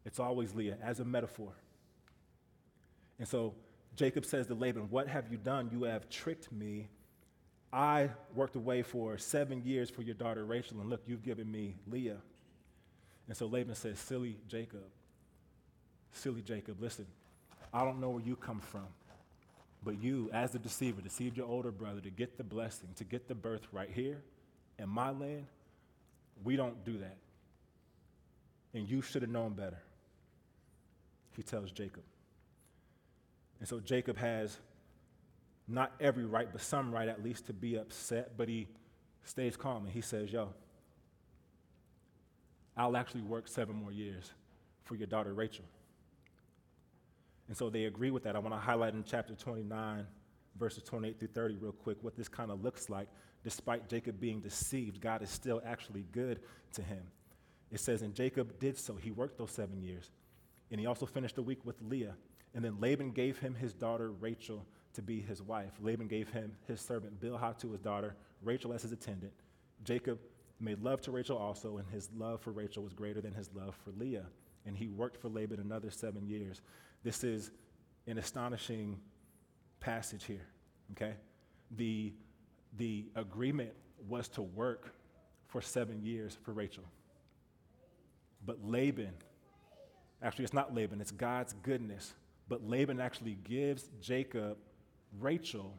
It's 0.05 0.18
always 0.18 0.55
Leah 0.55 0.78
as 0.83 1.01
a 1.01 1.05
metaphor. 1.05 1.53
And 3.18 3.28
so 3.28 3.55
Jacob 3.95 4.24
says 4.24 4.47
to 4.47 4.55
Laban, 4.55 4.89
What 4.91 5.09
have 5.09 5.30
you 5.30 5.37
done? 5.37 5.68
You 5.72 5.85
have 5.85 6.09
tricked 6.09 6.51
me. 6.51 6.89
I 7.72 8.11
worked 8.35 8.57
away 8.57 8.83
for 8.83 9.16
seven 9.16 9.62
years 9.64 9.91
for 9.91 10.03
your 10.03 10.14
daughter 10.14 10.45
Rachel, 10.45 10.80
and 10.80 10.91
look, 10.91 11.03
you've 11.07 11.22
given 11.22 11.51
me 11.51 11.76
Leah. 11.87 12.18
And 13.33 13.37
so 13.39 13.47
Laban 13.47 13.74
says, 13.74 13.99
Silly 13.99 14.37
Jacob, 14.47 14.85
silly 16.11 16.43
Jacob, 16.43 16.83
listen, 16.83 17.07
I 17.72 17.83
don't 17.83 17.99
know 17.99 18.11
where 18.11 18.22
you 18.22 18.37
come 18.37 18.61
from, 18.61 18.85
but 19.83 20.03
you, 20.03 20.28
as 20.35 20.51
the 20.51 20.59
deceiver, 20.59 21.01
deceived 21.01 21.39
your 21.39 21.47
older 21.47 21.70
brother 21.70 22.03
to 22.03 22.11
get 22.11 22.37
the 22.37 22.45
blessing, 22.45 22.91
to 22.97 23.05
get 23.05 23.28
the 23.28 23.35
birth 23.35 23.66
right 23.72 23.89
here 23.91 24.20
in 24.78 24.91
my 24.91 25.12
land. 25.12 25.47
We 26.45 26.57
don't 26.57 26.85
do 26.85 26.99
that. 26.99 27.16
And 28.74 28.87
you 28.87 29.01
should 29.01 29.22
have 29.22 29.30
known 29.30 29.55
better. 29.55 29.80
He 31.35 31.43
tells 31.43 31.70
Jacob. 31.70 32.03
And 33.61 33.66
so 33.66 33.80
Jacob 33.80 34.18
has 34.18 34.59
not 35.66 35.93
every 36.01 36.26
right, 36.26 36.49
but 36.53 36.61
some 36.61 36.93
right 36.93 37.09
at 37.09 37.24
least 37.24 37.47
to 37.47 37.55
be 37.55 37.78
upset, 37.78 38.37
but 38.37 38.51
he 38.51 38.68
stays 39.24 39.57
calm 39.57 39.85
and 39.85 39.93
he 39.95 40.03
says, 40.03 40.30
Yo, 40.30 40.53
I'll 42.77 42.97
actually 42.97 43.23
work 43.23 43.49
seven 43.49 43.77
more 43.77 43.93
years 43.93 44.33
for 44.85 44.95
your 44.95 45.07
daughter 45.07 45.35
Rachel. 45.35 45.64
And 47.49 47.57
so 47.57 47.68
they 47.68 47.85
agree 47.85 48.11
with 48.11 48.25
that. 48.25 48.37
I 48.37 48.39
want 48.39 48.55
to 48.55 48.61
highlight 48.61 48.95
in 48.95 49.05
chapter 49.05 49.35
29, 49.35 50.07
verses 50.59 50.83
28 50.85 51.18
through 51.18 51.29
30, 51.29 51.57
real 51.57 51.73
quick, 51.73 51.99
what 52.01 52.16
this 52.16 52.29
kind 52.29 52.51
of 52.51 52.62
looks 52.62 52.89
like. 52.89 53.09
Despite 53.45 53.89
Jacob 53.89 54.20
being 54.20 54.41
deceived, 54.41 55.01
God 55.01 55.23
is 55.23 55.31
still 55.31 55.61
actually 55.66 56.07
good 56.12 56.41
to 56.75 56.83
him. 56.83 57.03
It 57.70 57.81
says, 57.81 58.03
And 58.03 58.14
Jacob 58.14 58.59
did 58.59 58.79
so. 58.79 58.95
He 58.95 59.11
worked 59.11 59.39
those 59.39 59.51
seven 59.51 59.83
years. 59.83 60.11
And 60.70 60.81
he 60.81 60.87
also 60.87 61.05
finished 61.05 61.37
the 61.37 61.43
week 61.43 61.59
with 61.64 61.77
Leah. 61.83 62.14
And 62.55 62.64
then 62.64 62.81
Laban 62.81 63.11
gave 63.11 63.39
him 63.39 63.55
his 63.55 63.73
daughter 63.73 64.12
Rachel 64.12 64.64
to 64.95 65.03
be 65.03 65.20
his 65.20 65.43
wife. 65.43 65.73
Laban 65.81 66.07
gave 66.07 66.29
him 66.31 66.53
his 66.66 66.81
servant 66.81 67.20
Bilhah 67.20 67.59
to 67.59 67.73
his 67.73 67.81
daughter, 67.81 68.14
Rachel 68.43 68.73
as 68.73 68.83
his 68.83 68.93
attendant. 68.93 69.33
Jacob 69.85 70.18
made 70.62 70.80
love 70.80 71.00
to 71.02 71.10
Rachel 71.10 71.36
also, 71.36 71.78
and 71.78 71.88
his 71.88 72.08
love 72.16 72.40
for 72.40 72.52
Rachel 72.52 72.82
was 72.82 72.92
greater 72.92 73.20
than 73.20 73.32
his 73.32 73.50
love 73.54 73.74
for 73.84 73.90
Leah. 73.98 74.26
And 74.64 74.76
he 74.76 74.88
worked 74.88 75.20
for 75.20 75.28
Laban 75.28 75.60
another 75.60 75.90
seven 75.90 76.26
years. 76.26 76.62
This 77.02 77.24
is 77.24 77.50
an 78.06 78.18
astonishing 78.18 79.00
passage 79.80 80.24
here, 80.24 80.46
okay? 80.92 81.14
The, 81.76 82.12
the 82.78 83.06
agreement 83.16 83.72
was 84.08 84.28
to 84.30 84.42
work 84.42 84.94
for 85.48 85.60
seven 85.60 86.02
years 86.02 86.38
for 86.42 86.52
Rachel. 86.52 86.84
But 88.46 88.58
Laban, 88.64 89.12
actually, 90.22 90.44
it's 90.44 90.54
not 90.54 90.74
Laban, 90.74 91.00
it's 91.00 91.10
God's 91.10 91.54
goodness. 91.62 92.14
But 92.48 92.68
Laban 92.68 93.00
actually 93.00 93.36
gives 93.44 93.88
Jacob 94.00 94.58
Rachel 95.20 95.74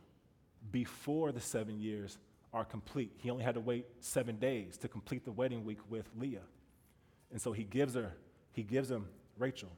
before 0.71 1.31
the 1.31 1.39
seven 1.39 1.79
years 1.79 2.17
are 2.53 2.63
complete. 2.63 3.11
He 3.17 3.29
only 3.31 3.43
had 3.43 3.55
to 3.55 3.59
wait 3.59 3.85
seven 3.99 4.37
days 4.37 4.77
to 4.77 4.87
complete 4.87 5.25
the 5.25 5.31
wedding 5.31 5.65
week 5.65 5.79
with 5.89 6.07
Leah. 6.17 6.43
And 7.31 7.41
so 7.41 7.51
he 7.51 7.63
gives 7.63 7.95
her, 7.95 8.13
he 8.51 8.63
gives 8.63 8.91
him 8.91 9.07
Rachel. 9.37 9.71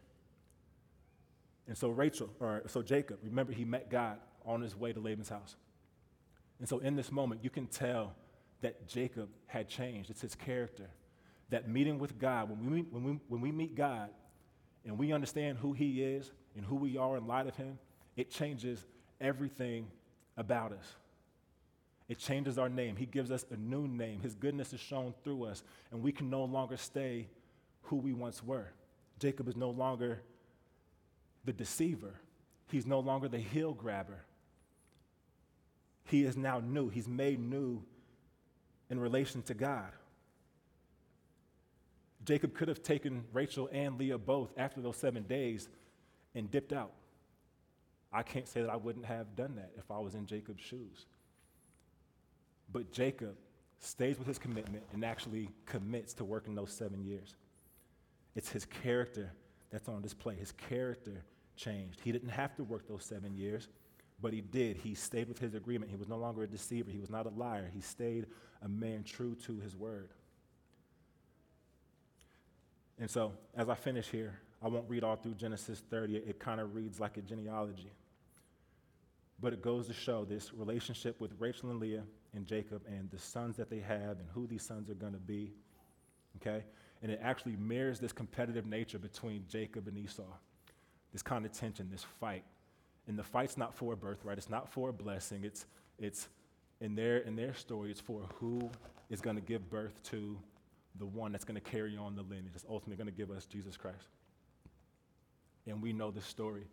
And 1.67 1.78
so 1.78 1.89
Rachel, 1.89 2.30
or 2.39 2.63
so 2.67 2.82
Jacob, 2.82 3.19
remember 3.23 3.53
he 3.53 3.65
met 3.65 3.89
God 3.89 4.19
on 4.45 4.61
his 4.61 4.76
way 4.76 4.93
to 4.93 4.99
Laban's 4.99 5.30
house. 5.30 5.55
And 6.59 6.67
so 6.67 6.80
in 6.80 6.95
this 6.95 7.11
moment, 7.11 7.43
you 7.43 7.49
can 7.49 7.67
tell 7.67 8.13
that 8.61 8.88
Jacob 8.88 9.30
had 9.47 9.67
changed. 9.67 10.09
It's 10.09 10.21
his 10.21 10.36
character. 10.36 10.89
That 11.49 11.67
meeting 11.69 11.97
with 11.97 12.19
God, 12.19 12.49
when 12.49 12.65
we, 12.65 12.78
meet, 12.78 12.88
when, 12.91 13.03
we, 13.03 13.19
when 13.28 13.41
we 13.41 13.51
meet 13.51 13.76
God 13.76 14.09
and 14.86 14.97
we 14.97 15.13
understand 15.13 15.57
who 15.57 15.73
he 15.73 16.03
is 16.03 16.32
and 16.55 16.65
who 16.65 16.76
we 16.76 16.97
are 16.97 17.17
in 17.17 17.28
light 17.28 17.47
of 17.47 17.55
him, 17.55 17.80
it 18.15 18.30
changes 18.30 18.86
everything 19.21 19.88
about 20.38 20.71
us. 20.71 20.95
It 22.07 22.19
changes 22.19 22.57
our 22.57 22.69
name. 22.69 22.95
He 22.95 23.05
gives 23.05 23.31
us 23.31 23.45
a 23.49 23.57
new 23.57 23.87
name. 23.87 24.21
His 24.21 24.35
goodness 24.35 24.73
is 24.73 24.79
shown 24.79 25.13
through 25.23 25.45
us, 25.45 25.63
and 25.91 26.03
we 26.03 26.11
can 26.11 26.29
no 26.29 26.43
longer 26.43 26.77
stay 26.77 27.27
who 27.83 27.95
we 27.97 28.13
once 28.13 28.43
were. 28.43 28.67
Jacob 29.19 29.47
is 29.47 29.55
no 29.55 29.69
longer 29.69 30.21
the 31.45 31.53
deceiver, 31.53 32.19
he's 32.71 32.85
no 32.85 32.99
longer 32.99 33.27
the 33.27 33.39
heel 33.39 33.73
grabber. 33.73 34.25
He 36.07 36.23
is 36.23 36.37
now 36.37 36.59
new. 36.59 36.89
He's 36.89 37.07
made 37.07 37.39
new 37.39 37.81
in 38.91 38.99
relation 38.99 39.41
to 39.43 39.55
God. 39.55 39.91
Jacob 42.23 42.53
could 42.53 42.67
have 42.67 42.83
taken 42.83 43.23
Rachel 43.33 43.69
and 43.71 43.97
Leah 43.97 44.17
both 44.17 44.51
after 44.57 44.81
those 44.81 44.97
seven 44.97 45.23
days 45.23 45.67
and 46.33 46.49
dipped 46.49 46.73
out. 46.73 46.91
I 48.13 48.23
can't 48.23 48.47
say 48.47 48.61
that 48.61 48.69
I 48.69 48.75
wouldn't 48.75 49.05
have 49.05 49.35
done 49.35 49.55
that 49.55 49.71
if 49.77 49.89
I 49.89 49.99
was 49.99 50.15
in 50.15 50.25
Jacob's 50.25 50.63
shoes. 50.63 51.05
But 52.72 52.91
Jacob 52.91 53.36
stays 53.80 54.18
with 54.18 54.28
his 54.28 54.38
commitment 54.39 54.84
and 54.93 55.05
actually 55.05 55.49
commits 55.66 56.13
to 56.16 56.26
working 56.26 56.55
those 56.55 56.72
seven 56.72 57.03
years. 57.03 57.36
It's 58.36 58.49
his 58.49 58.66
character 58.66 59.32
that's 59.72 59.88
on 59.88 60.01
display. 60.01 60.36
His 60.36 60.51
character 60.51 61.24
changed. 61.55 62.01
He 62.03 62.11
didn't 62.11 62.30
have 62.30 62.55
to 62.55 62.63
work 62.63 62.88
those 62.88 63.03
seven 63.03 63.36
years, 63.36 63.70
but 64.22 64.34
he 64.34 64.41
did. 64.41 64.78
He 64.78 64.93
stayed 64.95 65.28
with 65.28 65.39
his 65.39 65.53
agreement. 65.53 65.91
He 65.91 65.97
was 65.97 66.07
no 66.07 66.18
longer 66.18 66.43
a 66.43 66.47
deceiver, 66.47 66.91
he 66.91 66.99
was 66.99 67.09
not 67.09 67.26
a 67.26 67.30
liar. 67.30 67.70
He 67.74 67.82
stayed 67.82 68.28
a 68.61 68.68
man 68.68 69.03
true 69.03 69.36
to 69.45 69.59
his 69.59 69.76
word. 69.76 70.09
And 72.97 73.09
so, 73.09 73.34
as 73.55 73.70
I 73.70 73.76
finish 73.76 74.07
here, 74.07 74.39
I 74.61 74.68
won't 74.68 74.89
read 74.89 75.03
all 75.03 75.16
through 75.16 75.34
Genesis 75.34 75.84
30. 75.89 76.16
It 76.16 76.39
kind 76.39 76.61
of 76.61 76.76
reads 76.76 76.99
like 76.99 77.18
a 77.18 77.22
genealogy. 77.22 77.91
But 79.41 79.51
it 79.51 79.61
goes 79.61 79.88
to 79.88 79.93
show 79.93 80.24
this 80.24 80.53
relationship 80.53 81.20
with 81.20 81.34
Rachel 81.38 81.70
and 81.70 81.80
Leah 81.80 82.03
and 82.36 82.45
Jacob 82.45 82.81
and 82.88 83.09
the 83.11 83.19
sons 83.19 83.57
that 83.57 83.69
they 83.69 83.79
have 83.79 84.19
and 84.19 84.27
who 84.33 84.47
these 84.47 84.63
sons 84.63 84.89
are 84.89 84.95
going 84.95 85.13
to 85.13 85.19
be. 85.19 85.53
Okay? 86.38 86.63
And 87.01 87.11
it 87.11 87.19
actually 87.21 87.55
mirrors 87.57 87.99
this 87.99 88.11
competitive 88.11 88.65
nature 88.65 88.99
between 88.99 89.45
Jacob 89.49 89.88
and 89.88 89.97
Esau. 89.97 90.23
This 91.11 91.21
kind 91.21 91.45
of 91.45 91.51
tension, 91.51 91.88
this 91.91 92.03
fight. 92.19 92.43
And 93.07 93.17
the 93.17 93.23
fight's 93.23 93.57
not 93.57 93.73
for 93.73 93.93
a 93.93 93.97
birthright, 93.97 94.38
it's 94.38 94.49
not 94.49 94.67
for 94.69 94.89
a 94.89 94.93
blessing. 94.93 95.43
It's, 95.43 95.65
it's 95.99 96.27
in, 96.81 96.95
their, 96.95 97.19
in 97.19 97.36
their 97.36 97.53
story, 97.53 97.91
it's 97.91 97.99
for 97.99 98.21
who 98.39 98.69
is 99.09 99.21
going 99.21 99.36
to 99.36 99.41
give 99.41 99.69
birth 99.69 100.01
to 100.05 100.38
the 100.97 101.05
one 101.05 101.31
that's 101.31 101.45
going 101.45 101.59
to 101.61 101.69
carry 101.71 101.97
on 101.97 102.15
the 102.15 102.21
lineage, 102.23 102.51
that's 102.53 102.65
ultimately 102.69 102.95
going 102.95 103.13
to 103.13 103.17
give 103.17 103.29
us 103.36 103.45
Jesus 103.45 103.77
Christ. 103.77 104.07
And 105.67 105.81
we 105.81 105.93
know 105.93 106.11
the 106.11 106.21
story. 106.21 106.67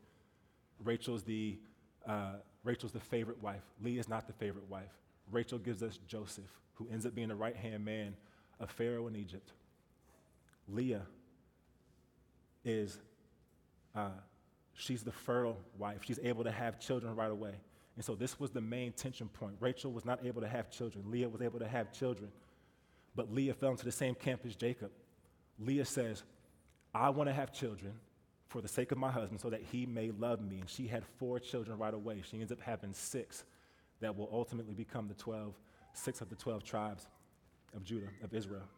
Rachel's 0.83 1.23
the, 1.23 1.59
uh, 2.07 2.35
Rachel's 2.65 2.93
the 2.93 3.01
favorite 3.01 3.43
wife. 3.43 3.63
Leah's 3.83 4.09
not 4.09 4.27
the 4.27 4.33
favorite 4.33 4.69
wife. 4.69 4.93
Rachel 5.31 5.59
gives 5.59 5.83
us 5.83 5.99
Joseph, 6.07 6.51
who 6.75 6.89
ends 6.91 7.07
up 7.07 7.15
being 7.15 7.29
the 7.29 7.35
right 7.35 7.57
hand 7.57 7.85
man 7.85 8.17
of 8.61 8.71
Pharaoh 8.71 9.07
in 9.07 9.17
Egypt. 9.17 9.53
Leah 10.69 11.03
is, 12.65 12.99
uh, 13.95 14.11
she's 14.75 15.03
the 15.03 15.13
fertile 15.13 15.59
wife. 15.79 16.01
She's 16.05 16.19
able 16.23 16.45
to 16.45 16.51
have 16.51 16.79
children 16.79 17.15
right 17.17 17.31
away. 17.31 17.55
And 17.97 18.05
so 18.05 18.15
this 18.15 18.41
was 18.41 18.51
the 18.51 18.61
main 18.61 18.93
tension 18.93 19.29
point. 19.29 19.57
Rachel 19.61 19.93
was 19.93 20.05
not 20.05 20.25
able 20.25 20.41
to 20.41 20.49
have 20.49 20.71
children, 20.71 21.05
Leah 21.11 21.29
was 21.29 21.43
able 21.43 21.59
to 21.59 21.69
have 21.69 21.93
children. 21.93 22.31
But 23.15 23.33
Leah 23.33 23.53
fell 23.53 23.73
into 23.73 23.85
the 23.85 23.93
same 23.93 24.15
camp 24.15 24.41
as 24.47 24.57
Jacob. 24.57 24.91
Leah 25.59 25.85
says, 25.85 26.23
I 26.95 27.11
want 27.11 27.29
to 27.29 27.35
have 27.35 27.53
children 27.53 27.93
for 28.49 28.63
the 28.63 28.69
sake 28.69 28.91
of 28.91 28.99
my 28.99 29.11
husband 29.11 29.41
so 29.41 29.51
that 29.51 29.63
he 29.71 29.85
may 29.85 30.11
love 30.11 30.41
me. 30.41 30.61
And 30.61 30.69
she 30.69 30.87
had 30.87 31.05
four 31.19 31.39
children 31.39 31.79
right 31.79 31.93
away. 31.93 32.23
She 32.31 32.39
ends 32.39 32.53
up 32.53 32.61
having 32.61 32.95
six 32.95 33.45
that 34.03 34.17
will 34.17 34.29
ultimately 34.31 34.75
become 34.75 35.09
the 35.09 35.15
12, 35.15 35.55
six 35.95 36.21
of 36.21 36.29
the 36.29 36.37
12 36.37 36.63
tribes 36.63 37.07
of 37.75 37.83
Judah, 37.83 38.09
of 38.23 38.35
Israel. 38.35 38.69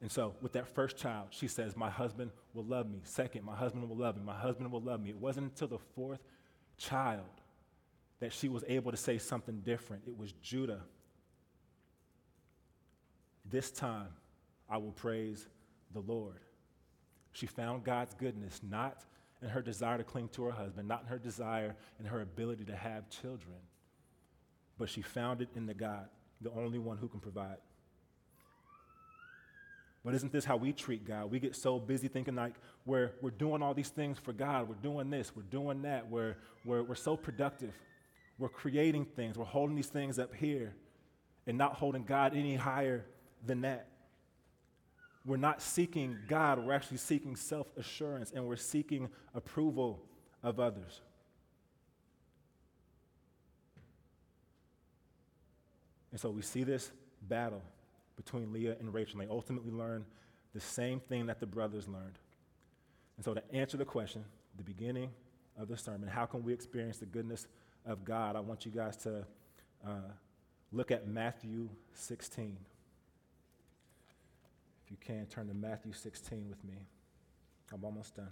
And 0.00 0.10
so, 0.10 0.34
with 0.40 0.52
that 0.52 0.68
first 0.68 0.96
child, 0.96 1.28
she 1.30 1.48
says, 1.48 1.76
My 1.76 1.90
husband 1.90 2.30
will 2.54 2.64
love 2.64 2.88
me. 2.88 3.00
Second, 3.04 3.44
my 3.44 3.56
husband 3.56 3.88
will 3.88 3.96
love 3.96 4.16
me. 4.16 4.22
My 4.24 4.38
husband 4.38 4.70
will 4.70 4.80
love 4.80 5.00
me. 5.00 5.10
It 5.10 5.16
wasn't 5.16 5.50
until 5.50 5.68
the 5.68 5.78
fourth 5.94 6.20
child 6.76 7.24
that 8.20 8.32
she 8.32 8.48
was 8.48 8.64
able 8.68 8.90
to 8.90 8.96
say 8.96 9.18
something 9.18 9.60
different. 9.60 10.02
It 10.06 10.16
was 10.16 10.32
Judah. 10.42 10.80
This 13.44 13.70
time, 13.70 14.08
I 14.68 14.76
will 14.78 14.92
praise 14.92 15.46
the 15.92 16.00
Lord. 16.00 16.40
She 17.32 17.46
found 17.46 17.84
God's 17.84 18.14
goodness 18.14 18.60
not 18.68 19.04
in 19.42 19.48
her 19.48 19.62
desire 19.62 19.98
to 19.98 20.04
cling 20.04 20.28
to 20.30 20.44
her 20.44 20.50
husband, 20.50 20.88
not 20.88 21.02
in 21.02 21.08
her 21.08 21.18
desire 21.18 21.76
and 21.98 22.08
her 22.08 22.20
ability 22.20 22.64
to 22.64 22.76
have 22.76 23.08
children, 23.08 23.56
but 24.78 24.88
she 24.88 25.02
found 25.02 25.40
it 25.40 25.48
in 25.54 25.66
the 25.66 25.74
God, 25.74 26.08
the 26.40 26.50
only 26.50 26.78
one 26.78 26.96
who 26.96 27.08
can 27.08 27.20
provide. 27.20 27.58
But 30.04 30.14
isn't 30.14 30.32
this 30.32 30.44
how 30.44 30.56
we 30.56 30.72
treat 30.72 31.04
God? 31.04 31.30
We 31.30 31.38
get 31.40 31.54
so 31.54 31.78
busy 31.78 32.08
thinking 32.08 32.34
like 32.34 32.54
we're, 32.86 33.10
we're 33.20 33.30
doing 33.30 33.62
all 33.62 33.74
these 33.74 33.90
things 33.90 34.18
for 34.18 34.32
God. 34.32 34.68
We're 34.68 34.76
doing 34.76 35.10
this, 35.10 35.34
we're 35.34 35.42
doing 35.42 35.82
that. 35.82 36.08
We're, 36.08 36.36
we're, 36.64 36.82
we're 36.82 36.94
so 36.94 37.16
productive. 37.16 37.74
We're 38.38 38.48
creating 38.48 39.04
things. 39.04 39.36
We're 39.36 39.44
holding 39.44 39.76
these 39.76 39.88
things 39.88 40.18
up 40.18 40.34
here 40.34 40.74
and 41.46 41.58
not 41.58 41.74
holding 41.74 42.04
God 42.04 42.36
any 42.36 42.54
higher 42.54 43.04
than 43.44 43.62
that. 43.62 43.87
We're 45.28 45.36
not 45.36 45.60
seeking 45.60 46.16
God, 46.26 46.58
we're 46.58 46.72
actually 46.72 46.96
seeking 46.96 47.36
self 47.36 47.70
assurance 47.76 48.32
and 48.34 48.46
we're 48.46 48.56
seeking 48.56 49.10
approval 49.34 50.00
of 50.42 50.58
others. 50.58 51.02
And 56.10 56.18
so 56.18 56.30
we 56.30 56.40
see 56.40 56.64
this 56.64 56.90
battle 57.28 57.62
between 58.16 58.54
Leah 58.54 58.76
and 58.80 58.94
Rachel. 58.94 59.20
And 59.20 59.28
they 59.28 59.32
ultimately 59.32 59.70
learn 59.70 60.06
the 60.54 60.60
same 60.60 60.98
thing 60.98 61.26
that 61.26 61.40
the 61.40 61.46
brothers 61.46 61.86
learned. 61.86 62.18
And 63.16 63.24
so, 63.24 63.34
to 63.34 63.42
answer 63.52 63.76
the 63.76 63.84
question, 63.84 64.24
the 64.56 64.62
beginning 64.62 65.10
of 65.58 65.68
the 65.68 65.76
sermon, 65.76 66.08
how 66.08 66.24
can 66.24 66.42
we 66.42 66.54
experience 66.54 66.96
the 66.96 67.06
goodness 67.06 67.48
of 67.84 68.02
God? 68.02 68.34
I 68.34 68.40
want 68.40 68.64
you 68.64 68.72
guys 68.72 68.96
to 68.98 69.26
uh, 69.86 70.10
look 70.72 70.90
at 70.90 71.06
Matthew 71.06 71.68
16. 71.92 72.56
If 74.88 74.92
you 74.92 74.96
can, 75.04 75.26
turn 75.26 75.48
to 75.48 75.54
Matthew 75.54 75.92
16 75.92 76.46
with 76.48 76.64
me. 76.64 76.78
I'm 77.74 77.84
almost 77.84 78.16
done. 78.16 78.30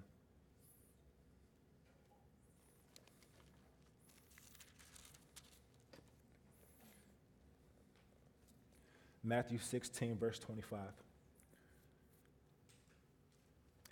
Matthew 9.22 9.58
16, 9.58 10.16
verse 10.16 10.38
25. 10.38 10.78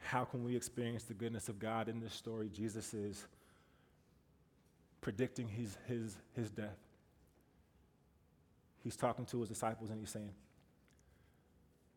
How 0.00 0.24
can 0.24 0.42
we 0.42 0.56
experience 0.56 1.04
the 1.04 1.12
goodness 1.12 1.50
of 1.50 1.58
God 1.58 1.88
in 1.90 2.00
this 2.00 2.14
story? 2.14 2.48
Jesus 2.48 2.94
is 2.94 3.26
predicting 5.02 5.48
his, 5.48 5.76
his, 5.86 6.16
his 6.34 6.50
death. 6.50 6.78
He's 8.82 8.96
talking 8.96 9.26
to 9.26 9.40
his 9.40 9.50
disciples 9.50 9.90
and 9.90 10.00
he's 10.00 10.08
saying, 10.08 10.30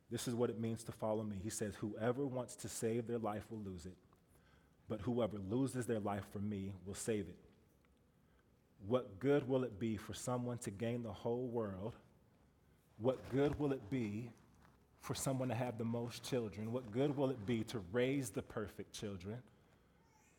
This 0.09 0.27
is 0.27 0.35
what 0.35 0.49
it 0.49 0.59
means 0.59 0.83
to 0.85 0.91
follow 0.91 1.23
me. 1.23 1.37
He 1.43 1.49
says, 1.49 1.75
Whoever 1.75 2.25
wants 2.25 2.55
to 2.57 2.69
save 2.69 3.07
their 3.07 3.17
life 3.17 3.43
will 3.49 3.59
lose 3.59 3.85
it, 3.85 3.97
but 4.87 5.01
whoever 5.01 5.37
loses 5.49 5.85
their 5.85 5.99
life 5.99 6.23
for 6.31 6.39
me 6.39 6.73
will 6.85 6.95
save 6.95 7.27
it. 7.27 7.37
What 8.85 9.19
good 9.19 9.47
will 9.47 9.63
it 9.63 9.79
be 9.79 9.97
for 9.97 10.13
someone 10.13 10.59
to 10.59 10.71
gain 10.71 11.03
the 11.03 11.11
whole 11.11 11.47
world? 11.47 11.93
What 12.99 13.29
good 13.31 13.59
will 13.59 13.73
it 13.73 13.89
be 13.89 14.29
for 15.01 15.13
someone 15.13 15.49
to 15.49 15.55
have 15.55 15.77
the 15.77 15.85
most 15.85 16.23
children? 16.23 16.71
What 16.71 16.91
good 16.91 17.15
will 17.15 17.29
it 17.29 17.45
be 17.45 17.63
to 17.65 17.79
raise 17.91 18.29
the 18.29 18.41
perfect 18.41 18.93
children? 18.93 19.37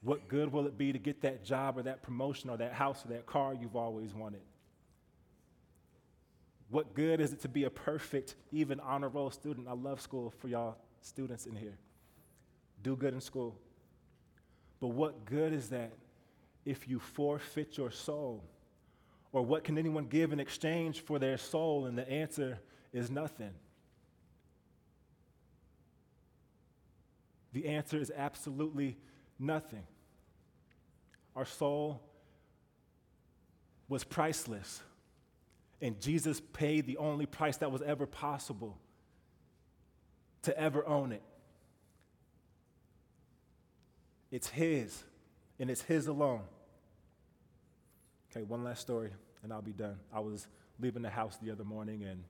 What 0.03 0.29
good 0.29 0.53
will 0.53 0.67
it 0.67 0.79
be 0.79 0.93
to 0.93 0.99
get 0.99 1.21
that 1.23 1.45
job 1.45 1.79
or 1.79 1.83
that 1.83 2.03
promotion 2.03 2.51
or 2.51 2.57
that 2.57 2.73
house 2.73 3.05
or 3.05 3.09
that 3.09 3.27
car 3.27 3.55
you've 3.55 3.77
always 3.77 4.15
wanted? 4.15 4.41
What 6.71 6.95
good 6.95 7.21
is 7.21 7.33
it 7.33 7.41
to 7.43 7.49
be 7.49 7.65
a 7.65 7.71
perfect, 7.71 8.35
even 8.53 8.79
honor 8.81 9.09
roll 9.09 9.31
student? 9.31 9.69
I 9.69 9.73
love 9.73 10.01
school 10.01 10.33
for 10.39 10.49
y'all 10.49 10.77
students 11.01 11.47
in 11.47 11.57
here. 11.57 11.79
Do 12.83 12.95
good 12.95 13.15
in 13.15 13.21
school. 13.21 13.57
But 14.81 14.89
what 14.89 15.25
good 15.25 15.53
is 15.53 15.71
that 15.71 15.93
if 16.65 16.89
you 16.89 16.99
forfeit 16.99 17.79
your 17.79 17.91
soul? 17.91 18.45
Or 19.33 19.43
what 19.43 19.65
can 19.65 19.79
anyone 19.79 20.07
give 20.07 20.33
in 20.33 20.41
exchange 20.41 21.01
for 21.01 21.19
their 21.19 21.39
soul? 21.39 21.87
And 21.87 21.97
the 21.97 22.09
answer 22.09 22.59
is 22.93 23.11
nothing. 23.11 23.53
The 27.53 27.67
answer 27.67 27.99
is 27.99 28.13
absolutely 28.15 28.97
nothing. 29.39 29.85
Our 31.35 31.47
soul 31.47 32.03
was 33.89 34.05
priceless, 34.05 34.83
and 35.81 36.01
Jesus 36.01 36.41
paid 36.41 36.87
the 36.87 36.97
only 36.97 37.27
price 37.27 37.59
that 37.59 37.71
was 37.71 37.83
ever 37.83 38.07
possible 38.07 38.79
to 40.43 40.59
ever 40.59 40.87
own 40.87 41.13
it. 41.13 41.23
It's 44.31 44.49
His, 44.49 45.03
and 45.59 45.71
it's 45.71 45.83
His 45.83 46.07
alone. 46.07 46.43
Okay, 48.31 48.45
one 48.45 48.65
last 48.65 48.81
story, 48.81 49.11
and 49.43 49.53
I'll 49.53 49.63
be 49.63 49.73
done. 49.73 49.97
I 50.13 50.21
was 50.21 50.47
leaving 50.81 51.03
the 51.03 51.11
house 51.11 51.39
the 51.43 51.51
other 51.51 51.65
morning, 51.65 52.05
and 52.05 52.25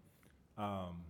um, 0.57 1.03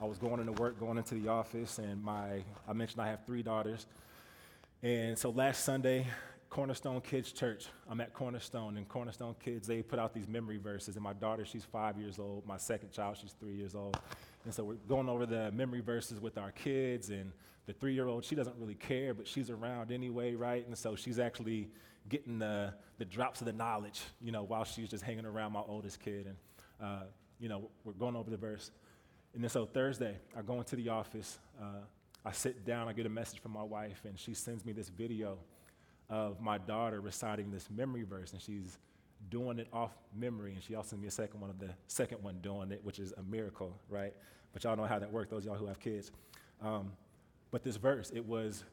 I 0.00 0.04
was 0.04 0.18
going 0.18 0.40
into 0.40 0.52
work, 0.52 0.78
going 0.78 0.98
into 0.98 1.14
the 1.14 1.28
office, 1.28 1.78
and 1.78 2.02
my 2.02 2.42
I 2.68 2.72
mentioned 2.72 3.00
I 3.02 3.08
have 3.08 3.24
three 3.26 3.42
daughters, 3.42 3.86
and 4.82 5.18
so 5.18 5.30
last 5.30 5.64
Sunday, 5.64 6.06
Cornerstone 6.50 7.00
Kids 7.00 7.30
Church. 7.30 7.66
I'm 7.88 8.00
at 8.00 8.12
Cornerstone, 8.12 8.76
and 8.76 8.88
Cornerstone 8.88 9.36
Kids, 9.42 9.68
they 9.68 9.82
put 9.82 10.00
out 10.00 10.12
these 10.12 10.26
memory 10.26 10.56
verses. 10.56 10.96
And 10.96 11.04
my 11.04 11.12
daughter, 11.12 11.44
she's 11.44 11.64
five 11.64 11.96
years 11.96 12.18
old. 12.18 12.44
My 12.44 12.56
second 12.56 12.90
child, 12.90 13.18
she's 13.20 13.34
three 13.38 13.54
years 13.54 13.76
old. 13.76 13.96
And 14.44 14.52
so 14.52 14.64
we're 14.64 14.74
going 14.88 15.08
over 15.08 15.26
the 15.26 15.52
memory 15.52 15.80
verses 15.80 16.20
with 16.20 16.36
our 16.38 16.50
kids. 16.50 17.10
And 17.10 17.30
the 17.66 17.72
three 17.72 17.94
year 17.94 18.08
old, 18.08 18.24
she 18.24 18.34
doesn't 18.34 18.56
really 18.58 18.74
care, 18.74 19.14
but 19.14 19.28
she's 19.28 19.48
around 19.48 19.92
anyway, 19.92 20.34
right? 20.34 20.66
And 20.66 20.76
so 20.76 20.96
she's 20.96 21.20
actually 21.20 21.70
getting 22.08 22.40
the, 22.40 22.74
the 22.98 23.04
drops 23.04 23.40
of 23.40 23.46
the 23.46 23.52
knowledge, 23.52 24.02
you 24.20 24.32
know, 24.32 24.42
while 24.42 24.64
she's 24.64 24.88
just 24.88 25.04
hanging 25.04 25.26
around 25.26 25.52
my 25.52 25.62
oldest 25.64 26.00
kid. 26.00 26.26
And, 26.26 26.36
uh, 26.82 27.04
you 27.38 27.48
know, 27.48 27.70
we're 27.84 27.92
going 27.92 28.16
over 28.16 28.28
the 28.28 28.36
verse. 28.36 28.72
And 29.34 29.44
then 29.44 29.50
so 29.50 29.66
Thursday, 29.66 30.18
I 30.36 30.42
go 30.42 30.58
into 30.58 30.74
the 30.74 30.88
office. 30.88 31.38
Uh, 31.62 31.84
I 32.24 32.32
sit 32.32 32.66
down, 32.66 32.88
I 32.88 32.92
get 32.92 33.06
a 33.06 33.10
message 33.10 33.40
from 33.40 33.52
my 33.52 33.62
wife, 33.62 34.00
and 34.04 34.18
she 34.18 34.34
sends 34.34 34.64
me 34.64 34.72
this 34.72 34.88
video 34.88 35.38
of 36.10 36.40
my 36.40 36.58
daughter 36.58 37.00
reciting 37.00 37.50
this 37.50 37.70
memory 37.70 38.02
verse, 38.02 38.32
and 38.32 38.42
she's 38.42 38.78
doing 39.30 39.58
it 39.58 39.68
off 39.72 39.92
memory, 40.14 40.52
and 40.54 40.62
she 40.62 40.74
also 40.74 40.90
sent 40.90 41.02
me 41.02 41.08
a 41.08 41.10
second 41.10 41.40
one 41.40 41.50
of 41.50 41.58
the 41.58 41.70
second 41.86 42.22
one 42.22 42.38
doing 42.42 42.72
it, 42.72 42.80
which 42.82 42.98
is 42.98 43.12
a 43.16 43.22
miracle, 43.22 43.78
right? 43.88 44.12
But 44.52 44.64
y'all 44.64 44.76
know 44.76 44.84
how 44.84 44.98
that 44.98 45.12
works, 45.12 45.30
those 45.30 45.44
y'all 45.44 45.54
who 45.54 45.66
have 45.66 45.78
kids. 45.78 46.10
Um, 46.60 46.92
but 47.50 47.62
this 47.62 47.76
verse, 47.76 48.10
it 48.14 48.26
was, 48.26 48.64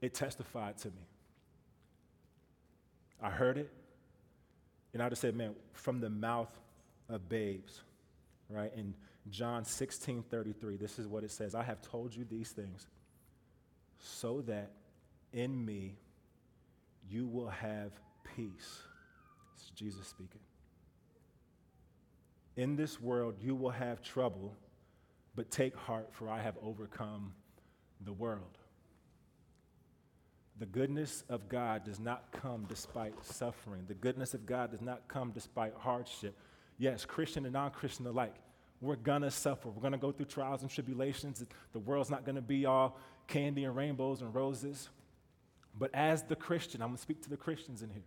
it 0.00 0.14
testified 0.14 0.78
to 0.78 0.88
me. 0.88 1.06
I 3.22 3.30
heard 3.30 3.58
it, 3.58 3.70
and 4.94 5.02
I 5.02 5.08
just 5.08 5.20
said, 5.20 5.36
man, 5.36 5.54
from 5.72 6.00
the 6.00 6.10
mouth 6.10 6.50
of 7.08 7.28
babes, 7.28 7.82
right? 8.48 8.72
In 8.74 8.94
John 9.30 9.64
16 9.64 10.24
33, 10.30 10.76
this 10.76 10.98
is 10.98 11.06
what 11.06 11.24
it 11.24 11.30
says 11.30 11.54
I 11.54 11.62
have 11.62 11.80
told 11.82 12.14
you 12.14 12.24
these 12.24 12.50
things 12.50 12.86
so 13.98 14.42
that 14.42 14.70
in 15.34 15.64
me 15.64 15.96
you 17.10 17.26
will 17.26 17.48
have 17.48 17.90
peace. 18.36 18.80
It's 19.56 19.70
Jesus 19.70 20.06
speaking. 20.06 20.40
In 22.56 22.76
this 22.76 23.00
world 23.00 23.34
you 23.42 23.54
will 23.54 23.70
have 23.70 24.00
trouble, 24.00 24.56
but 25.34 25.50
take 25.50 25.76
heart, 25.76 26.08
for 26.12 26.30
I 26.30 26.40
have 26.40 26.54
overcome 26.62 27.34
the 28.04 28.12
world. 28.12 28.58
The 30.60 30.66
goodness 30.66 31.24
of 31.28 31.48
God 31.48 31.84
does 31.84 31.98
not 31.98 32.30
come 32.30 32.64
despite 32.68 33.12
suffering. 33.24 33.84
The 33.88 33.94
goodness 33.94 34.34
of 34.34 34.46
God 34.46 34.70
does 34.70 34.80
not 34.80 35.08
come 35.08 35.32
despite 35.32 35.74
hardship. 35.76 36.38
Yes, 36.78 37.04
Christian 37.04 37.44
and 37.44 37.52
non 37.52 37.72
Christian 37.72 38.06
alike. 38.06 38.36
We're 38.80 38.96
gonna 38.96 39.30
suffer. 39.30 39.68
We're 39.68 39.82
gonna 39.82 39.98
go 39.98 40.12
through 40.12 40.26
trials 40.26 40.62
and 40.62 40.70
tribulations. 40.70 41.44
The 41.72 41.78
world's 41.80 42.10
not 42.10 42.24
gonna 42.24 42.40
be 42.40 42.66
all 42.66 42.98
candy 43.26 43.64
and 43.64 43.74
rainbows 43.74 44.20
and 44.20 44.32
roses. 44.32 44.90
But 45.78 45.90
as 45.94 46.22
the 46.22 46.36
Christian, 46.36 46.82
I'm 46.82 46.88
gonna 46.88 46.98
speak 46.98 47.22
to 47.22 47.30
the 47.30 47.36
Christians 47.36 47.82
in 47.82 47.90
here. 47.90 48.04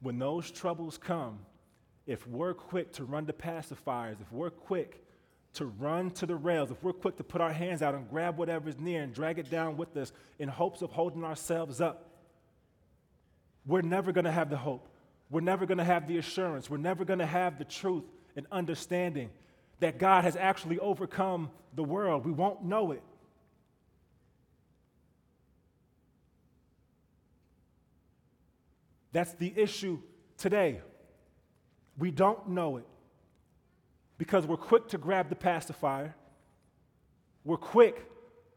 When 0.00 0.18
those 0.18 0.50
troubles 0.50 0.98
come, 0.98 1.38
if 2.06 2.26
we're 2.26 2.54
quick 2.54 2.92
to 2.94 3.04
run 3.04 3.26
to 3.26 3.32
pacifiers, 3.32 4.20
if 4.20 4.30
we're 4.32 4.50
quick 4.50 5.04
to 5.54 5.66
run 5.66 6.10
to 6.10 6.26
the 6.26 6.34
rails, 6.34 6.70
if 6.70 6.82
we're 6.82 6.92
quick 6.92 7.16
to 7.16 7.24
put 7.24 7.40
our 7.40 7.52
hands 7.52 7.80
out 7.80 7.94
and 7.94 8.10
grab 8.10 8.36
whatever's 8.36 8.78
near 8.78 9.02
and 9.02 9.14
drag 9.14 9.38
it 9.38 9.50
down 9.50 9.76
with 9.76 9.96
us 9.96 10.12
in 10.38 10.48
hopes 10.48 10.82
of 10.82 10.90
holding 10.90 11.24
ourselves 11.24 11.80
up, 11.80 12.10
we're 13.64 13.80
never 13.82 14.12
gonna 14.12 14.32
have 14.32 14.50
the 14.50 14.56
hope. 14.56 14.88
We're 15.30 15.40
never 15.40 15.64
gonna 15.64 15.84
have 15.84 16.06
the 16.06 16.18
assurance. 16.18 16.68
We're 16.68 16.76
never 16.76 17.04
gonna 17.04 17.24
have 17.24 17.58
the 17.58 17.64
truth 17.64 18.04
and 18.36 18.46
understanding 18.52 19.30
that 19.80 19.98
God 19.98 20.24
has 20.24 20.36
actually 20.36 20.78
overcome 20.80 21.50
the 21.74 21.84
world. 21.84 22.26
We 22.26 22.32
won't 22.32 22.64
know 22.64 22.90
it. 22.92 23.02
That's 29.14 29.32
the 29.34 29.54
issue 29.56 30.00
today. 30.36 30.80
We 31.96 32.10
don't 32.10 32.48
know 32.48 32.78
it 32.78 32.84
because 34.18 34.44
we're 34.44 34.56
quick 34.56 34.88
to 34.88 34.98
grab 34.98 35.28
the 35.28 35.36
pacifier. 35.36 36.16
We're 37.44 37.56
quick 37.56 38.10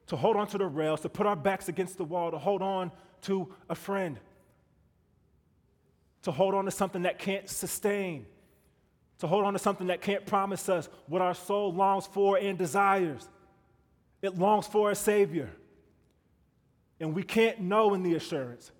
to 0.08 0.16
hold 0.16 0.36
on 0.36 0.48
to 0.48 0.58
the 0.58 0.66
rails, 0.66 1.02
to 1.02 1.10
put 1.10 1.28
our 1.28 1.36
backs 1.36 1.70
against 1.70 2.00
the 2.00 2.06
wall, 2.06 2.32
to 2.32 2.40
hold 2.40 2.64
on 2.64 2.92
to 3.22 3.54
a 3.70 3.76
friend, 3.76 4.20
to 6.24 6.32
hold 6.32 6.56
on 6.56 6.66
to 6.66 6.72
something 6.72 7.04
that 7.04 7.20
can't 7.20 7.48
sustain, 7.48 8.26
to 9.20 9.28
hold 9.28 9.46
on 9.46 9.54
to 9.54 9.60
something 9.60 9.88
that 9.88 10.02
can't 10.02 10.26
promise 10.26 10.70
us 10.70 10.90
what 11.06 11.22
our 11.22 11.36
soul 11.36 11.72
longs 11.72 12.08
for 12.08 12.36
and 12.36 12.58
desires. 12.58 13.30
It 14.24 14.40
longs 14.40 14.66
for 14.66 14.90
a 14.90 14.96
Savior. 14.96 15.52
And 17.00 17.14
we 17.14 17.22
can't 17.22 17.60
know 17.60 17.94
in 17.94 18.02
the 18.02 18.16
assurance 18.16 18.72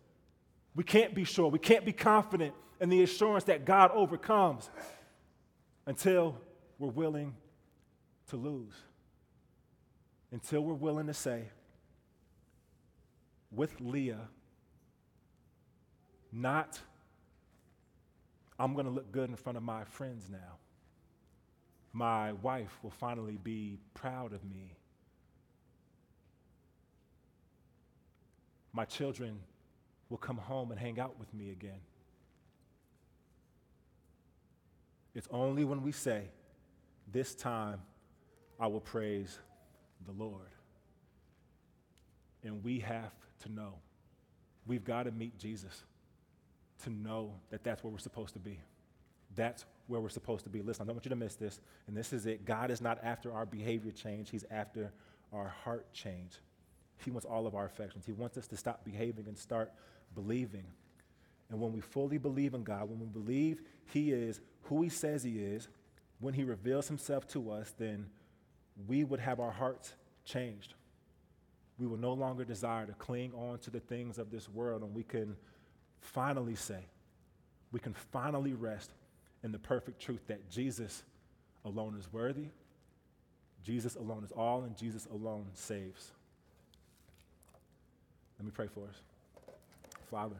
we 0.78 0.84
can't 0.84 1.16
be 1.16 1.24
sure. 1.24 1.50
We 1.50 1.58
can't 1.58 1.84
be 1.84 1.92
confident 1.92 2.54
in 2.80 2.90
the 2.90 3.02
assurance 3.02 3.46
that 3.46 3.66
God 3.66 3.90
overcomes 3.96 4.70
until 5.88 6.38
we're 6.78 6.90
willing 6.90 7.34
to 8.28 8.38
lose. 8.38 8.76
Until 10.32 10.62
we're 10.62 10.76
willing 10.76 11.08
to 11.08 11.16
say, 11.16 11.46
with 13.52 13.74
Leah, 13.82 14.30
not, 16.32 16.80
I'm 18.60 18.76
going 18.76 18.86
to 18.86 18.92
look 18.92 19.12
good 19.12 19.32
in 19.32 19.36
front 19.36 19.58
of 19.58 19.64
my 19.64 19.84
friends 19.84 20.30
now. 20.30 20.60
My 21.92 22.34
wife 22.34 22.78
will 22.84 22.92
finally 22.92 23.40
be 23.44 23.80
proud 23.96 24.32
of 24.32 24.44
me. 24.44 24.76
My 28.74 28.86
children 28.86 29.40
will 30.10 30.18
come 30.18 30.38
home 30.38 30.72
and 30.72 30.80
hang 30.80 31.00
out 31.00 31.20
with 31.20 31.34
me 31.34 31.52
again. 31.52 31.80
It's 35.14 35.28
only 35.32 35.66
when 35.66 35.82
we 35.82 35.92
say, 35.92 36.26
This 37.12 37.34
time 37.34 37.82
I 38.60 38.68
will 38.68 38.82
praise 38.82 39.40
the 40.06 40.12
Lord. 40.12 40.54
And 42.44 42.64
we 42.64 42.80
have 42.80 43.12
to 43.44 43.52
know. 43.52 43.74
We've 44.66 44.84
got 44.84 45.04
to 45.04 45.12
meet 45.12 45.38
Jesus 45.38 45.84
to 46.84 46.90
know 46.90 47.34
that 47.50 47.64
that's 47.64 47.84
where 47.84 47.92
we're 47.92 47.98
supposed 47.98 48.34
to 48.34 48.40
be. 48.40 48.60
That's 49.36 49.66
where 49.88 50.00
we're 50.00 50.10
supposed 50.10 50.44
to 50.44 50.50
be. 50.50 50.62
Listen, 50.62 50.84
I 50.84 50.86
don't 50.86 50.96
want 50.96 51.06
you 51.06 51.10
to 51.10 51.16
miss 51.16 51.36
this. 51.36 51.60
And 51.88 51.96
this 51.96 52.14
is 52.14 52.26
it. 52.26 52.46
God 52.46 52.70
is 52.70 52.82
not 52.82 53.00
after 53.04 53.34
our 53.34 53.46
behavior 53.46 53.92
change, 53.92 54.30
He's 54.30 54.46
after 54.52 54.92
our 55.34 55.48
heart 55.64 55.92
change. 55.94 56.34
He 57.04 57.12
wants 57.12 57.26
all 57.26 57.46
of 57.46 57.56
our 57.56 57.66
affections. 57.66 58.06
He 58.06 58.12
wants 58.12 58.38
us 58.38 58.48
to 58.48 58.58
stop 58.58 58.84
behaving 58.84 59.28
and 59.28 59.38
start 59.38 59.72
believing. 60.16 60.66
And 61.50 61.60
when 61.60 61.72
we 61.72 61.80
fully 61.80 62.18
believe 62.18 62.54
in 62.54 62.64
God, 62.64 62.90
when 62.90 63.00
we 63.00 63.06
believe 63.06 63.62
He 63.86 64.12
is 64.12 64.42
who 64.64 64.82
He 64.82 64.90
says 64.90 65.24
He 65.24 65.40
is, 65.40 65.68
when 66.20 66.34
He 66.34 66.44
reveals 66.44 66.88
Himself 66.88 67.28
to 67.30 67.52
us, 67.52 67.74
then 67.78 68.08
we 68.88 69.04
would 69.04 69.20
have 69.20 69.40
our 69.40 69.52
hearts 69.52 69.94
changed. 70.26 70.74
We 71.80 71.88
will 71.88 71.98
no 71.98 72.14
longer 72.14 72.44
desire 72.44 72.86
to 72.86 72.94
cling 72.94 73.34
on 73.34 73.60
to 73.60 73.70
the 73.70 73.80
things 73.80 74.18
of 74.18 74.32
this 74.32 74.50
world, 74.50 74.82
and 74.82 74.94
we 74.94 75.04
can 75.04 75.36
finally 76.02 76.56
say, 76.56 76.86
we 77.72 77.80
can 77.80 77.94
finally 77.94 78.54
rest 78.54 78.92
in 79.44 79.52
the 79.52 79.60
perfect 79.60 80.02
truth 80.02 80.22
that 80.28 80.50
Jesus 80.50 81.04
alone 81.66 81.96
is 81.98 82.12
worthy, 82.12 82.48
Jesus 83.64 83.96
alone 83.96 84.24
is 84.24 84.32
all, 84.32 84.64
and 84.64 84.76
Jesus 84.78 85.08
alone 85.12 85.46
saves. 85.54 86.12
Let 88.40 88.46
me 88.46 88.52
pray 88.54 88.68
for 88.68 88.88
us. 88.88 89.02
Father. 90.10 90.36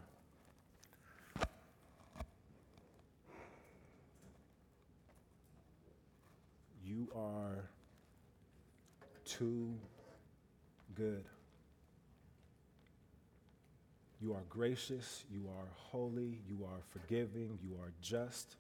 You 6.86 7.10
are 7.16 7.66
too 9.26 9.74
good. 10.96 11.26
You 14.22 14.34
are 14.34 14.44
gracious, 14.50 15.26
you 15.30 15.48
are 15.60 15.68
holy, 15.76 16.40
you 16.48 16.66
are 16.66 16.80
forgiving, 16.90 17.60
you 17.62 17.76
are 17.76 17.92
just. 18.02 18.56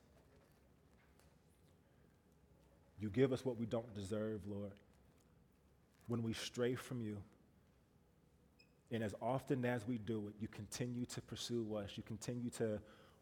You 2.99 3.09
give 3.09 3.31
us 3.31 3.45
what 3.45 3.57
we 3.57 3.65
don't 3.65 3.93
deserve, 3.95 4.41
Lord. 4.47 4.71
When 6.07 6.21
we 6.21 6.33
stray 6.33 6.75
from 6.75 7.01
you, 7.01 7.17
and 8.91 9.03
as 9.03 9.13
often 9.21 9.65
as 9.65 9.85
we 9.87 9.97
do 9.97 10.27
it, 10.27 10.35
you 10.39 10.47
continue 10.47 11.05
to 11.05 11.21
pursue 11.21 11.75
us, 11.75 11.91
you 11.95 12.03
continue 12.03 12.49
to 12.51 12.79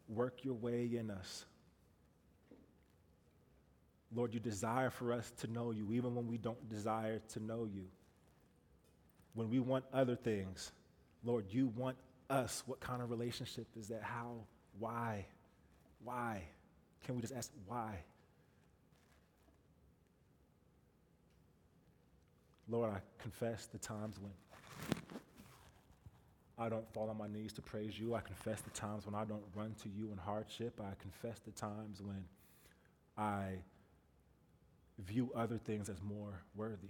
work 0.08 0.44
your 0.44 0.54
way 0.54 0.90
in 0.96 1.10
us. 1.10 1.44
Lord, 4.14 4.32
you 4.32 4.40
desire 4.40 4.90
for 4.90 5.12
us 5.12 5.32
to 5.40 5.48
know 5.48 5.72
you, 5.72 5.92
even 5.92 6.14
when 6.14 6.28
we 6.28 6.38
don't 6.38 6.68
desire 6.68 7.20
to 7.30 7.40
know 7.42 7.64
you. 7.64 7.86
When 9.34 9.50
we 9.50 9.58
want 9.58 9.84
other 9.92 10.14
things, 10.14 10.70
Lord, 11.24 11.46
you 11.50 11.66
want 11.76 11.96
us. 12.30 12.62
What 12.66 12.80
kind 12.80 13.02
of 13.02 13.10
relationship 13.10 13.66
is 13.78 13.88
that? 13.88 14.02
How? 14.02 14.36
Why? 14.78 15.26
Why? 16.04 16.44
Can 17.04 17.16
we 17.16 17.20
just 17.20 17.34
ask 17.34 17.50
why? 17.66 17.98
Lord, 22.68 22.90
I 22.90 23.00
confess 23.22 23.66
the 23.66 23.78
times 23.78 24.18
when 24.18 24.32
I 26.58 26.68
don't 26.68 26.90
fall 26.94 27.10
on 27.10 27.18
my 27.18 27.26
knees 27.26 27.52
to 27.54 27.62
praise 27.62 27.98
you. 27.98 28.14
I 28.14 28.20
confess 28.20 28.60
the 28.62 28.70
times 28.70 29.04
when 29.04 29.14
I 29.14 29.24
don't 29.24 29.44
run 29.54 29.74
to 29.82 29.88
you 29.90 30.10
in 30.10 30.16
hardship. 30.16 30.80
I 30.80 30.94
confess 31.00 31.38
the 31.44 31.50
times 31.50 32.00
when 32.00 32.24
I 33.18 33.58
view 34.98 35.30
other 35.34 35.58
things 35.58 35.90
as 35.90 36.02
more 36.02 36.40
worthy. 36.54 36.88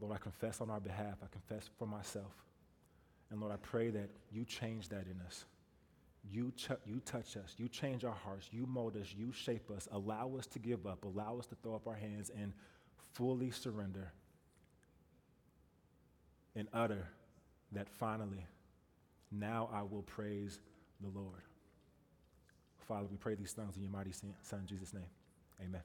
Lord, 0.00 0.14
I 0.14 0.18
confess 0.18 0.60
on 0.60 0.70
our 0.70 0.78
behalf. 0.78 1.16
I 1.22 1.26
confess 1.32 1.68
for 1.78 1.86
myself. 1.86 2.32
And 3.30 3.40
Lord, 3.40 3.52
I 3.52 3.56
pray 3.56 3.90
that 3.90 4.10
you 4.30 4.44
change 4.44 4.88
that 4.90 5.06
in 5.06 5.20
us. 5.26 5.44
You, 6.30 6.52
ch- 6.56 6.70
you 6.86 7.00
touch 7.04 7.36
us. 7.36 7.54
You 7.56 7.68
change 7.68 8.04
our 8.04 8.14
hearts. 8.14 8.48
You 8.52 8.66
mold 8.66 8.96
us. 8.96 9.12
You 9.16 9.32
shape 9.32 9.68
us. 9.70 9.88
Allow 9.90 10.36
us 10.38 10.46
to 10.48 10.60
give 10.60 10.86
up. 10.86 11.04
Allow 11.04 11.38
us 11.40 11.46
to 11.46 11.56
throw 11.56 11.74
up 11.74 11.88
our 11.88 11.94
hands 11.94 12.30
and 12.36 12.52
fully 13.14 13.50
surrender 13.50 14.12
and 16.56 16.68
utter 16.72 17.08
that 17.72 17.88
finally, 17.88 18.46
now 19.30 19.68
I 19.72 19.82
will 19.82 20.02
praise 20.02 20.58
the 21.00 21.08
Lord. 21.18 21.42
Father, 22.86 23.06
we 23.10 23.16
pray 23.16 23.34
these 23.34 23.52
things 23.52 23.76
in 23.76 23.82
your 23.82 23.92
mighty 23.92 24.12
Son, 24.12 24.62
Jesus' 24.66 24.94
name. 24.94 25.04
Amen. 25.62 25.82